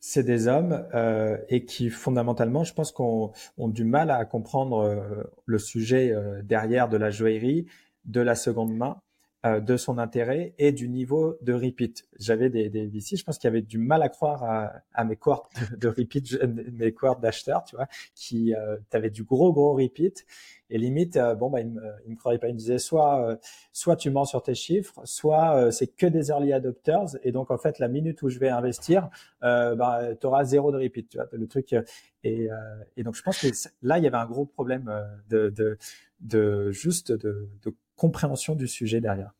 C'est 0.00 0.24
des 0.24 0.48
hommes 0.48 0.86
euh, 0.94 1.36
et 1.48 1.64
qui 1.64 1.90
fondamentalement, 1.90 2.64
je 2.64 2.72
pense 2.72 2.90
qu'on 2.90 3.32
ont 3.58 3.68
du 3.68 3.84
mal 3.84 4.10
à 4.10 4.24
comprendre 4.24 4.78
euh, 4.78 5.22
le 5.44 5.58
sujet 5.58 6.10
euh, 6.10 6.40
derrière 6.42 6.88
de 6.88 6.96
la 6.96 7.10
joaillerie, 7.10 7.66
de 8.06 8.20
la 8.20 8.34
seconde 8.34 8.74
main, 8.74 9.00
de 9.44 9.76
son 9.78 9.96
intérêt 9.98 10.54
et 10.58 10.70
du 10.70 10.88
niveau 10.88 11.38
de 11.40 11.54
repeat. 11.54 12.06
J'avais 12.18 12.50
des, 12.50 12.68
des 12.68 12.86
VC, 12.86 13.16
je 13.16 13.24
pense 13.24 13.38
qu'il 13.38 13.48
y 13.48 13.52
avait 13.52 13.62
du 13.62 13.78
mal 13.78 14.02
à 14.02 14.10
croire 14.10 14.44
à, 14.44 14.72
à 14.92 15.04
mes 15.04 15.16
cohortes 15.16 15.50
de 15.78 15.88
repeat, 15.88 16.38
mes 16.72 16.92
cohortes 16.92 17.22
d'acheteurs, 17.22 17.64
tu 17.64 17.76
vois, 17.76 17.86
qui 18.14 18.54
euh, 18.54 18.76
avaient 18.92 19.10
du 19.10 19.24
gros 19.24 19.52
gros 19.52 19.72
repeat 19.72 20.26
et 20.70 20.78
limite, 20.78 21.16
euh, 21.16 21.34
bon, 21.34 21.50
bah, 21.50 21.60
il 21.60 21.68
me, 21.68 21.82
me 22.06 22.16
croyait 22.16 22.38
pas. 22.38 22.48
Il 22.48 22.54
me 22.54 22.58
disait 22.58 22.78
soit, 22.78 23.28
euh, 23.28 23.36
soit 23.72 23.96
tu 23.96 24.10
mens 24.10 24.24
sur 24.24 24.42
tes 24.42 24.54
chiffres, 24.54 25.00
soit 25.04 25.56
euh, 25.56 25.70
c'est 25.72 25.88
que 25.88 26.06
des 26.06 26.28
early 26.28 26.52
adopters. 26.52 27.16
Et 27.24 27.32
donc, 27.32 27.50
en 27.50 27.58
fait, 27.58 27.78
la 27.80 27.88
minute 27.88 28.22
où 28.22 28.28
je 28.28 28.38
vais 28.38 28.48
investir, 28.48 29.10
bah, 29.42 30.02
tu 30.20 30.26
auras 30.26 30.44
zéro 30.44 30.70
de 30.72 30.78
repeat. 30.78 31.08
Tu 31.08 31.18
vois, 31.18 31.26
le 31.32 31.46
truc. 31.48 31.74
Et, 32.22 32.48
et 32.96 33.02
donc, 33.02 33.16
je 33.16 33.22
pense 33.22 33.40
que 33.40 33.48
là, 33.82 33.98
il 33.98 34.04
y 34.04 34.06
avait 34.06 34.16
un 34.16 34.26
gros 34.26 34.46
problème 34.46 34.92
de, 35.28 35.50
de, 35.50 35.76
de 36.20 36.70
juste 36.70 37.12
de, 37.12 37.48
de 37.62 37.74
compréhension 38.00 38.54
du 38.54 38.66
sujet 38.66 39.00
derrière. 39.00 39.32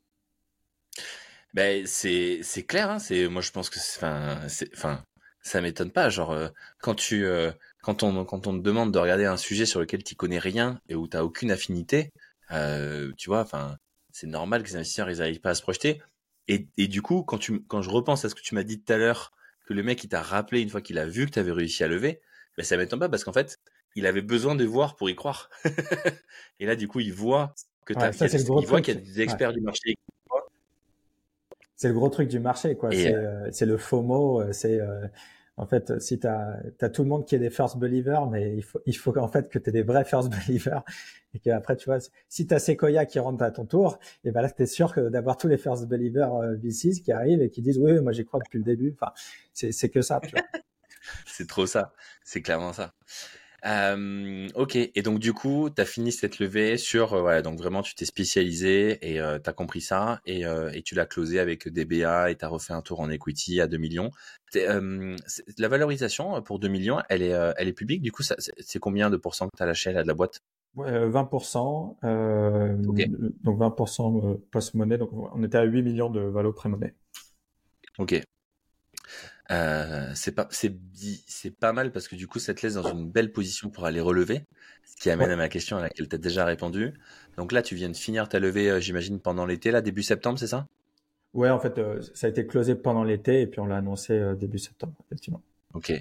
Ben 1.55 1.87
c'est 1.87 2.67
clair. 2.67 2.91
Hein, 2.91 2.99
c'est 2.99 3.27
moi 3.29 3.43
je 3.43 3.51
pense 3.51 3.71
que 3.71 3.79
enfin 4.75 5.05
ça 5.43 5.61
m'étonne 5.61 5.91
pas. 5.91 6.11
Genre 6.11 6.37
quand 6.81 6.95
tu 6.95 7.25
quand 7.83 8.03
on, 8.03 8.25
quand 8.25 8.47
on 8.47 8.59
te 8.59 8.63
demande 8.63 8.93
de 8.93 8.99
regarder 8.99 9.25
un 9.25 9.37
sujet 9.37 9.67
sur 9.67 9.81
lequel 9.81 10.05
tu 10.05 10.15
connais 10.15 10.39
rien 10.39 10.81
et 10.89 10.95
où 10.95 11.09
tu 11.09 11.17
aucune 11.17 11.51
affinité, 11.51 12.13
euh, 12.53 13.13
tu 13.17 13.31
vois, 13.31 13.41
enfin, 13.41 13.77
c'est 14.13 14.27
normal 14.27 14.63
que 14.63 14.69
les 14.69 14.77
investisseurs 14.77 15.11
ils 15.11 15.19
n'arrivent 15.19 15.41
pas 15.41 15.51
à 15.51 15.55
se 15.55 15.63
projeter. 15.63 16.03
Et, 16.49 16.69
et, 16.77 16.89
du 16.89 17.01
coup, 17.01 17.23
quand, 17.23 17.39
tu, 17.39 17.63
quand 17.65 17.81
je 17.83 17.91
repense 17.91 18.25
à 18.25 18.29
ce 18.29 18.35
que 18.35 18.41
tu 18.41 18.55
m'as 18.55 18.65
dit 18.65 18.83
tout 18.83 18.93
à 18.93 18.97
l'heure, 18.97 19.33
que 19.67 19.75
le 19.75 19.83
mec 19.83 20.03
il 20.03 20.09
t'a 20.09 20.23
rappelé 20.23 20.61
une 20.61 20.71
fois 20.71 20.81
qu'il 20.81 20.99
a 20.99 21.07
vu 21.07 21.27
que 21.27 21.33
tu 21.33 21.39
avais 21.39 21.53
réussi 21.53 21.85
à 21.85 21.89
lever, 21.89 22.21
ben 22.57 22.65
ça 22.65 22.77
m'étonne 22.77 22.99
pas 22.99 23.09
parce 23.09 23.25
qu'en 23.25 23.33
fait, 23.33 23.59
il 23.95 24.07
avait 24.07 24.23
besoin 24.23 24.57
de 24.57 24.65
voir 24.65 24.97
pour 24.97 25.09
y 25.11 25.15
croire. 25.15 25.49
et 26.59 26.67
là, 26.67 26.77
du 26.77 26.89
coup, 26.89 27.01
il 27.01 27.13
voit 27.13 27.55
que 27.95 27.99
tu 27.99 28.25
as, 28.25 28.61
il 28.61 28.67
voit 28.67 28.81
qu'il 28.81 28.95
y 28.95 28.97
a 28.97 29.01
des 29.01 29.21
experts 29.21 29.53
du 29.53 29.61
marché. 29.61 29.97
C'est 31.77 31.89
le 31.89 31.95
gros 31.95 32.11
truc 32.11 32.29
du 32.29 32.41
marché, 32.41 32.77
quoi. 32.77 32.91
C'est 32.91 33.15
euh, 33.15 33.49
euh 33.49 33.67
le 33.67 33.79
FOMO, 33.79 34.43
euh, 34.43 34.53
c'est 34.53 34.81
euh, 34.81 35.07
en 35.57 35.67
fait, 35.67 36.01
si 36.01 36.19
tu 36.19 36.27
as, 36.27 36.89
tout 36.91 37.03
le 37.03 37.09
monde 37.09 37.27
qui 37.27 37.35
est 37.35 37.39
des 37.39 37.51
first 37.51 37.77
believers, 37.77 38.27
mais 38.27 38.57
il 38.57 38.63
faut, 38.63 38.81
il 38.87 38.97
faut 38.97 39.17
en 39.19 39.29
fait 39.29 39.51
que 39.51 39.59
tu 39.59 39.69
aies 39.69 39.73
des 39.73 39.83
vrais 39.83 40.05
first 40.05 40.31
believers 40.47 40.83
et 41.35 41.39
qu'après, 41.39 41.77
tu 41.77 41.87
vois, 41.87 41.99
si 42.29 42.47
tu 42.47 42.55
as 42.55 42.59
Sequoia 42.59 43.05
qui 43.07 43.19
rentre 43.19 43.43
à 43.43 43.51
ton 43.51 43.67
tour, 43.67 43.99
et 44.25 44.31
ben 44.31 44.43
là, 44.43 44.51
tu 44.51 44.63
es 44.63 44.67
sûr 44.67 44.93
d'avoir 45.11 45.37
tous 45.37 45.49
les 45.49 45.59
first 45.59 45.87
believers 45.87 46.35
euh, 46.35 46.57
VCs 46.57 47.03
qui 47.03 47.13
arrivent 47.13 47.43
et 47.43 47.51
qui 47.51 47.63
disent 47.63 47.79
oui, 47.79 48.01
moi 48.01 48.13
j'y 48.13 48.25
crois 48.25 48.41
depuis 48.41 48.59
le 48.59 48.65
début. 48.65 48.97
Enfin, 48.99 49.13
c'est 49.53 49.89
que 49.91 50.03
ça. 50.03 50.21
c'est 51.27 51.47
trop 51.47 51.67
ça. 51.67 51.93
C'est 52.25 52.43
clairement 52.43 52.73
ça. 52.73 52.95
Euh, 53.67 54.49
ok, 54.55 54.77
et 54.77 55.03
donc 55.03 55.19
du 55.19 55.33
coup, 55.33 55.69
tu 55.71 55.81
as 55.81 55.85
fini 55.85 56.13
cette 56.13 56.39
levée 56.39 56.77
sur, 56.77 57.15
euh, 57.15 57.23
ouais, 57.23 57.43
donc 57.43 57.59
vraiment 57.59 57.83
tu 57.83 57.95
t'es 57.95 58.05
spécialisé 58.05 58.99
et 59.03 59.21
euh, 59.21 59.39
tu 59.39 59.51
as 59.51 59.53
compris 59.53 59.81
ça 59.81 60.21
et, 60.25 60.47
euh, 60.47 60.71
et 60.73 60.83
tu 60.83 60.95
l'as 60.95 61.07
closé 61.07 61.41
avec 61.41 61.69
des 61.69 61.85
BA 61.85 62.31
et 62.31 62.37
tu 62.37 62.45
as 62.45 62.49
refait 62.49 62.73
un 62.73 62.83
tour 62.83 63.01
en 63.01 63.11
equity 63.11 63.61
à 63.61 63.67
2 63.67 63.77
millions. 63.77 64.11
la 64.55 65.69
valorisation 65.69 66.41
pour 66.43 66.59
2 66.59 66.69
millions, 66.69 67.01
elle 67.09 67.23
est, 67.23 67.37
elle 67.57 67.69
est 67.69 67.73
publique, 67.73 68.03
du 68.03 68.13
coup, 68.13 68.23
c'est 68.23 68.79
combien 68.79 69.11
de 69.11 69.17
pourcents 69.17 69.47
que 69.47 69.57
tu 69.57 69.63
as 69.63 69.67
lâché 69.67 69.93
là, 69.93 70.03
de 70.03 70.09
la 70.09 70.15
boîte? 70.15 70.41
20%, 70.77 71.97
donc 73.43 73.59
20% 73.59 74.41
post-monnaie, 74.51 74.99
donc 74.99 75.11
on 75.13 75.43
était 75.43 75.59
à 75.59 75.65
8 75.65 75.83
millions 75.83 76.11
de 76.11 76.21
valo 76.21 76.53
pré-monnaie. 76.53 76.95
Ok, 77.99 78.23
euh, 79.51 80.11
c'est 80.15 80.33
pas 80.33 80.47
c'est 80.51 80.77
c'est 81.27 81.51
pas 81.51 81.73
mal 81.73 81.93
parce 81.93 82.09
que 82.09 82.17
du 82.17 82.27
coup 82.27 82.39
ça 82.39 82.55
te 82.55 82.63
laisse 82.63 82.75
dans 82.75 82.89
une 82.91 83.11
belle 83.11 83.33
position 83.33 83.71
pour 83.71 83.85
aller 83.85 84.01
relever 84.01 84.45
ce 84.85 84.97
qui 84.97 85.11
amène 85.11 85.31
à 85.31 85.37
ma 85.37 85.49
question 85.49 85.77
à 85.77 85.83
laquelle 85.83 86.09
tu 86.09 86.15
as 86.15 86.19
déjà 86.19 86.45
répondu. 86.45 86.95
Donc 87.37 87.53
là 87.53 87.63
tu 87.63 87.75
viens 87.75 87.89
de 87.89 87.97
finir 87.97 88.29
ta 88.29 88.39
levée 88.39 88.71
euh, 88.71 88.81
j'imagine 88.81 89.21
pendant 89.21 89.47
l'été 89.47 89.71
là 89.71 89.81
début 89.81 90.03
septembre 90.03 90.39
c'est 90.39 90.47
ça? 90.47 90.67
Ouais 91.35 91.51
en 91.51 91.59
fait 91.59 91.79
euh, 91.79 92.01
ça 92.15 92.27
a 92.27 92.31
été 92.31 92.47
closé 92.47 92.75
pendant 92.75 93.05
l'été 93.05 93.43
et 93.43 93.47
puis 93.47 93.61
on 93.61 93.67
l'a 93.67 93.77
annoncé 93.77 94.35
début 94.37 94.59
septembre 94.59 94.95
effectivement. 95.07 95.43
Ok. 95.75 95.93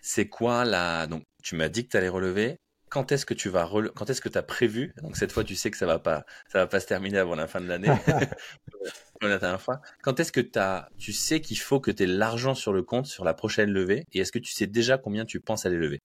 C'est 0.00 0.28
quoi 0.28 0.64
la 0.64 1.06
donc 1.06 1.22
tu 1.42 1.56
m'as 1.56 1.68
dit 1.68 1.84
que 1.84 1.90
tu 1.90 1.96
allais 1.96 2.08
relever 2.08 2.58
quand 2.88 3.12
est-ce 3.12 3.26
que 3.26 3.34
tu 3.34 3.48
vas 3.48 3.68
quand 3.94 4.10
est-ce 4.10 4.20
que 4.20 4.28
tu 4.28 4.38
as 4.38 4.42
prévu 4.42 4.94
donc 5.02 5.16
cette 5.16 5.32
fois 5.32 5.44
tu 5.44 5.56
sais 5.56 5.70
que 5.70 5.76
ça 5.76 5.86
va 5.86 5.98
pas 5.98 6.24
ça 6.48 6.58
va 6.58 6.66
pas 6.66 6.80
se 6.80 6.86
terminer 6.86 7.18
avant 7.18 7.34
la 7.34 7.46
fin 7.46 7.60
de 7.60 7.66
l'année 7.66 7.88
la 9.22 9.38
dernière 9.38 9.60
fois. 9.60 9.80
Quand 10.02 10.20
est-ce 10.20 10.32
que 10.32 10.40
as, 10.58 10.88
tu 10.98 11.12
sais 11.12 11.40
qu'il 11.40 11.58
faut 11.58 11.80
que 11.80 11.90
tu 11.90 12.02
aies 12.02 12.06
l'argent 12.06 12.54
sur 12.54 12.72
le 12.72 12.82
compte 12.82 13.06
sur 13.06 13.24
la 13.24 13.34
prochaine 13.34 13.70
levée 13.70 14.04
et 14.12 14.20
est-ce 14.20 14.32
que 14.32 14.38
tu 14.38 14.52
sais 14.52 14.66
déjà 14.66 14.98
combien 14.98 15.24
tu 15.24 15.40
penses 15.40 15.66
aller 15.66 15.76
lever? 15.76 16.00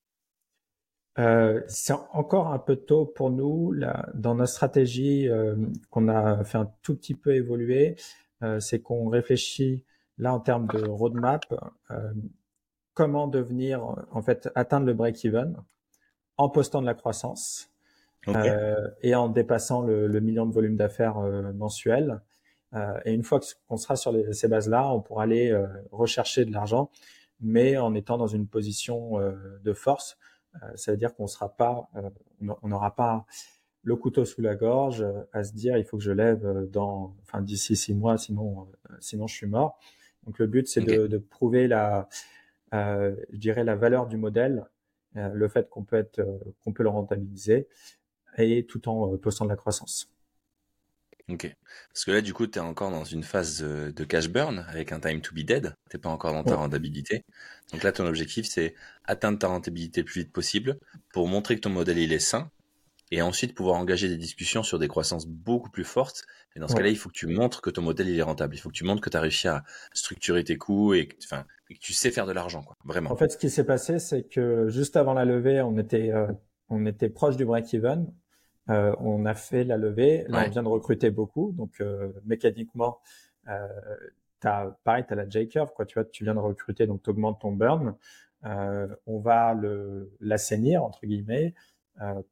Euh, 1.19 1.61
c'est 1.67 1.93
encore 2.13 2.53
un 2.53 2.59
peu 2.59 2.77
tôt 2.77 3.05
pour 3.05 3.32
nous 3.32 3.73
là, 3.73 4.07
dans 4.13 4.34
notre 4.34 4.53
stratégie 4.53 5.27
euh, 5.27 5.55
qu'on 5.89 6.07
a 6.07 6.43
fait 6.45 6.57
un 6.57 6.71
tout 6.84 6.95
petit 6.95 7.15
peu 7.15 7.36
évoluer 7.36 7.97
euh, 8.43 8.61
c'est 8.61 8.79
qu'on 8.79 9.09
réfléchit 9.09 9.84
là 10.17 10.34
en 10.34 10.39
termes 10.39 10.67
de 10.67 10.88
roadmap 10.88 11.43
comment 12.93 13.27
devenir 13.27 13.84
en 14.11 14.21
fait 14.21 14.49
atteindre 14.55 14.86
le 14.86 14.93
break-even 14.93 15.57
en 16.38 16.49
postant 16.49 16.82
de 16.82 16.86
la 16.86 16.93
croissance 16.93 17.69
euh, 18.27 18.88
et 19.01 19.15
en 19.15 19.29
dépassant 19.29 19.82
le, 19.82 20.19
million 20.19 20.45
de 20.45 20.53
volume 20.53 20.75
d'affaires 20.75 21.17
euh, 21.17 21.53
mensuel. 21.53 22.21
Euh, 22.73 22.99
et 23.05 23.13
une 23.13 23.23
fois 23.23 23.39
qu'on 23.67 23.77
sera 23.77 23.95
sur 23.95 24.13
ces 24.34 24.47
bases-là, 24.47 24.93
on 24.93 25.01
pourra 25.01 25.23
aller 25.23 25.53
rechercher 25.91 26.45
de 26.45 26.51
l'argent, 26.51 26.89
mais 27.39 27.77
en 27.77 27.93
étant 27.95 28.17
dans 28.17 28.27
une 28.27 28.47
position 28.47 29.19
de 29.61 29.73
force. 29.73 30.17
ça 30.75 30.91
veut 30.91 30.97
dire 30.97 31.13
qu'on 31.15 31.27
sera 31.27 31.49
pas, 31.49 31.89
on 32.39 32.67
n'aura 32.67 32.95
pas 32.95 33.25
le 33.84 33.95
couteau 33.95 34.25
sous 34.25 34.41
la 34.41 34.55
gorge 34.55 35.05
à 35.34 35.43
se 35.43 35.53
dire 35.53 35.75
il 35.75 35.84
faut 35.84 35.97
que 35.97 36.03
je 36.03 36.11
lève 36.11 36.69
dans, 36.69 37.15
enfin 37.23 37.41
d'ici 37.41 37.75
six 37.75 37.95
mois, 37.95 38.17
sinon, 38.17 38.67
sinon 38.99 39.27
je 39.27 39.36
suis 39.36 39.47
mort. 39.47 39.79
Donc 40.25 40.39
le 40.39 40.47
but 40.47 40.67
c'est 40.67 40.82
de, 40.82 41.07
de, 41.07 41.17
prouver 41.17 41.67
la, 41.67 42.07
euh, 42.73 43.15
je 43.32 43.38
dirais 43.38 43.63
la 43.63 43.75
valeur 43.75 44.07
du 44.07 44.17
modèle 44.17 44.65
le 45.16 45.47
fait 45.47 45.70
qu'on 45.70 45.84
peut 45.84 45.97
être, 45.97 46.20
euh, 46.20 46.38
qu'on 46.64 46.74
peut 46.74 46.84
le 46.84 46.89
rentabiliser 46.89 47.68
et 48.38 48.66
tout 48.66 48.88
en 48.88 49.14
euh, 49.14 49.18
postant 49.18 49.45
de 49.45 49.49
la 49.49 49.55
croissance. 49.55 50.12
Ok. 51.30 51.53
Parce 51.93 52.05
que 52.05 52.12
là, 52.12 52.22
du 52.22 52.34
coup, 52.34 52.47
tu 52.47 52.59
es 52.59 52.62
encore 52.62 52.91
dans 52.91 53.03
une 53.03 53.24
phase 53.24 53.62
de 53.62 54.03
cash 54.03 54.30
burn 54.30 54.66
avec 54.68 54.91
un 54.91 54.99
time 54.99 55.22
to 55.22 55.34
be 55.34 55.39
dead. 55.39 55.76
Tu 55.89 55.97
pas 55.97 56.09
encore 56.09 56.34
dans 56.34 56.43
ta 56.43 56.55
rentabilité. 56.55 57.24
Donc 57.72 57.84
là, 57.84 57.91
ton 57.91 58.05
objectif, 58.05 58.47
c'est 58.47 58.76
atteindre 59.05 59.39
ta 59.39 59.47
rentabilité 59.47 60.01
le 60.01 60.05
plus 60.05 60.22
vite 60.22 60.34
possible 60.34 60.78
pour 61.14 61.28
montrer 61.28 61.55
que 61.55 61.62
ton 61.62 61.70
modèle, 61.70 61.99
il 61.99 62.12
est 62.12 62.20
sain. 62.20 62.49
Et 63.12 63.22
ensuite, 63.22 63.53
pouvoir 63.53 63.76
engager 63.76 64.07
des 64.07 64.18
discussions 64.18 64.64
sur 64.64 64.80
des 64.80 64.88
croissances 64.88 65.28
beaucoup 65.28 65.70
plus 65.70 65.84
fortes. 65.84 66.24
Et 66.55 66.59
dans 66.59 66.68
ce 66.70 66.76
cas-là, 66.76 66.89
il 66.89 66.97
faut 66.97 67.09
que 67.09 67.14
tu 67.14 67.28
montres 67.28 67.62
que 67.62 67.70
ton 67.70 67.82
modèle, 67.82 68.07
il 68.07 68.18
est 68.18 68.24
rentable. 68.24 68.55
Il 68.55 68.59
faut 68.59 68.70
que 68.70 68.74
tu 68.74 68.86
montres 68.86 69.01
que 69.01 69.09
tu 69.09 69.18
as 69.18 69.22
réussi 69.22 69.49
à 69.49 69.64
structurer 69.93 70.43
tes 70.43 70.57
coûts 70.57 70.93
et, 70.93 71.09
enfin, 71.24 71.45
que 71.70 71.74
tu 71.80 71.93
sais 71.93 72.09
faire 72.09 72.26
de 72.26 72.32
l'argent, 72.32 72.64
quoi. 72.64 72.78
Vraiment. 72.86 73.12
En 73.12 73.16
fait, 73.18 73.30
ce 73.30 73.38
qui 73.38 73.49
s'est 73.49 73.66
passé, 73.66 73.99
c'est 73.99 74.24
que 74.24 74.70
juste 74.70 74.95
avant 74.95 75.14
la 75.14 75.26
levée, 75.26 75.62
on 75.62 75.78
était, 75.78 76.12
euh, 76.12 76.28
on 76.70 76.86
était 76.86 77.09
proche 77.09 77.36
du 77.36 77.45
break-even. 77.45 78.12
Euh, 78.70 78.95
on 78.99 79.26
a 79.26 79.34
fait 79.34 79.64
la 79.64 79.76
levée. 79.76 80.24
Là, 80.30 80.45
on 80.47 80.49
vient 80.49 80.64
de 80.64 80.68
recruter 80.70 81.12
beaucoup. 81.12 81.51
Donc, 81.57 81.82
euh, 81.82 82.14
mécaniquement, 82.26 82.99
euh, 83.49 83.68
as, 84.43 84.78
pareil, 84.84 85.03
tu 85.05 85.14
as 85.14 85.16
la 85.18 85.28
J-curve, 85.28 85.72
quoi. 85.76 85.86
Tu 85.86 85.95
vois, 85.95 86.05
tu 86.05 86.24
viens 86.24 86.36
de 86.36 86.39
recruter, 86.39 86.88
donc 86.88 87.03
tu 87.03 87.09
augmentes 87.09 87.41
ton 87.41 87.51
burn. 87.51 87.95
On 88.43 89.20
va 89.20 89.55
l'assainir, 90.20 90.84
entre 90.84 91.05
guillemets, 91.05 91.53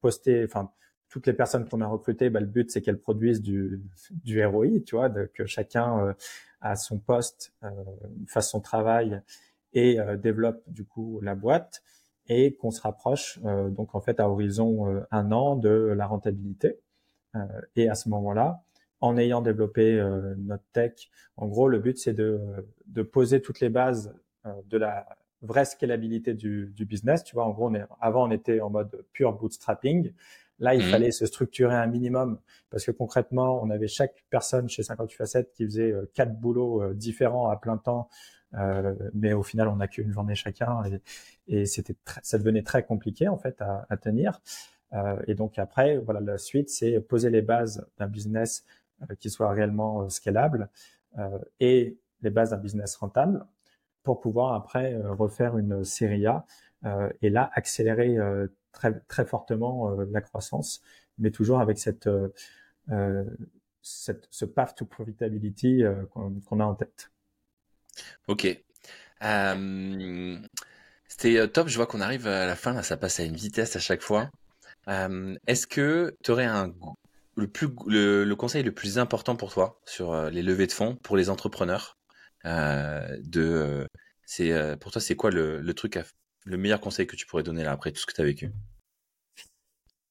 poster, 0.02 0.44
enfin, 0.46 0.72
toutes 1.10 1.28
les 1.28 1.34
personnes 1.34 1.68
qu'on 1.68 1.82
a 1.82 1.88
recrutées, 1.88 2.30
bah, 2.30 2.40
le 2.40 2.46
but 2.46 2.72
c'est 2.72 2.82
qu'elles 2.82 3.00
produisent 3.00 3.42
du, 3.42 3.82
du 4.12 4.46
ROI, 4.46 4.82
tu 4.86 4.96
vois, 4.96 5.10
de, 5.10 5.30
que 5.34 5.46
chacun 5.46 6.16
à 6.62 6.76
son 6.76 7.00
poste, 7.00 7.54
euh, 7.64 7.70
fasse 8.28 8.50
son 8.50 8.62
travail 8.62 9.22
et 9.74 10.00
euh, 10.00 10.18
développe 10.18 10.62
du 10.68 10.86
coup 10.86 11.20
la 11.22 11.36
boîte 11.36 11.84
et 12.28 12.56
qu'on 12.56 12.72
se 12.72 12.82
rapproche 12.82 13.40
euh, 13.46 13.70
donc 13.70 13.96
en 13.96 14.02
fait 14.02 14.20
à 14.20 14.30
horizon 14.30 15.04
un 15.12 15.32
an 15.32 15.56
de 15.56 15.70
la 15.70 16.06
rentabilité. 16.06 16.80
et 17.76 17.90
à 17.90 17.96
ce 17.96 18.10
moment-là, 18.10 18.64
en 19.02 19.18
ayant 19.18 19.42
développé 19.42 20.02
notre 20.38 20.64
tech, 20.74 21.10
en 21.38 21.48
gros 21.48 21.68
le 21.68 21.80
but 21.80 21.98
c'est 21.98 22.14
de, 22.14 22.40
de 22.88 23.02
poser 23.04 23.42
toutes 23.42 23.60
les 23.60 23.70
bases 23.70 24.14
de 24.66 24.78
la 24.78 25.08
vraie 25.42 25.66
scalabilité 25.66 26.34
du, 26.34 26.74
du, 26.76 26.86
business. 26.86 27.24
Tu 27.24 27.36
vois, 27.36 27.46
en 27.46 27.52
gros, 27.52 27.70
on 27.70 27.76
est, 27.76 27.84
avant, 28.02 28.28
on 28.28 28.32
était 28.32 28.62
en 28.62 28.70
mode 28.70 29.06
pure 29.14 29.34
bootstrapping. 29.34 30.12
Là, 30.60 30.76
il 30.76 30.86
mmh. 30.86 30.90
fallait 30.90 31.12
se 31.12 31.26
structurer 31.26 31.76
un 31.76 31.88
minimum 31.88 32.40
parce 32.70 32.86
que 32.86 32.92
concrètement, 32.92 33.62
on 33.64 33.70
avait 33.70 33.88
chaque 33.88 34.26
personne 34.30 34.68
chez 34.68 34.84
58 34.84 35.16
facettes 35.16 35.54
qui 35.54 35.64
faisait 35.64 35.92
euh, 35.92 36.12
quatre 36.14 36.38
boulots 36.38 36.84
euh, 36.84 36.94
différents 36.94 37.50
à 37.50 37.56
plein 37.56 37.78
temps. 37.78 38.10
Euh, 38.56 38.96
mais 39.14 39.34
au 39.34 39.44
final, 39.44 39.68
on 39.68 39.78
n'a 39.78 39.88
qu'une 39.88 40.12
journée 40.12 40.36
chacun 40.36 40.84
et, 40.86 41.02
et 41.48 41.66
c'était 41.66 41.96
ça 42.24 42.38
devenait 42.38 42.64
très 42.64 42.84
compliqué 42.84 43.28
en 43.28 43.38
fait 43.38 43.62
à, 43.62 43.86
à 43.90 43.98
tenir. 43.98 44.42
Euh, 44.94 45.18
et 45.28 45.36
donc 45.36 45.60
après, 45.60 45.98
voilà, 45.98 46.20
la 46.20 46.38
suite, 46.38 46.70
c'est 46.70 47.00
poser 47.00 47.30
les 47.30 47.42
bases 47.42 47.88
d'un 47.98 48.08
business 48.08 48.66
euh, 49.04 49.16
qui 49.20 49.30
soit 49.30 49.52
réellement 49.52 50.10
scalable 50.10 50.70
et 51.60 51.98
les 52.22 52.30
bases 52.30 52.52
d'un 52.52 52.58
business 52.58 52.96
rentable 52.96 53.44
pour 54.04 54.20
pouvoir 54.20 54.54
après 54.54 54.96
refaire 54.96 55.58
une 55.58 55.84
série 55.84 56.26
A 56.26 56.46
et 57.22 57.30
là 57.30 57.50
accélérer 57.54 58.18
très, 58.72 59.00
très 59.08 59.26
fortement 59.26 59.92
euh, 59.92 60.06
la 60.12 60.22
croissance, 60.22 60.82
mais 61.18 61.32
toujours 61.32 61.60
avec 61.60 61.78
cette, 61.78 62.08
euh, 62.08 62.34
euh, 62.92 63.26
ce 63.82 64.46
path 64.46 64.76
to 64.76 64.86
profitability 64.86 65.84
qu'on 66.14 66.60
a 66.60 66.64
en 66.64 66.76
tête. 66.76 67.12
Ok. 68.28 68.48
C'était 71.08 71.48
top. 71.50 71.68
Je 71.68 71.76
vois 71.76 71.88
qu'on 71.88 72.02
arrive 72.02 72.28
à 72.28 72.46
la 72.46 72.56
fin. 72.56 72.82
Ça 72.84 72.98
passe 72.98 73.20
à 73.20 73.24
une 73.24 73.36
vitesse 73.36 73.76
à 73.76 73.80
chaque 73.80 74.02
fois. 74.02 74.30
Est-ce 74.88 75.66
que 75.66 76.16
tu 76.24 76.32
aurais 76.32 76.46
un, 76.46 76.74
le, 77.36 77.48
plus, 77.48 77.70
le, 77.88 78.32
conseil 78.36 78.64
le 78.64 78.72
plus 78.72 79.00
important 79.00 79.36
pour 79.36 79.52
toi 79.52 79.80
sur 79.86 80.30
les 80.30 80.44
levées 80.44 80.68
de 80.68 80.72
fonds 80.72 80.96
pour 80.98 81.18
les 81.18 81.30
entrepreneurs? 81.30 81.99
De, 82.46 83.88
c'est, 84.26 84.78
Pour 84.80 84.92
toi, 84.92 85.02
c'est 85.02 85.16
quoi 85.16 85.32
le, 85.32 85.74
truc 85.74 85.98
à, 85.98 86.04
le 86.46 86.58
meilleur 86.58 86.82
conseil 86.82 87.08
que 87.08 87.16
tu 87.16 87.26
pourrais 87.26 87.44
donner 87.44 87.66
après 87.66 87.92
tout 87.92 88.00
ce 88.00 88.06
que 88.06 88.14
tu 88.14 88.22
as 88.22 88.26
vécu? 88.26 88.52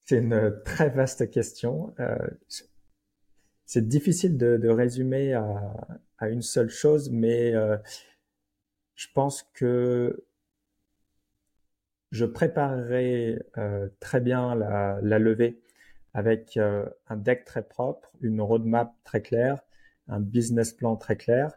C'est 0.04 0.18
une 0.18 0.62
très 0.64 0.88
vaste 0.88 1.30
question. 1.30 1.94
Euh, 2.00 2.16
c'est 3.68 3.86
difficile 3.86 4.38
de, 4.38 4.68
résumer 4.68 5.34
à, 5.34 5.76
une 6.22 6.40
seule 6.40 6.70
chose, 6.70 7.10
mais 7.10 7.54
euh, 7.54 7.76
je 8.94 9.08
pense 9.14 9.42
que 9.52 10.24
je 12.10 12.24
préparerai 12.24 13.42
euh, 13.58 13.88
très 14.00 14.20
bien 14.20 14.54
la, 14.54 15.18
levée 15.18 15.60
avec 16.14 16.56
euh, 16.56 16.88
un 17.08 17.16
deck 17.18 17.44
très 17.44 17.62
propre, 17.62 18.10
une 18.22 18.40
roadmap 18.40 18.94
très 19.04 19.20
claire, 19.20 19.60
un 20.08 20.20
business 20.20 20.72
plan 20.72 20.96
très 20.96 21.16
clair. 21.16 21.52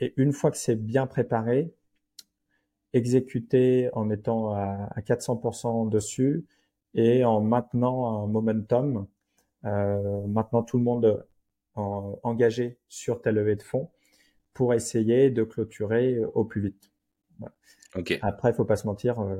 Et 0.00 0.14
une 0.16 0.32
fois 0.32 0.50
que 0.50 0.56
c'est 0.56 0.76
bien 0.76 1.06
préparé, 1.06 1.72
exécuter 2.92 3.90
en 3.92 4.10
étant 4.10 4.54
à, 4.54 5.00
400% 5.00 5.88
dessus 5.88 6.46
et 6.94 7.24
en 7.24 7.40
maintenant 7.40 8.22
un 8.22 8.26
momentum, 8.26 9.06
euh, 9.64 10.26
maintenant 10.26 10.62
tout 10.62 10.78
le 10.78 10.84
monde 10.84 11.26
engagé 11.74 12.78
sur 12.88 13.22
ta 13.22 13.30
levée 13.30 13.54
de 13.54 13.62
fonds 13.62 13.90
pour 14.52 14.74
essayer 14.74 15.30
de 15.30 15.44
clôturer 15.44 16.18
au 16.34 16.44
plus 16.44 16.60
vite. 16.60 16.90
Après, 18.22 18.50
il 18.50 18.54
faut 18.54 18.64
pas 18.64 18.76
se 18.76 18.86
mentir, 18.86 19.20
euh, 19.20 19.36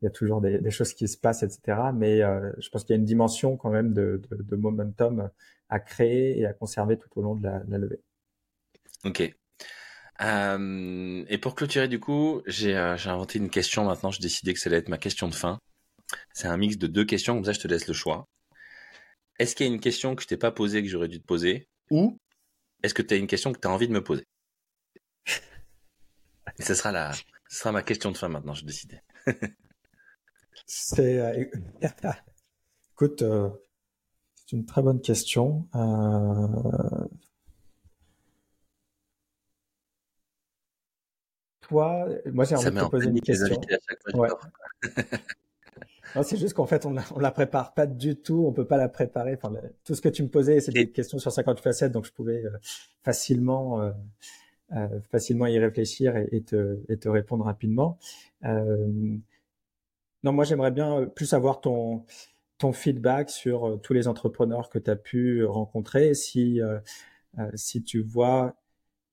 il 0.00 0.04
y 0.04 0.08
a 0.08 0.10
toujours 0.10 0.40
des, 0.40 0.70
choses 0.70 0.92
qui 0.92 1.08
se 1.08 1.16
passent, 1.16 1.42
etc. 1.42 1.78
Mais 1.94 2.22
euh, 2.22 2.52
je 2.58 2.68
pense 2.68 2.84
qu'il 2.84 2.94
y 2.94 2.98
a 2.98 3.00
une 3.00 3.06
dimension 3.06 3.56
quand 3.56 3.70
même 3.70 3.94
de, 3.94 4.20
momentum 4.50 5.30
à 5.68 5.80
créer 5.80 6.38
et 6.38 6.46
à 6.46 6.52
conserver 6.52 6.98
tout 6.98 7.08
au 7.16 7.22
long 7.22 7.34
de 7.34 7.44
la, 7.44 7.62
la 7.68 7.78
levée. 7.78 8.00
Ok. 9.04 9.34
Euh, 10.22 11.24
et 11.28 11.38
pour 11.38 11.54
clôturer, 11.54 11.88
du 11.88 11.98
coup, 11.98 12.42
j'ai 12.46 12.76
euh, 12.76 12.96
inventé 13.06 13.38
une 13.38 13.50
question 13.50 13.84
maintenant. 13.84 14.10
J'ai 14.10 14.20
décidé 14.20 14.52
que 14.52 14.60
ça 14.60 14.68
allait 14.68 14.78
être 14.78 14.88
ma 14.88 14.98
question 14.98 15.28
de 15.28 15.34
fin. 15.34 15.58
C'est 16.32 16.48
un 16.48 16.56
mix 16.56 16.76
de 16.76 16.86
deux 16.86 17.04
questions, 17.04 17.34
comme 17.34 17.44
ça 17.44 17.52
je 17.52 17.60
te 17.60 17.68
laisse 17.68 17.86
le 17.86 17.94
choix. 17.94 18.26
Est-ce 19.38 19.54
qu'il 19.54 19.66
y 19.66 19.70
a 19.70 19.72
une 19.72 19.80
question 19.80 20.14
que 20.14 20.22
je 20.22 20.26
t'ai 20.28 20.36
pas 20.36 20.50
posée 20.52 20.82
que 20.82 20.88
j'aurais 20.88 21.08
dû 21.08 21.20
te 21.20 21.26
poser? 21.26 21.68
Ou 21.90 22.18
est-ce 22.82 22.94
que 22.94 23.02
tu 23.02 23.14
as 23.14 23.16
une 23.16 23.26
question 23.26 23.52
que 23.52 23.58
tu 23.58 23.68
as 23.68 23.70
envie 23.70 23.88
de 23.88 23.92
me 23.92 24.02
poser? 24.02 24.26
Et 26.58 26.62
ce 26.62 26.74
sera, 26.74 26.92
la, 26.92 27.12
ce 27.48 27.58
sera 27.58 27.72
ma 27.72 27.82
question 27.82 28.10
de 28.10 28.16
fin 28.16 28.28
maintenant, 28.28 28.54
j'ai 28.54 28.66
décidé. 28.66 29.00
c'est. 30.66 31.18
Euh, 31.18 31.44
écoute, 32.92 33.22
euh, 33.22 33.48
c'est 34.36 34.56
une 34.56 34.66
très 34.66 34.82
bonne 34.82 35.00
question. 35.00 35.68
Euh, 41.72 42.20
moi 42.32 42.44
j'ai 42.44 42.56
envie 42.56 42.70
de 42.70 42.80
te 42.80 42.90
poser 42.90 43.08
une 43.08 43.20
question. 43.20 43.60
c'est 46.22 46.36
juste 46.36 46.54
qu'en 46.54 46.66
fait, 46.66 46.86
on 46.86 46.92
la, 46.92 47.04
la 47.18 47.30
prépare 47.30 47.74
pas 47.74 47.86
du 47.86 48.16
tout, 48.16 48.44
on 48.46 48.52
peut 48.52 48.66
pas 48.66 48.76
la 48.76 48.88
préparer. 48.88 49.34
Enfin, 49.34 49.52
tout 49.84 49.94
ce 49.94 50.00
que 50.00 50.08
tu 50.08 50.22
me 50.22 50.28
posais, 50.28 50.60
c'est 50.60 50.72
des 50.72 50.90
questions 50.90 51.18
sur 51.18 51.32
50 51.32 51.60
facettes, 51.60 51.92
donc 51.92 52.04
je 52.04 52.12
pouvais 52.12 52.44
euh, 52.44 52.50
facilement, 53.02 53.80
euh, 53.80 53.92
euh, 54.72 55.00
facilement 55.10 55.46
y 55.46 55.58
réfléchir 55.58 56.16
et, 56.16 56.42
te, 56.42 56.80
et 56.88 56.96
te 56.98 57.08
répondre 57.08 57.44
rapidement. 57.44 57.98
non, 58.42 60.32
moi 60.32 60.44
j'aimerais 60.44 60.70
bien 60.70 61.06
plus 61.06 61.32
avoir 61.32 61.60
ton, 61.60 62.04
ton 62.58 62.72
feedback 62.72 63.30
sur 63.30 63.80
tous 63.82 63.92
les 63.92 64.08
entrepreneurs 64.08 64.68
que 64.68 64.78
tu 64.78 64.90
as 64.90 64.96
pu 64.96 65.44
rencontrer. 65.44 66.14
Si, 66.14 66.60
si 67.54 67.82
tu 67.82 68.02
vois 68.02 68.54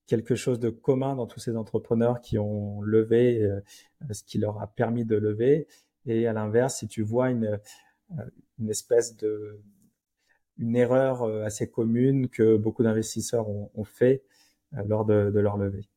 quelque 0.08 0.36
chose 0.36 0.60
de 0.60 0.70
commun 0.70 1.16
dans 1.16 1.28
tous 1.28 1.40
ces 1.40 1.56
entrepreneurs 1.56 2.22
qui 2.22 2.40
ont 2.40 2.82
levé 2.82 3.44
euh, 3.44 3.62
ce 4.12 4.24
qui 4.24 4.38
leur 4.40 4.62
a 4.62 4.68
permis 4.68 5.06
de 5.06 5.16
lever. 5.16 5.68
Et 6.06 6.26
à 6.28 6.34
l'inverse, 6.34 6.78
si 6.78 6.88
tu 6.88 7.04
vois 7.04 7.30
une, 7.30 7.60
euh, 8.18 8.24
une 8.60 8.70
espèce 8.70 9.16
de 9.18 9.60
une 10.58 10.76
erreur 10.76 11.22
euh, 11.22 11.44
assez 11.44 11.70
commune 11.70 12.30
que 12.30 12.58
beaucoup 12.58 12.82
d'investisseurs 12.82 13.48
ont, 13.48 13.70
ont, 13.76 13.84
fait 13.84 14.24
lors 14.88 15.06
de, 15.06 15.30
de, 15.30 15.40
leur 15.40 15.58
levée. 15.58 15.88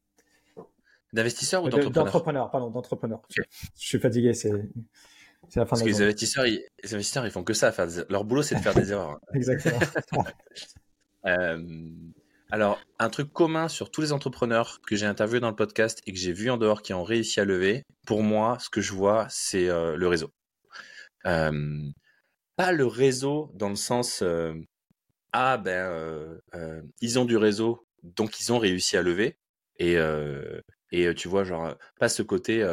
D'investisseurs 1.13 1.65
ou 1.65 1.71
d'entrepreneurs? 1.71 2.05
D'entrepreneurs, 2.05 2.51
pardon, 2.51 2.71
d'entrepreneurs. 2.71 3.23
Je, 3.31 3.43
suis 3.75 3.99
fatigué, 3.99 4.35
c'est 4.35 4.51
la 4.51 5.65
fin 5.65 5.71
Parce 5.71 5.83
que 5.83 5.89
les 5.89 6.03
investisseurs, 6.03 6.47
ils, 6.47 6.63
les 6.85 6.95
investisseurs, 6.95 7.25
ils 7.25 7.33
font 7.33 7.43
que 7.43 7.55
ça. 7.55 7.73
Leur 8.11 8.25
boulot, 8.25 8.43
c'est 8.43 8.57
de 8.57 8.61
faire 8.61 8.75
des 8.75 8.93
erreurs. 8.93 9.19
Exactement. 9.35 9.81
euh, 11.27 11.89
alors, 12.53 12.81
un 12.99 13.11
truc 13.11 13.33
commun 13.33 13.69
sur 13.69 13.91
tous 13.91 14.01
les 14.01 14.13
entrepreneurs 14.13 14.81
que 14.87 14.97
j'ai 14.97 15.07
interviewés 15.07 15.41
dans 15.41 15.51
le 15.51 15.57
podcast 15.57 16.01
et 16.07 16.13
que 16.13 16.19
j'ai 16.19 16.33
vu 16.33 16.51
en 16.51 16.57
dehors 16.57 16.83
qui 16.83 16.93
ont 16.93 17.05
réussi 17.05 17.39
à 17.39 17.45
lever, 17.45 17.85
pour 18.07 18.23
moi, 18.23 18.59
ce 18.59 18.69
que 18.69 18.81
je 18.81 18.93
vois, 18.93 19.27
c'est 19.31 19.69
euh, 19.69 19.97
le 19.97 20.09
réseau. 20.09 20.31
Euh, 21.27 21.91
pas 22.57 22.73
le 22.73 22.87
réseau 22.87 23.53
dans 23.55 23.69
le 23.69 23.77
sens 23.77 24.23
euh, 24.23 24.55
ah 25.33 25.59
ben 25.59 26.41
ils 27.01 27.19
ont 27.19 27.25
du 27.25 27.37
réseau 27.37 27.87
donc 28.03 28.41
ils 28.41 28.53
ont 28.53 28.59
réussi 28.59 28.97
à 28.97 29.03
lever 29.03 29.37
et 29.79 29.97
et 30.91 31.15
tu 31.15 31.29
vois 31.29 31.45
genre 31.45 31.75
pas 31.99 32.09
ce 32.09 32.23
côté 32.23 32.67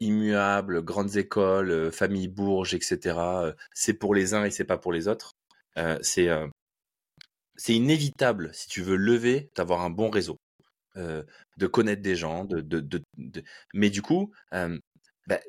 immuable, 0.00 0.82
grandes 0.82 1.16
écoles, 1.16 1.90
famille 1.92 2.28
bourge, 2.28 2.74
etc. 2.74 3.16
c'est 3.72 3.94
pour 3.94 4.14
les 4.14 4.34
uns 4.34 4.44
et 4.44 4.50
c'est 4.50 4.64
pas 4.64 4.78
pour 4.78 4.92
les 4.92 5.08
autres. 5.08 5.32
c'est 6.02 6.28
c'est 7.56 7.74
inévitable, 7.74 8.50
si 8.52 8.68
tu 8.68 8.82
veux 8.82 8.96
lever, 8.96 9.50
d'avoir 9.56 9.82
un 9.82 9.90
bon 9.90 10.10
réseau, 10.10 10.38
euh, 10.96 11.22
de 11.56 11.66
connaître 11.66 12.02
des 12.02 12.16
gens, 12.16 12.44
de, 12.44 12.60
de, 12.60 12.80
de, 12.80 13.42
mais 13.74 13.90
du 13.90 14.02
coup, 14.02 14.32
euh, 14.54 14.78
bah, 15.26 15.40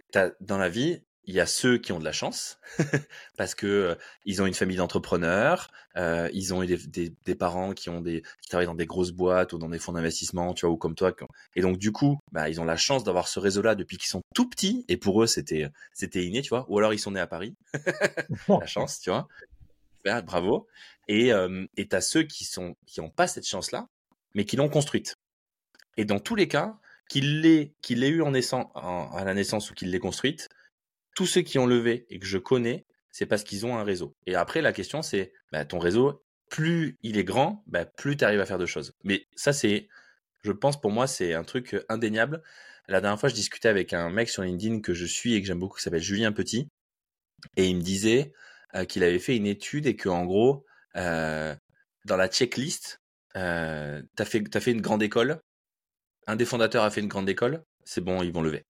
dans 0.42 0.58
la 0.58 0.70
vie, 0.70 1.02
il 1.26 1.34
y 1.34 1.40
a 1.40 1.46
ceux 1.46 1.78
qui 1.78 1.92
ont 1.92 2.00
de 2.00 2.04
la 2.04 2.12
chance 2.12 2.60
parce 3.38 3.56
que 3.56 3.68
euh, 3.68 3.96
ils 4.26 4.42
ont 4.42 4.46
une 4.46 4.54
famille 4.54 4.76
d'entrepreneurs, 4.76 5.70
euh, 5.96 6.30
ils 6.34 6.54
ont 6.54 6.64
des, 6.64 6.78
des, 6.78 7.14
des, 7.24 7.36
parents 7.36 7.74
qui 7.74 7.90
ont 7.90 8.02
des 8.02 8.24
qui 8.42 8.50
travaillent 8.50 8.68
dans 8.68 8.76
des 8.76 8.86
grosses 8.86 9.12
boîtes 9.12 9.54
ou 9.54 9.58
dans 9.58 9.70
des 9.70 9.80
fonds 9.80 9.94
d'investissement, 9.94 10.54
tu 10.54 10.66
vois, 10.66 10.74
ou 10.74 10.78
comme 10.78 10.96
toi. 10.96 11.14
Et 11.56 11.62
donc 11.62 11.78
du 11.78 11.92
coup, 11.92 12.20
bah, 12.32 12.50
ils 12.50 12.60
ont 12.60 12.66
la 12.66 12.76
chance 12.76 13.04
d'avoir 13.04 13.28
ce 13.28 13.40
réseau-là 13.40 13.76
depuis 13.76 13.98
qu'ils 13.98 14.10
sont 14.10 14.22
tout 14.36 14.50
petits 14.50 14.86
et 14.90 14.98
pour 14.98 15.24
eux 15.24 15.28
c'était 15.28 15.70
c'était 15.94 16.26
inné, 16.26 16.42
tu 16.42 16.50
vois. 16.50 16.66
Ou 16.68 16.78
alors 16.78 16.94
ils 16.94 17.00
sont 17.00 17.12
nés 17.12 17.22
à 17.22 17.28
Paris, 17.28 17.56
la 18.50 18.66
chance, 18.66 19.00
tu 19.00 19.10
vois. 19.10 19.28
bravo. 20.24 20.68
Et 21.08 21.34
euh, 21.34 21.66
tu 21.76 21.88
as 21.92 22.02
ceux 22.02 22.24
qui 22.24 22.46
sont 22.46 22.76
qui 22.86 23.02
n'ont 23.02 23.10
pas 23.10 23.28
cette 23.28 23.48
chance-là, 23.48 23.88
mais 24.34 24.46
qui 24.46 24.56
l'ont 24.56 24.70
construite. 24.70 25.16
Et 25.98 26.06
dans 26.06 26.20
tous 26.20 26.36
les 26.36 26.48
cas, 26.48 26.80
qu'il 27.10 27.42
l'ait 27.42 27.74
qu'il 27.82 28.04
eu 28.04 28.22
en 28.22 28.32
naissant 28.32 28.72
à 28.74 29.24
la 29.24 29.34
naissance 29.34 29.70
ou 29.70 29.74
qu'il 29.74 29.92
l'ait 29.92 30.00
construite, 30.00 30.50
tous 31.16 31.26
ceux 31.26 31.42
qui 31.42 31.60
ont 31.60 31.68
levé 31.68 32.06
et 32.10 32.20
que 32.20 32.26
je 32.26 32.38
connais, 32.38 32.86
c'est 33.12 33.26
parce 33.26 33.44
qu'ils 33.44 33.66
ont 33.66 33.78
un 33.78 33.84
réseau. 33.84 34.16
Et 34.26 34.36
après, 34.36 34.62
la 34.62 34.74
question, 34.74 35.02
c'est 35.02 35.34
bah, 35.52 35.66
ton 35.66 35.80
réseau, 35.80 36.24
plus 36.50 36.98
il 37.04 37.18
est 37.18 37.24
grand, 37.24 37.64
bah, 37.68 37.86
plus 37.86 38.18
tu 38.18 38.24
arrives 38.24 38.40
à 38.40 38.46
faire 38.46 38.58
de 38.58 38.66
choses. 38.66 38.94
Mais 39.04 39.28
ça, 39.36 39.54
c'est, 39.54 39.88
je 40.42 40.52
pense, 40.52 40.82
pour 40.82 40.92
moi, 40.92 41.06
c'est 41.08 41.34
un 41.34 41.44
truc 41.44 41.76
indéniable. 41.90 42.42
La 42.88 43.02
dernière 43.02 43.20
fois, 43.20 43.30
je 43.30 43.36
discutais 43.36 43.70
avec 43.70 43.94
un 43.94 44.10
mec 44.10 44.30
sur 44.30 44.44
LinkedIn 44.44 44.82
que 44.82 44.94
je 44.94 45.06
suis 45.06 45.36
et 45.36 45.42
que 45.42 45.48
j'aime 45.48 45.60
beaucoup, 45.60 45.78
qui 45.78 45.84
s'appelle 45.84 46.02
Julien 46.02 46.32
Petit. 46.32 46.70
Et 47.58 47.68
il 47.68 47.78
me 47.78 47.82
disait 47.82 48.34
euh, 48.76 48.86
qu'il 48.86 49.04
avait 49.04 49.20
fait 49.20 49.36
une 49.36 49.46
étude 49.46 49.86
et 49.86 49.96
qu'en 49.96 50.26
gros, 50.26 50.66
euh, 50.96 51.56
dans 52.06 52.18
la 52.18 52.28
checklist, 52.28 53.00
euh, 53.36 54.02
tu 54.16 54.22
as 54.22 54.26
fait, 54.26 54.56
as 54.56 54.60
fait 54.60 54.72
une 54.72 54.82
grande 54.82 55.04
école, 55.04 55.40
un 56.28 56.36
des 56.36 56.46
fondateurs 56.46 56.84
a 56.84 56.92
fait 56.92 57.02
une 57.02 57.08
grande 57.08 57.30
école, 57.30 57.64
c'est 57.84 58.02
bon, 58.02 58.24
ils 58.24 58.32
vont 58.32 58.42
lever. 58.42 58.64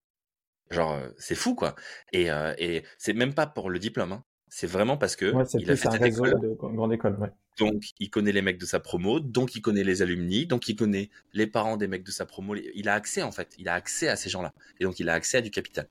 Genre, 0.71 0.99
c'est 1.19 1.35
fou, 1.35 1.55
quoi. 1.55 1.75
Et, 2.13 2.29
et 2.59 2.85
c'est 2.97 3.13
même 3.13 3.35
pas 3.35 3.47
pour 3.47 3.69
le 3.69 3.79
diplôme, 3.79 4.13
hein. 4.13 4.25
c'est 4.49 4.67
vraiment 4.67 4.97
parce 4.97 5.17
que 5.17 5.33
il 5.59 5.71
a 5.71 5.77
fait 5.77 5.89
réseau 5.89 6.25
de 6.25 6.55
grande 6.55 6.93
école. 6.93 7.17
Ouais. 7.19 7.31
Donc, 7.59 7.85
il 7.99 8.09
connaît 8.09 8.33
les 8.33 8.41
mecs 8.41 8.59
de 8.59 8.65
sa 8.65 8.81
promo, 8.81 9.21
donc 9.21 9.55
il 9.55 9.61
connaît 9.61 9.85
les 9.85 10.01
alumni, 10.01 10.47
donc 10.47 10.69
il 10.69 10.77
connaît 10.77 11.11
les 11.35 11.47
parents 11.47 11.77
des 11.77 11.89
mecs 11.89 12.05
de 12.05 12.11
sa 12.11 12.25
promo. 12.25 12.55
Il 12.55 12.89
a 12.89 12.95
accès, 12.95 13.23
en 13.23 13.33
fait, 13.33 13.55
il 13.59 13.69
a 13.69 13.75
accès 13.75 14.09
à 14.09 14.17
ces 14.17 14.31
gens-là. 14.31 14.55
Et 14.81 14.85
donc, 14.85 14.99
il 15.01 15.09
a 15.11 15.15
accès 15.15 15.39
à 15.39 15.41
du 15.43 15.51
capital. 15.51 15.89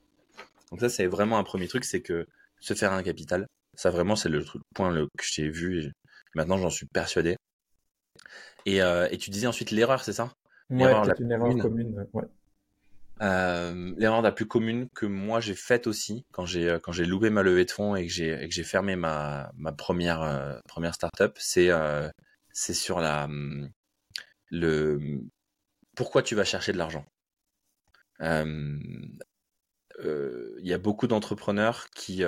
Donc 0.71 0.79
ça, 0.79 0.89
c'est 0.89 1.05
vraiment 1.05 1.37
un 1.37 1.43
premier 1.43 1.67
truc, 1.67 1.83
c'est 1.83 2.01
que 2.01 2.25
se 2.59 2.73
faire 2.73 2.93
un 2.93 3.03
capital, 3.03 3.45
ça 3.75 3.89
vraiment, 3.91 4.15
c'est 4.15 4.29
le 4.29 4.43
point 4.73 4.93
que 5.17 5.23
j'ai 5.23 5.49
vu. 5.49 5.83
Et 5.83 6.00
maintenant, 6.35 6.57
j'en 6.57 6.69
suis 6.69 6.85
persuadé. 6.85 7.37
Et, 8.65 8.77
et 8.77 9.17
tu 9.17 9.29
disais 9.29 9.47
ensuite 9.47 9.71
l'erreur, 9.71 10.03
c'est 10.03 10.13
ça? 10.13 10.31
L'erreur 10.69 11.05
ouais, 11.05 11.13
une 11.19 11.31
erreur 11.31 11.57
commune. 11.57 12.07
Ouais. 12.13 12.23
Euh, 13.21 13.93
l'erreur 13.97 14.23
la 14.23 14.31
plus 14.31 14.47
commune 14.47 14.89
que 14.95 15.05
moi 15.05 15.39
j'ai 15.39 15.53
faite 15.53 15.85
aussi 15.85 16.25
quand 16.31 16.47
j'ai 16.47 16.67
euh, 16.67 16.79
quand 16.79 16.91
j'ai 16.91 17.05
loupé 17.05 17.29
ma 17.29 17.43
levée 17.43 17.65
de 17.65 17.71
fonds 17.71 17.95
et 17.95 18.07
que 18.07 18.11
j'ai 18.11 18.47
que 18.47 18.53
j'ai 18.53 18.63
fermé 18.63 18.95
ma 18.95 19.51
ma 19.57 19.71
première 19.71 20.23
euh, 20.23 20.57
première 20.67 20.95
startup, 20.95 21.37
c'est 21.37 21.69
euh, 21.69 22.09
c'est 22.51 22.73
sur 22.73 22.99
la 22.99 23.25
hum, 23.25 23.69
le 24.49 25.21
pourquoi 25.95 26.23
tu 26.23 26.33
vas 26.33 26.45
chercher 26.45 26.71
de 26.73 26.79
l'argent. 26.79 27.05
Il 28.19 29.17
y 30.67 30.73
a 30.73 30.77
beaucoup 30.79 31.07
d'entrepreneurs 31.07 31.89
qui 31.91 32.23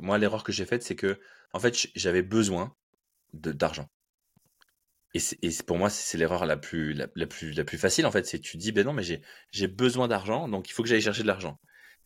moi 0.00 0.16
l'erreur 0.16 0.44
que 0.44 0.52
j'ai 0.52 0.64
faite 0.64 0.82
c'est 0.82 0.96
que 0.96 1.20
en 1.52 1.58
fait 1.58 1.88
j'avais 1.94 2.22
besoin 2.22 2.74
d'argent. 3.32 3.88
Et, 5.14 5.20
et 5.42 5.50
pour 5.66 5.78
moi, 5.78 5.90
c'est 5.90 6.18
l'erreur 6.18 6.44
la 6.46 6.56
plus, 6.56 6.92
la, 6.92 7.08
plus, 7.08 7.52
la 7.52 7.64
plus 7.64 7.78
facile, 7.78 8.06
en 8.06 8.10
fait. 8.10 8.26
C'est 8.26 8.38
tu 8.38 8.56
dis, 8.56 8.72
ben 8.72 8.84
non, 8.84 8.92
mais 8.92 9.02
j'ai 9.02 9.68
besoin 9.68 10.08
d'argent, 10.08 10.48
donc 10.48 10.68
il 10.68 10.72
faut 10.72 10.82
que 10.82 10.88
j'aille 10.88 11.00
chercher 11.00 11.22
de 11.22 11.28
l'argent. 11.28 11.58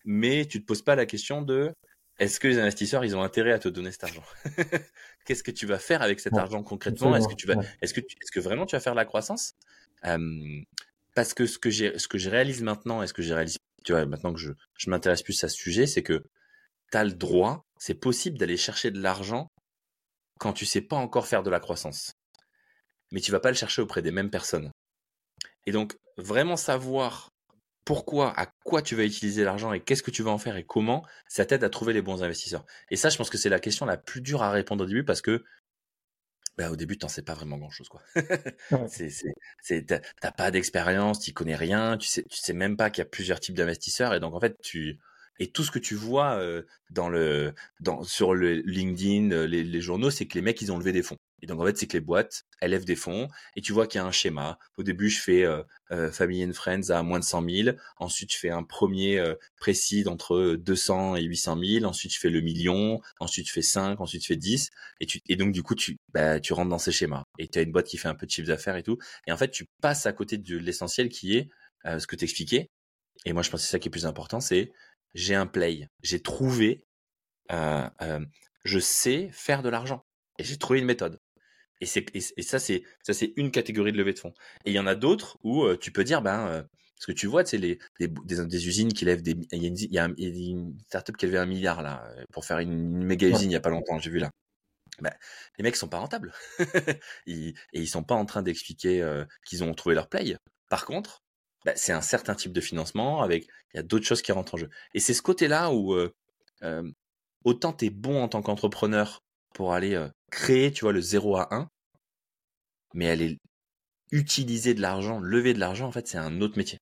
Mais 0.04 0.46
tu 0.46 0.60
te 0.60 0.66
poses 0.66 0.82
pas 0.82 0.94
la 0.94 1.06
question 1.06 1.42
de 1.42 1.72
est-ce 2.18 2.38
que 2.38 2.48
les 2.48 2.58
investisseurs, 2.58 3.04
ils 3.04 3.16
ont 3.16 3.22
intérêt 3.22 3.52
à 3.52 3.58
te 3.58 3.68
donner 3.68 3.90
cet 3.90 4.04
argent? 4.04 4.22
Qu'est-ce 5.24 5.42
que 5.42 5.50
tu 5.50 5.66
vas 5.66 5.78
faire 5.78 6.02
avec 6.02 6.20
cet 6.20 6.34
argent 6.34 6.62
concrètement? 6.62 7.16
Est-ce 7.16 7.28
que 7.28 7.34
tu 7.34 7.46
vas, 7.46 7.56
est-ce 7.80 7.94
que, 7.94 8.00
est-ce 8.00 8.30
que 8.30 8.40
vraiment 8.40 8.66
tu 8.66 8.76
vas 8.76 8.80
faire 8.80 8.92
de 8.92 8.98
la 8.98 9.04
croissance? 9.04 9.54
Parce 11.14 11.34
que 11.34 11.46
ce 11.46 11.58
que 11.58 11.70
ce 11.70 12.08
que 12.08 12.18
je 12.18 12.30
réalise 12.30 12.62
maintenant, 12.62 13.02
et 13.02 13.06
ce 13.06 13.12
que 13.12 13.22
j'ai 13.22 13.34
réalisé, 13.34 13.58
tu 13.84 13.92
vois, 13.92 14.06
maintenant 14.06 14.32
que 14.32 14.40
je, 14.40 14.52
je 14.78 14.90
m'intéresse 14.90 15.22
plus 15.22 15.42
à 15.44 15.48
ce 15.48 15.56
sujet, 15.56 15.86
c'est 15.86 16.02
que 16.02 16.22
tu 16.90 16.98
as 16.98 17.04
le 17.04 17.12
droit, 17.12 17.66
c'est 17.78 17.94
possible 17.94 18.38
d'aller 18.38 18.56
chercher 18.56 18.90
de 18.90 19.00
l'argent 19.00 19.50
quand 20.42 20.52
tu 20.52 20.66
sais 20.66 20.80
pas 20.80 20.96
encore 20.96 21.26
faire 21.26 21.42
de 21.42 21.50
la 21.50 21.60
croissance 21.60 22.12
mais 23.12 23.20
tu 23.20 23.30
vas 23.30 23.38
pas 23.38 23.50
le 23.50 23.56
chercher 23.56 23.82
auprès 23.82 24.02
des 24.02 24.10
mêmes 24.10 24.30
personnes. 24.30 24.72
Et 25.66 25.72
donc, 25.72 25.96
vraiment 26.16 26.56
savoir 26.56 27.30
pourquoi, 27.84 28.32
à 28.38 28.46
quoi 28.64 28.82
tu 28.82 28.96
vas 28.96 29.04
utiliser 29.04 29.44
l'argent 29.44 29.72
et 29.72 29.80
qu'est-ce 29.80 30.02
que 30.02 30.10
tu 30.10 30.22
vas 30.22 30.30
en 30.30 30.38
faire 30.38 30.56
et 30.56 30.64
comment, 30.64 31.06
ça 31.28 31.44
t'aide 31.44 31.62
à 31.62 31.70
trouver 31.70 31.92
les 31.92 32.02
bons 32.02 32.22
investisseurs. 32.22 32.64
Et 32.90 32.96
ça, 32.96 33.10
je 33.10 33.16
pense 33.16 33.30
que 33.30 33.38
c'est 33.38 33.48
la 33.48 33.60
question 33.60 33.86
la 33.86 33.96
plus 33.96 34.22
dure 34.22 34.42
à 34.42 34.50
répondre 34.50 34.84
au 34.84 34.86
début 34.86 35.04
parce 35.04 35.20
que 35.20 35.44
bah, 36.56 36.70
au 36.70 36.76
début, 36.76 36.98
tu 36.98 37.04
n'en 37.04 37.08
sais 37.08 37.22
pas 37.22 37.34
vraiment 37.34 37.58
grand-chose. 37.58 37.88
c'est, 38.88 39.86
t'as, 39.86 40.32
pas 40.32 40.50
d'expérience, 40.50 41.20
tu 41.20 41.32
connais 41.32 41.56
rien, 41.56 41.96
tu 41.96 42.08
sais, 42.08 42.24
tu 42.24 42.38
sais 42.38 42.52
même 42.52 42.76
pas 42.76 42.90
qu'il 42.90 43.02
y 43.02 43.06
a 43.06 43.10
plusieurs 43.10 43.40
types 43.40 43.54
d'investisseurs. 43.54 44.14
Et 44.14 44.20
donc, 44.20 44.34
en 44.34 44.40
fait, 44.40 44.56
tu, 44.62 44.98
et 45.38 45.50
tout 45.50 45.64
ce 45.64 45.70
que 45.70 45.78
tu 45.78 45.94
vois 45.94 46.34
euh, 46.34 46.62
dans 46.90 47.08
le, 47.08 47.54
dans, 47.80 48.02
sur 48.02 48.34
le 48.34 48.54
LinkedIn, 48.54 49.46
les, 49.46 49.64
les 49.64 49.80
journaux, 49.80 50.10
c'est 50.10 50.26
que 50.26 50.34
les 50.34 50.42
mecs, 50.42 50.60
ils 50.62 50.72
ont 50.72 50.78
levé 50.78 50.92
des 50.92 51.02
fonds. 51.02 51.18
Et 51.42 51.46
donc 51.46 51.60
en 51.60 51.66
fait, 51.66 51.76
c'est 51.76 51.86
que 51.88 51.94
les 51.94 52.00
boîtes, 52.00 52.44
elles 52.60 52.70
lèvent 52.70 52.84
des 52.84 52.96
fonds 52.96 53.28
et 53.56 53.60
tu 53.60 53.72
vois 53.72 53.88
qu'il 53.88 53.98
y 53.98 54.02
a 54.02 54.06
un 54.06 54.12
schéma. 54.12 54.58
Au 54.78 54.84
début, 54.84 55.10
je 55.10 55.20
fais 55.20 55.44
euh, 55.44 55.62
euh, 55.90 56.10
Family 56.12 56.44
and 56.44 56.52
Friends 56.52 56.90
à 56.90 57.02
moins 57.02 57.18
de 57.18 57.24
100 57.24 57.48
000. 57.50 57.76
Ensuite, 57.96 58.32
je 58.32 58.38
fais 58.38 58.50
un 58.50 58.62
premier 58.62 59.18
euh, 59.18 59.34
précis 59.56 60.04
d'entre 60.04 60.54
200 60.54 61.16
et 61.16 61.22
800 61.22 61.58
000. 61.58 61.84
Ensuite, 61.84 62.14
je 62.14 62.20
fais 62.20 62.30
le 62.30 62.40
million. 62.40 63.00
Ensuite, 63.18 63.48
je 63.48 63.52
fais 63.52 63.62
5. 63.62 64.00
Ensuite, 64.00 64.22
je 64.22 64.28
fais 64.28 64.36
10. 64.36 64.70
Et, 65.00 65.06
tu, 65.06 65.20
et 65.28 65.34
donc 65.34 65.52
du 65.52 65.64
coup, 65.64 65.74
tu, 65.74 65.98
bah, 66.14 66.38
tu 66.38 66.52
rentres 66.52 66.70
dans 66.70 66.78
ces 66.78 66.92
schémas. 66.92 67.24
Et 67.38 67.48
tu 67.48 67.58
as 67.58 67.62
une 67.62 67.72
boîte 67.72 67.86
qui 67.86 67.98
fait 67.98 68.08
un 68.08 68.14
peu 68.14 68.26
de 68.26 68.30
chiffre 68.30 68.46
d'affaires 68.46 68.76
et 68.76 68.84
tout. 68.84 68.98
Et 69.26 69.32
en 69.32 69.36
fait, 69.36 69.50
tu 69.50 69.66
passes 69.80 70.06
à 70.06 70.12
côté 70.12 70.38
de 70.38 70.56
l'essentiel 70.56 71.08
qui 71.08 71.36
est 71.36 71.48
ce 71.84 72.06
que 72.06 72.14
tu 72.14 72.24
expliquais. 72.24 72.70
Et 73.24 73.32
moi, 73.32 73.42
je 73.42 73.50
pense 73.50 73.60
que 73.60 73.66
c'est 73.66 73.72
ça 73.72 73.78
qui 73.78 73.88
est 73.88 73.90
plus 73.90 74.06
important, 74.06 74.40
c'est 74.40 74.72
j'ai 75.14 75.34
un 75.34 75.46
play. 75.46 75.88
J'ai 76.02 76.20
trouvé, 76.20 76.84
euh, 77.50 77.88
je 78.64 78.78
sais 78.78 79.30
faire 79.32 79.62
de 79.62 79.68
l'argent. 79.68 80.04
Et 80.38 80.44
j'ai 80.44 80.56
trouvé 80.56 80.78
une 80.78 80.86
méthode. 80.86 81.20
Et, 81.80 81.86
c'est, 81.86 82.06
et, 82.14 82.42
ça, 82.42 82.58
c'est 82.58 82.84
ça, 83.02 83.12
c'est 83.12 83.32
une 83.36 83.50
catégorie 83.50 83.92
de 83.92 83.98
levée 83.98 84.12
de 84.12 84.18
fonds. 84.18 84.34
Et 84.64 84.70
il 84.70 84.74
y 84.74 84.78
en 84.78 84.86
a 84.86 84.94
d'autres 84.94 85.38
où 85.42 85.74
tu 85.76 85.90
peux 85.90 86.04
dire, 86.04 86.22
ben, 86.22 86.64
ce 86.96 87.06
que 87.06 87.12
tu 87.12 87.26
vois, 87.26 87.44
c'est 87.44 87.58
les, 87.58 87.78
les 87.98 88.06
des, 88.06 88.46
des, 88.46 88.68
usines 88.68 88.92
qui 88.92 89.04
lèvent 89.04 89.22
des, 89.22 89.34
il 89.50 89.62
y 89.62 89.66
a 89.66 89.68
une, 89.68 89.76
il 89.78 89.92
y 89.92 89.98
a 89.98 90.04
une 90.50 90.78
startup 90.86 91.16
qui 91.16 91.24
a 91.24 91.28
levé 91.28 91.38
un 91.38 91.46
milliard 91.46 91.82
là 91.82 92.08
pour 92.32 92.44
faire 92.44 92.60
une, 92.60 93.04
méga 93.04 93.26
usine 93.26 93.50
il 93.50 93.54
y 93.54 93.56
a 93.56 93.60
pas 93.60 93.70
longtemps, 93.70 93.98
j'ai 93.98 94.10
vu 94.10 94.20
là. 94.20 94.30
Ben, 95.00 95.12
les 95.58 95.64
mecs 95.64 95.74
sont 95.74 95.88
pas 95.88 95.98
rentables 95.98 96.32
ils, 97.26 97.48
et 97.72 97.80
ils 97.80 97.88
sont 97.88 98.04
pas 98.04 98.14
en 98.14 98.26
train 98.26 98.42
d'expliquer 98.42 99.24
qu'ils 99.44 99.64
ont 99.64 99.74
trouvé 99.74 99.96
leur 99.96 100.08
play. 100.08 100.36
Par 100.68 100.86
contre, 100.86 101.21
ben, 101.64 101.74
c'est 101.76 101.92
un 101.92 102.00
certain 102.00 102.34
type 102.34 102.52
de 102.52 102.60
financement 102.60 103.22
avec 103.22 103.46
il 103.72 103.76
y 103.76 103.80
a 103.80 103.82
d'autres 103.82 104.06
choses 104.06 104.22
qui 104.22 104.32
rentrent 104.32 104.54
en 104.54 104.58
jeu. 104.58 104.70
Et 104.94 105.00
c'est 105.00 105.14
ce 105.14 105.22
côté-là 105.22 105.70
où 105.72 105.94
euh, 105.94 106.12
autant 107.44 107.72
tu 107.72 107.86
es 107.86 107.90
bon 107.90 108.22
en 108.22 108.28
tant 108.28 108.42
qu'entrepreneur 108.42 109.22
pour 109.54 109.72
aller 109.72 110.08
créer, 110.30 110.72
tu 110.72 110.84
vois, 110.84 110.92
le 110.92 111.00
0 111.00 111.36
à 111.36 111.54
1, 111.54 111.68
mais 112.94 113.06
est 113.06 113.38
utiliser 114.10 114.74
de 114.74 114.80
l'argent, 114.80 115.18
lever 115.20 115.54
de 115.54 115.58
l'argent, 115.58 115.86
en 115.86 115.92
fait, 115.92 116.06
c'est 116.06 116.18
un 116.18 116.40
autre 116.40 116.58
métier. 116.58 116.78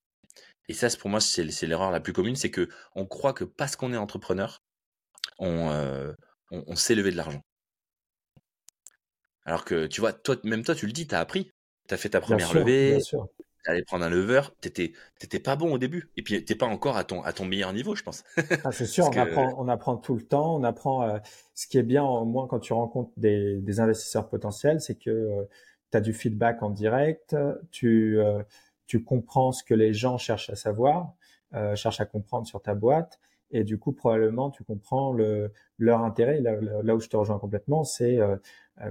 Et 0.68 0.72
ça, 0.72 0.88
pour 0.98 1.10
moi, 1.10 1.20
c'est 1.20 1.44
l'erreur 1.66 1.90
la 1.90 2.00
plus 2.00 2.12
commune, 2.12 2.36
c'est 2.36 2.50
que 2.50 2.68
on 2.94 3.06
croit 3.06 3.32
que 3.32 3.44
parce 3.44 3.76
qu'on 3.76 3.92
est 3.92 3.96
entrepreneur, 3.96 4.62
on, 5.38 6.14
on, 6.50 6.76
sait 6.76 6.94
lever 6.94 7.10
de 7.10 7.16
l'argent. 7.16 7.42
Alors 9.44 9.64
que, 9.64 9.86
tu 9.86 10.00
vois, 10.00 10.12
toi, 10.12 10.36
même 10.44 10.64
toi, 10.64 10.74
tu 10.74 10.86
le 10.86 10.92
dis, 10.92 11.06
tu 11.06 11.14
as 11.14 11.20
appris. 11.20 11.50
Tu 11.88 11.94
as 11.94 11.96
fait 11.96 12.10
ta 12.10 12.20
première 12.20 12.52
levée, 12.54 12.98
aller 13.66 13.82
prendre 13.82 14.04
un 14.04 14.10
lever, 14.10 14.42
t'étais 14.60 14.92
t'étais 15.18 15.38
pas 15.38 15.56
bon 15.56 15.72
au 15.74 15.78
début 15.78 16.10
et 16.16 16.22
puis 16.22 16.44
t'es 16.44 16.54
pas 16.54 16.66
encore 16.66 16.96
à 16.96 17.04
ton 17.04 17.22
à 17.22 17.32
ton 17.32 17.44
meilleur 17.44 17.72
niveau, 17.72 17.94
je 17.94 18.02
pense. 18.02 18.24
ah, 18.64 18.72
c'est 18.72 18.86
sûr, 18.86 19.08
on 19.08 19.16
apprend 19.16 19.54
on 19.58 19.68
apprend 19.68 19.96
tout 19.96 20.14
le 20.14 20.22
temps, 20.22 20.56
on 20.56 20.64
apprend. 20.64 21.02
Euh, 21.02 21.18
ce 21.54 21.66
qui 21.66 21.78
est 21.78 21.82
bien 21.82 22.02
au 22.02 22.24
moins 22.24 22.46
quand 22.46 22.60
tu 22.60 22.72
rencontres 22.72 23.12
des, 23.16 23.60
des 23.60 23.80
investisseurs 23.80 24.28
potentiels, 24.28 24.80
c'est 24.80 24.94
que 24.94 25.10
euh, 25.10 25.42
tu 25.90 25.98
as 25.98 26.00
du 26.00 26.12
feedback 26.12 26.62
en 26.62 26.70
direct, 26.70 27.36
tu 27.70 28.18
euh, 28.18 28.42
tu 28.86 29.02
comprends 29.04 29.52
ce 29.52 29.62
que 29.62 29.74
les 29.74 29.92
gens 29.92 30.18
cherchent 30.18 30.50
à 30.50 30.56
savoir, 30.56 31.12
cherchent 31.74 32.00
à 32.00 32.06
comprendre 32.06 32.46
sur 32.46 32.60
ta 32.62 32.74
boîte. 32.74 33.20
Et 33.50 33.64
du 33.64 33.78
coup, 33.78 33.92
probablement, 33.92 34.50
tu 34.50 34.64
comprends 34.64 35.12
le, 35.12 35.52
leur 35.78 36.02
intérêt. 36.02 36.40
Là, 36.40 36.56
là, 36.82 36.94
où 36.94 37.00
je 37.00 37.08
te 37.08 37.16
rejoins 37.16 37.38
complètement, 37.38 37.84
c'est 37.84 38.18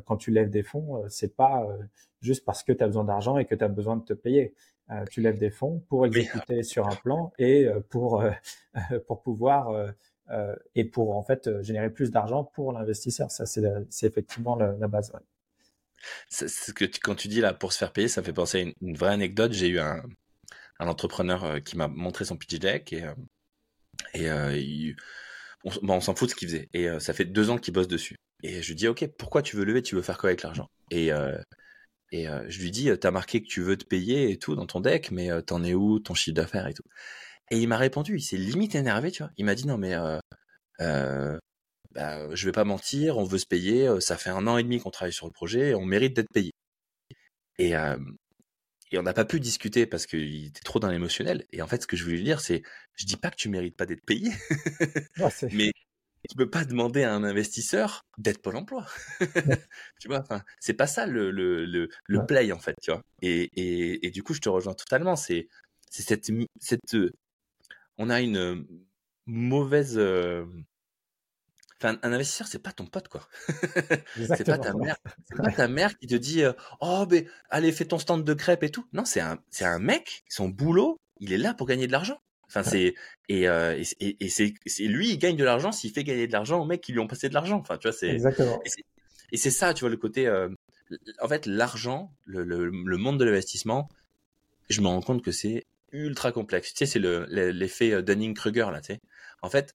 quand 0.06 0.18
tu 0.18 0.32
lèves 0.32 0.50
des 0.50 0.64
fonds, 0.64 1.04
c'est 1.08 1.36
pas 1.36 1.66
juste 2.22 2.46
parce 2.46 2.64
que 2.64 2.72
tu 2.72 2.84
as 2.84 2.88
besoin 2.88 3.04
d'argent 3.04 3.38
et 3.38 3.46
que 3.46 3.56
tu 3.56 3.64
as 3.64 3.68
besoin 3.68 3.98
de 3.98 4.04
te 4.04 4.14
payer. 4.14 4.54
Euh, 4.92 5.06
tu 5.12 5.22
lèves 5.22 5.38
des 5.38 5.52
fonds 5.52 5.84
pour 5.88 6.06
exécuter 6.06 6.64
sur 6.64 6.88
un 6.88 6.96
plan 6.96 7.32
et 7.38 7.66
euh, 7.66 7.80
pour 7.90 8.22
euh, 8.22 8.32
pour 9.08 9.22
pouvoir 9.22 9.94
et 10.76 10.86
pour 10.86 11.18
en 11.18 11.24
fait 11.24 11.50
générer 11.64 11.90
plus 11.90 12.12
d'argent 12.12 12.44
pour 12.44 12.72
l'investisseur. 12.72 13.32
Ça 13.32 13.46
c'est 13.46 13.64
effectivement 14.04 14.56
la, 14.56 14.88
base. 14.88 15.12
Ouais. 15.14 15.22
Ce 16.30 16.72
que 16.72 16.86
quand 17.02 17.16
tu 17.16 17.28
dis 17.28 17.42
là 17.42 17.54
pour 17.54 17.74
se 17.74 17.80
faire 17.80 17.92
payer, 17.92 18.08
ça 18.08 18.22
fait 18.22 18.34
penser 18.34 18.62
à 18.62 18.86
une, 18.86 18.96
vraie 18.96 19.14
anecdote. 19.14 19.54
J'ai 19.54 19.70
eu 19.70 19.80
un, 19.80 20.04
un 20.80 20.88
entrepreneur 20.88 21.64
qui 21.64 21.78
m'a 21.78 21.88
montré 21.88 22.26
son 22.26 22.38
pitch 22.38 22.60
deck 22.60 22.94
et 22.94 23.04
et 24.14 24.30
on, 25.64 25.72
on 25.88 26.02
s'en 26.02 26.16
fout 26.16 26.28
de 26.28 26.32
ce 26.32 26.36
qu'il 26.36 26.48
faisait 26.48 26.70
et 26.74 26.88
ça 27.00 27.14
fait 27.14 27.26
deux 27.26 27.50
ans 27.50 27.58
qu'il 27.58 27.74
bosse 27.74 27.88
dessus. 27.88 28.16
Et 28.44 28.62
je 28.62 28.68
lui 28.70 28.76
dis 28.76 28.88
ok 28.88 29.08
pourquoi 29.18 29.42
tu 29.42 29.56
veux 29.56 29.66
lever, 29.66 29.82
tu 29.82 29.96
veux 29.96 30.02
faire 30.02 30.18
quoi 30.18 30.30
avec 30.30 30.44
l'argent? 30.44 30.68
Et 30.92 31.12
et 32.12 32.26
je 32.48 32.62
lui 32.62 32.72
dis, 32.72 32.90
t'as 33.00 33.12
marqué 33.12 33.42
que 33.42 33.48
tu 33.48 33.62
veux 33.62 33.78
te 33.78 33.86
payer 33.86 34.32
et 34.32 34.38
tout 34.38 34.56
dans 34.56 34.66
ton 34.66 34.82
deck, 34.82 35.12
mais 35.12 35.30
t'en 35.44 35.64
es 35.64 35.76
où 35.76 36.00
ton 36.00 36.16
chiffre 36.16 36.36
d'affaires 36.36 36.68
et 36.68 36.74
tout? 36.74 36.84
Et 37.52 37.60
il 37.60 37.68
m'a 37.68 37.78
répondu, 37.78 38.18
il 38.18 38.22
s'est 38.22 38.38
limite 38.38 38.76
énervé, 38.76 39.12
tu 39.12 39.24
vois. 39.24 39.32
Il 39.38 39.46
m'a 39.46 39.56
dit 39.56 39.68
non 39.68 39.78
mais 39.78 39.96
euh, 40.82 41.38
bah, 41.92 42.34
je 42.36 42.46
vais 42.46 42.52
pas 42.52 42.64
mentir, 42.64 43.18
on 43.18 43.24
veut 43.24 43.38
se 43.38 43.46
payer, 43.48 43.90
ça 44.02 44.18
fait 44.18 44.30
un 44.30 44.48
an 44.48 44.58
et 44.58 44.64
demi 44.64 44.80
qu'on 44.80 44.92
travaille 44.92 45.14
sur 45.14 45.28
le 45.28 45.32
projet, 45.32 45.74
on 45.74 45.86
mérite 45.86 46.16
d'être 46.16 46.32
payé. 46.34 46.52
Et, 47.58 47.74
et 48.92 48.98
on 48.98 49.04
n'a 49.04 49.14
pas 49.14 49.26
pu 49.26 49.40
discuter 49.40 49.86
parce 49.86 50.06
qu'il 50.06 50.48
était 50.48 50.62
trop 50.62 50.80
dans 50.80 50.90
l'émotionnel. 50.90 51.46
Et 51.52 51.62
en 51.62 51.68
fait, 51.68 51.82
ce 51.82 51.88
que 51.88 51.96
je 51.96 52.04
voulais 52.04 52.18
lui 52.18 52.24
dire, 52.24 52.42
c'est, 52.42 52.64
je 52.96 53.06
dis 53.06 53.18
pas 53.18 53.30
que 53.32 53.36
tu 53.36 53.50
mérites 53.50 53.76
pas 53.78 53.86
d'être 53.86 54.06
payé, 54.06 54.32
mais 55.54 55.72
tu 56.30 56.36
peux 56.36 56.50
pas 56.50 56.66
demander 56.66 57.04
à 57.04 57.14
un 57.14 57.24
investisseur 57.24 58.06
d'être 58.18 58.42
Pôle 58.42 58.58
Emploi. 58.58 58.86
tu 60.00 60.08
vois, 60.08 60.20
enfin, 60.20 60.44
c'est 60.60 60.74
pas 60.74 60.88
ça 60.88 61.06
le 61.06 61.32
le 61.32 61.66
le, 61.66 61.90
le 62.08 62.26
play 62.26 62.52
en 62.52 62.60
fait, 62.60 62.76
tu 62.82 62.92
vois. 62.92 63.02
Et, 63.22 63.50
et 63.56 64.08
et 64.08 64.12
du 64.12 64.24
coup, 64.24 64.34
je 64.34 64.42
te 64.42 64.50
rejoins 64.50 64.74
totalement. 64.74 65.16
C'est 65.16 65.48
c'est 65.90 66.04
cette 66.04 66.30
cette 66.60 66.96
on 67.98 68.10
a 68.10 68.22
une 68.22 68.66
mauvaise 69.26 70.00
Enfin, 71.82 71.98
un 72.04 72.12
investisseur, 72.12 72.48
c'est 72.48 72.62
pas 72.62 72.74
ton 72.74 72.86
pote, 72.86 73.08
quoi. 73.08 73.28
c'est 74.16 74.46
pas 74.46 74.58
ta 74.58 74.74
mère. 74.74 74.98
C'est 75.30 75.38
pas 75.38 75.52
ta 75.52 75.68
mère 75.70 75.98
qui 75.98 76.08
te 76.08 76.16
dit, 76.16 76.44
euh, 76.44 76.52
oh, 76.82 77.06
ben, 77.06 77.26
allez, 77.50 77.72
fais 77.72 77.86
ton 77.86 78.00
stand 78.00 78.26
de 78.26 78.34
crêpes 78.34 78.64
et 78.64 78.70
tout. 78.70 78.86
Non, 78.92 79.06
c'est 79.06 79.22
un, 79.22 79.40
c'est 79.50 79.64
un 79.64 79.80
mec. 79.80 80.24
Son 80.28 80.50
boulot, 80.50 81.00
il 81.20 81.32
est 81.32 81.38
là 81.38 81.54
pour 81.54 81.68
gagner 81.68 81.88
de 81.88 81.94
l'argent. 81.94 82.20
Enfin, 82.48 82.64
c'est 82.64 82.96
et, 83.30 83.48
euh, 83.48 83.82
et, 84.00 84.26
et 84.26 84.30
c'est, 84.30 84.56
c'est 84.66 84.86
lui, 84.86 85.12
il 85.12 85.20
gagne 85.20 85.38
de 85.38 85.44
l'argent 85.44 85.72
s'il 85.72 85.92
fait 85.92 86.04
gagner 86.04 86.28
de 86.28 86.34
l'argent 86.34 86.60
aux 86.60 86.66
mecs 86.66 86.82
qui 86.82 86.92
lui 86.92 87.00
ont 87.00 87.08
passé 87.08 87.30
de 87.30 87.34
l'argent. 87.34 87.60
Enfin, 87.60 87.78
tu 87.78 87.88
vois, 87.88 87.96
c'est. 87.96 88.18
Et 89.32 89.38
c'est 89.38 89.52
ça, 89.52 89.74
tu 89.74 89.82
vois, 89.82 89.90
le 89.90 89.98
côté. 89.98 90.28
Euh, 90.28 90.50
en 91.22 91.28
fait, 91.28 91.46
l'argent, 91.46 92.12
le, 92.26 92.44
le, 92.44 92.66
le 92.66 92.98
monde 92.98 93.20
de 93.20 93.26
l'investissement, 93.26 93.88
je 94.70 94.82
me 94.82 94.88
rends 94.88 95.02
compte 95.02 95.24
que 95.24 95.32
c'est 95.32 95.66
ultra 95.92 96.32
complexe. 96.32 96.74
Tu 96.74 96.80
sais, 96.80 96.86
c'est 96.88 97.00
le, 97.00 97.26
l'effet 97.52 98.02
Dunning-Kruger 98.02 98.70
là. 98.72 98.82
Tu 98.82 98.94
sais, 98.94 99.00
en 99.42 99.50
fait, 99.50 99.74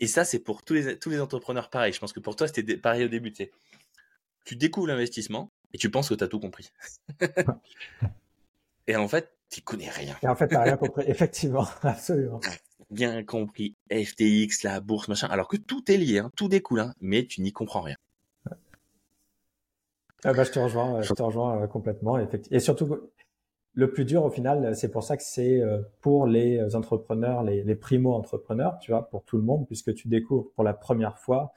et 0.00 0.06
ça, 0.06 0.24
c'est 0.24 0.38
pour 0.38 0.62
tous 0.62 0.74
les, 0.74 0.98
tous 0.98 1.10
les 1.10 1.20
entrepreneurs 1.20 1.70
pareil. 1.70 1.92
Je 1.92 2.00
pense 2.00 2.12
que 2.12 2.20
pour 2.20 2.36
toi, 2.36 2.48
c'était 2.48 2.76
pareil 2.76 3.04
au 3.04 3.08
début. 3.08 3.32
Tu, 3.32 3.50
tu 4.44 4.56
découvres 4.56 4.86
l'investissement 4.86 5.50
et 5.72 5.78
tu 5.78 5.90
penses 5.90 6.08
que 6.08 6.14
tu 6.14 6.24
as 6.24 6.28
tout 6.28 6.40
compris. 6.40 6.70
et 8.86 8.96
en 8.96 9.08
fait, 9.08 9.32
tu 9.50 9.62
connais 9.62 9.90
rien. 9.90 10.16
Et 10.22 10.28
en 10.28 10.34
fait, 10.34 10.48
tu 10.48 10.56
rien 10.56 10.76
compris. 10.76 11.04
Effectivement, 11.08 11.66
absolument. 11.82 12.40
Bien 12.90 13.24
compris. 13.24 13.76
FTX, 13.90 14.62
la 14.64 14.80
bourse, 14.80 15.08
machin. 15.08 15.28
Alors 15.28 15.48
que 15.48 15.56
tout 15.56 15.90
est 15.90 15.96
lié, 15.96 16.18
hein, 16.18 16.30
tout 16.36 16.48
découle, 16.48 16.80
hein, 16.80 16.94
mais 17.00 17.26
tu 17.26 17.40
n'y 17.40 17.52
comprends 17.52 17.82
rien. 17.82 17.96
Ah 20.24 20.32
bah, 20.32 20.44
je 20.44 20.50
te 20.50 20.58
rejoins, 20.58 21.02
je 21.02 21.12
te 21.12 21.22
rejoins 21.22 21.62
euh, 21.62 21.66
complètement. 21.66 22.18
Et 22.50 22.58
surtout, 22.58 23.10
le 23.76 23.90
plus 23.90 24.04
dur 24.04 24.24
au 24.24 24.30
final, 24.30 24.74
c'est 24.74 24.90
pour 24.90 25.04
ça 25.04 25.16
que 25.16 25.22
c'est 25.22 25.60
euh, 25.60 25.82
pour 26.00 26.26
les 26.26 26.74
entrepreneurs, 26.74 27.44
les, 27.44 27.62
les 27.62 27.74
primo-entrepreneurs, 27.74 28.78
tu 28.80 28.90
vois, 28.90 29.08
pour 29.08 29.22
tout 29.24 29.36
le 29.36 29.42
monde, 29.42 29.66
puisque 29.66 29.94
tu 29.94 30.08
découvres 30.08 30.50
pour 30.54 30.64
la 30.64 30.72
première 30.72 31.18
fois 31.18 31.52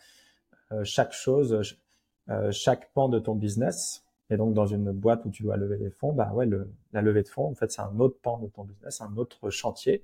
euh, 0.74 0.84
chaque 0.84 1.14
chose, 1.14 1.76
euh, 2.30 2.52
chaque 2.52 2.92
pan 2.94 3.10
de 3.10 3.20
ton 3.20 3.36
business. 3.36 4.04
Et 4.30 4.38
donc 4.38 4.54
dans 4.54 4.68
une 4.68 4.92
boîte 4.92 5.26
où 5.26 5.32
tu 5.32 5.44
dois 5.44 5.58
lever 5.58 5.78
des 5.78 5.90
fonds, 5.90 6.14
bah 6.14 6.32
ouais, 6.34 6.46
le, 6.46 6.70
la 6.94 7.02
levée 7.02 7.24
de 7.24 7.30
fonds, 7.30 7.48
en 7.48 7.56
fait, 7.56 7.72
c'est 7.72 7.82
un 7.82 8.00
autre 8.00 8.20
pan 8.22 8.38
de 8.38 8.48
ton 8.48 8.64
business, 8.66 9.02
un 9.02 9.18
autre 9.18 9.50
chantier 9.50 10.04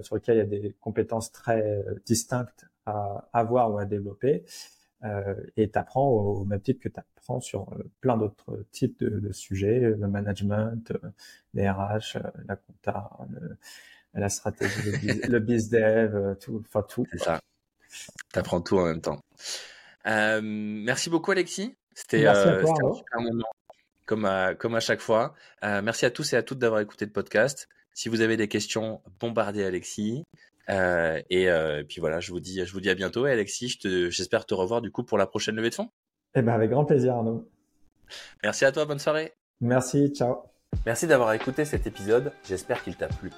sur 0.00 0.14
lequel 0.14 0.36
il 0.36 0.38
y 0.38 0.40
a 0.40 0.46
des 0.46 0.74
compétences 0.80 1.30
très 1.32 1.84
distinctes 2.06 2.64
à 2.86 3.28
avoir 3.34 3.70
ou 3.70 3.76
à 3.76 3.84
développer. 3.84 4.42
Euh, 5.04 5.34
et 5.56 5.70
tu 5.70 5.78
apprends 5.78 6.08
au, 6.08 6.44
même 6.44 6.60
titre 6.60 6.80
que 6.80 6.88
tu 6.88 7.00
sur 7.40 7.72
euh, 7.72 7.82
plein 8.00 8.16
d'autres 8.16 8.64
types 8.72 8.98
de, 9.00 9.20
de, 9.20 9.32
sujets, 9.32 9.80
le 9.80 10.08
management, 10.08 10.90
euh, 10.90 11.08
les 11.54 11.68
RH, 11.68 12.18
la 12.46 12.56
compta, 12.56 13.10
la 14.14 14.28
stratégie, 14.28 14.90
le, 15.02 15.28
le 15.28 15.38
biz 15.40 15.68
dev, 15.68 16.36
tout, 16.40 16.62
enfin 16.66 16.82
tout. 16.88 17.06
C'est 17.12 17.18
ça. 17.18 17.40
Tu 18.32 18.38
apprends 18.38 18.60
tout 18.60 18.78
en 18.78 18.86
même 18.86 19.00
temps. 19.00 19.20
Euh, 20.06 20.40
merci 20.42 21.10
beaucoup 21.10 21.32
Alexis. 21.32 21.74
C'était 21.94 22.26
euh, 22.26 22.62
un 22.62 22.94
super 22.94 23.20
moment, 23.20 23.48
comme 24.04 24.24
à, 24.24 24.54
comme 24.54 24.74
à 24.74 24.80
chaque 24.80 25.00
fois. 25.00 25.34
Euh, 25.64 25.82
merci 25.82 26.04
à 26.04 26.10
tous 26.10 26.32
et 26.32 26.36
à 26.36 26.42
toutes 26.42 26.58
d'avoir 26.58 26.80
écouté 26.80 27.04
le 27.06 27.12
podcast. 27.12 27.68
Si 27.92 28.08
vous 28.08 28.20
avez 28.20 28.36
des 28.36 28.48
questions, 28.48 29.00
bombardez 29.18 29.64
Alexis. 29.64 30.24
Euh, 30.68 31.20
et, 31.30 31.48
euh, 31.48 31.84
puis 31.84 32.00
voilà, 32.00 32.20
je 32.20 32.32
vous 32.32 32.40
dis, 32.40 32.64
je 32.64 32.72
vous 32.72 32.80
dis 32.80 32.90
à 32.90 32.94
bientôt. 32.94 33.26
Et 33.26 33.32
Alexis, 33.32 33.78
j'espère 33.82 34.44
te, 34.44 34.48
te 34.48 34.54
revoir 34.54 34.82
du 34.82 34.90
coup 34.90 35.04
pour 35.04 35.18
la 35.18 35.26
prochaine 35.26 35.56
levée 35.56 35.70
de 35.70 35.74
fonds. 35.74 35.90
Eh 36.34 36.42
ben 36.42 36.52
avec 36.52 36.70
grand 36.70 36.84
plaisir, 36.84 37.14
Arnaud. 37.14 37.48
Merci 38.42 38.64
à 38.64 38.72
toi, 38.72 38.84
bonne 38.84 38.98
soirée. 38.98 39.32
Merci, 39.60 40.08
ciao. 40.14 40.42
Merci 40.84 41.06
d'avoir 41.06 41.32
écouté 41.32 41.64
cet 41.64 41.86
épisode, 41.86 42.32
j'espère 42.46 42.82
qu'il 42.82 42.96
t'a 42.96 43.08
plu. 43.08 43.30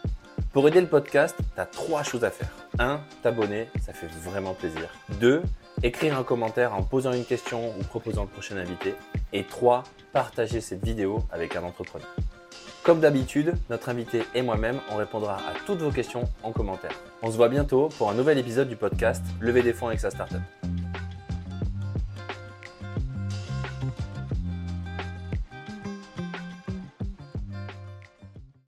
Pour 0.52 0.66
aider 0.66 0.80
le 0.80 0.86
podcast, 0.86 1.36
tu 1.54 1.60
as 1.60 1.66
trois 1.66 2.02
choses 2.02 2.24
à 2.24 2.30
faire. 2.30 2.50
1. 2.78 3.00
T'abonner, 3.22 3.68
ça 3.80 3.92
fait 3.92 4.06
vraiment 4.06 4.54
plaisir. 4.54 4.88
2. 5.20 5.42
Écrire 5.82 6.18
un 6.18 6.24
commentaire 6.24 6.74
en 6.74 6.82
posant 6.82 7.12
une 7.12 7.24
question 7.24 7.70
ou 7.78 7.84
proposant 7.84 8.22
le 8.22 8.28
prochain 8.28 8.56
invité. 8.56 8.94
Et 9.32 9.44
3. 9.44 9.84
Partager 10.12 10.60
cette 10.60 10.84
vidéo 10.84 11.20
avec 11.30 11.54
un 11.54 11.62
entrepreneur. 11.62 12.08
Comme 12.82 13.00
d'habitude, 13.00 13.54
notre 13.68 13.90
invité 13.90 14.22
et 14.34 14.42
moi-même, 14.42 14.80
on 14.90 14.96
répondra 14.96 15.36
à 15.36 15.52
toutes 15.66 15.80
vos 15.80 15.90
questions 15.90 16.24
en 16.42 16.52
commentaire. 16.52 16.98
On 17.22 17.30
se 17.30 17.36
voit 17.36 17.48
bientôt 17.48 17.90
pour 17.98 18.10
un 18.10 18.14
nouvel 18.14 18.38
épisode 18.38 18.68
du 18.68 18.76
podcast 18.76 19.22
Lever 19.40 19.62
des 19.62 19.74
fonds 19.74 19.88
avec 19.88 20.00
sa 20.00 20.10
startup. 20.10 20.40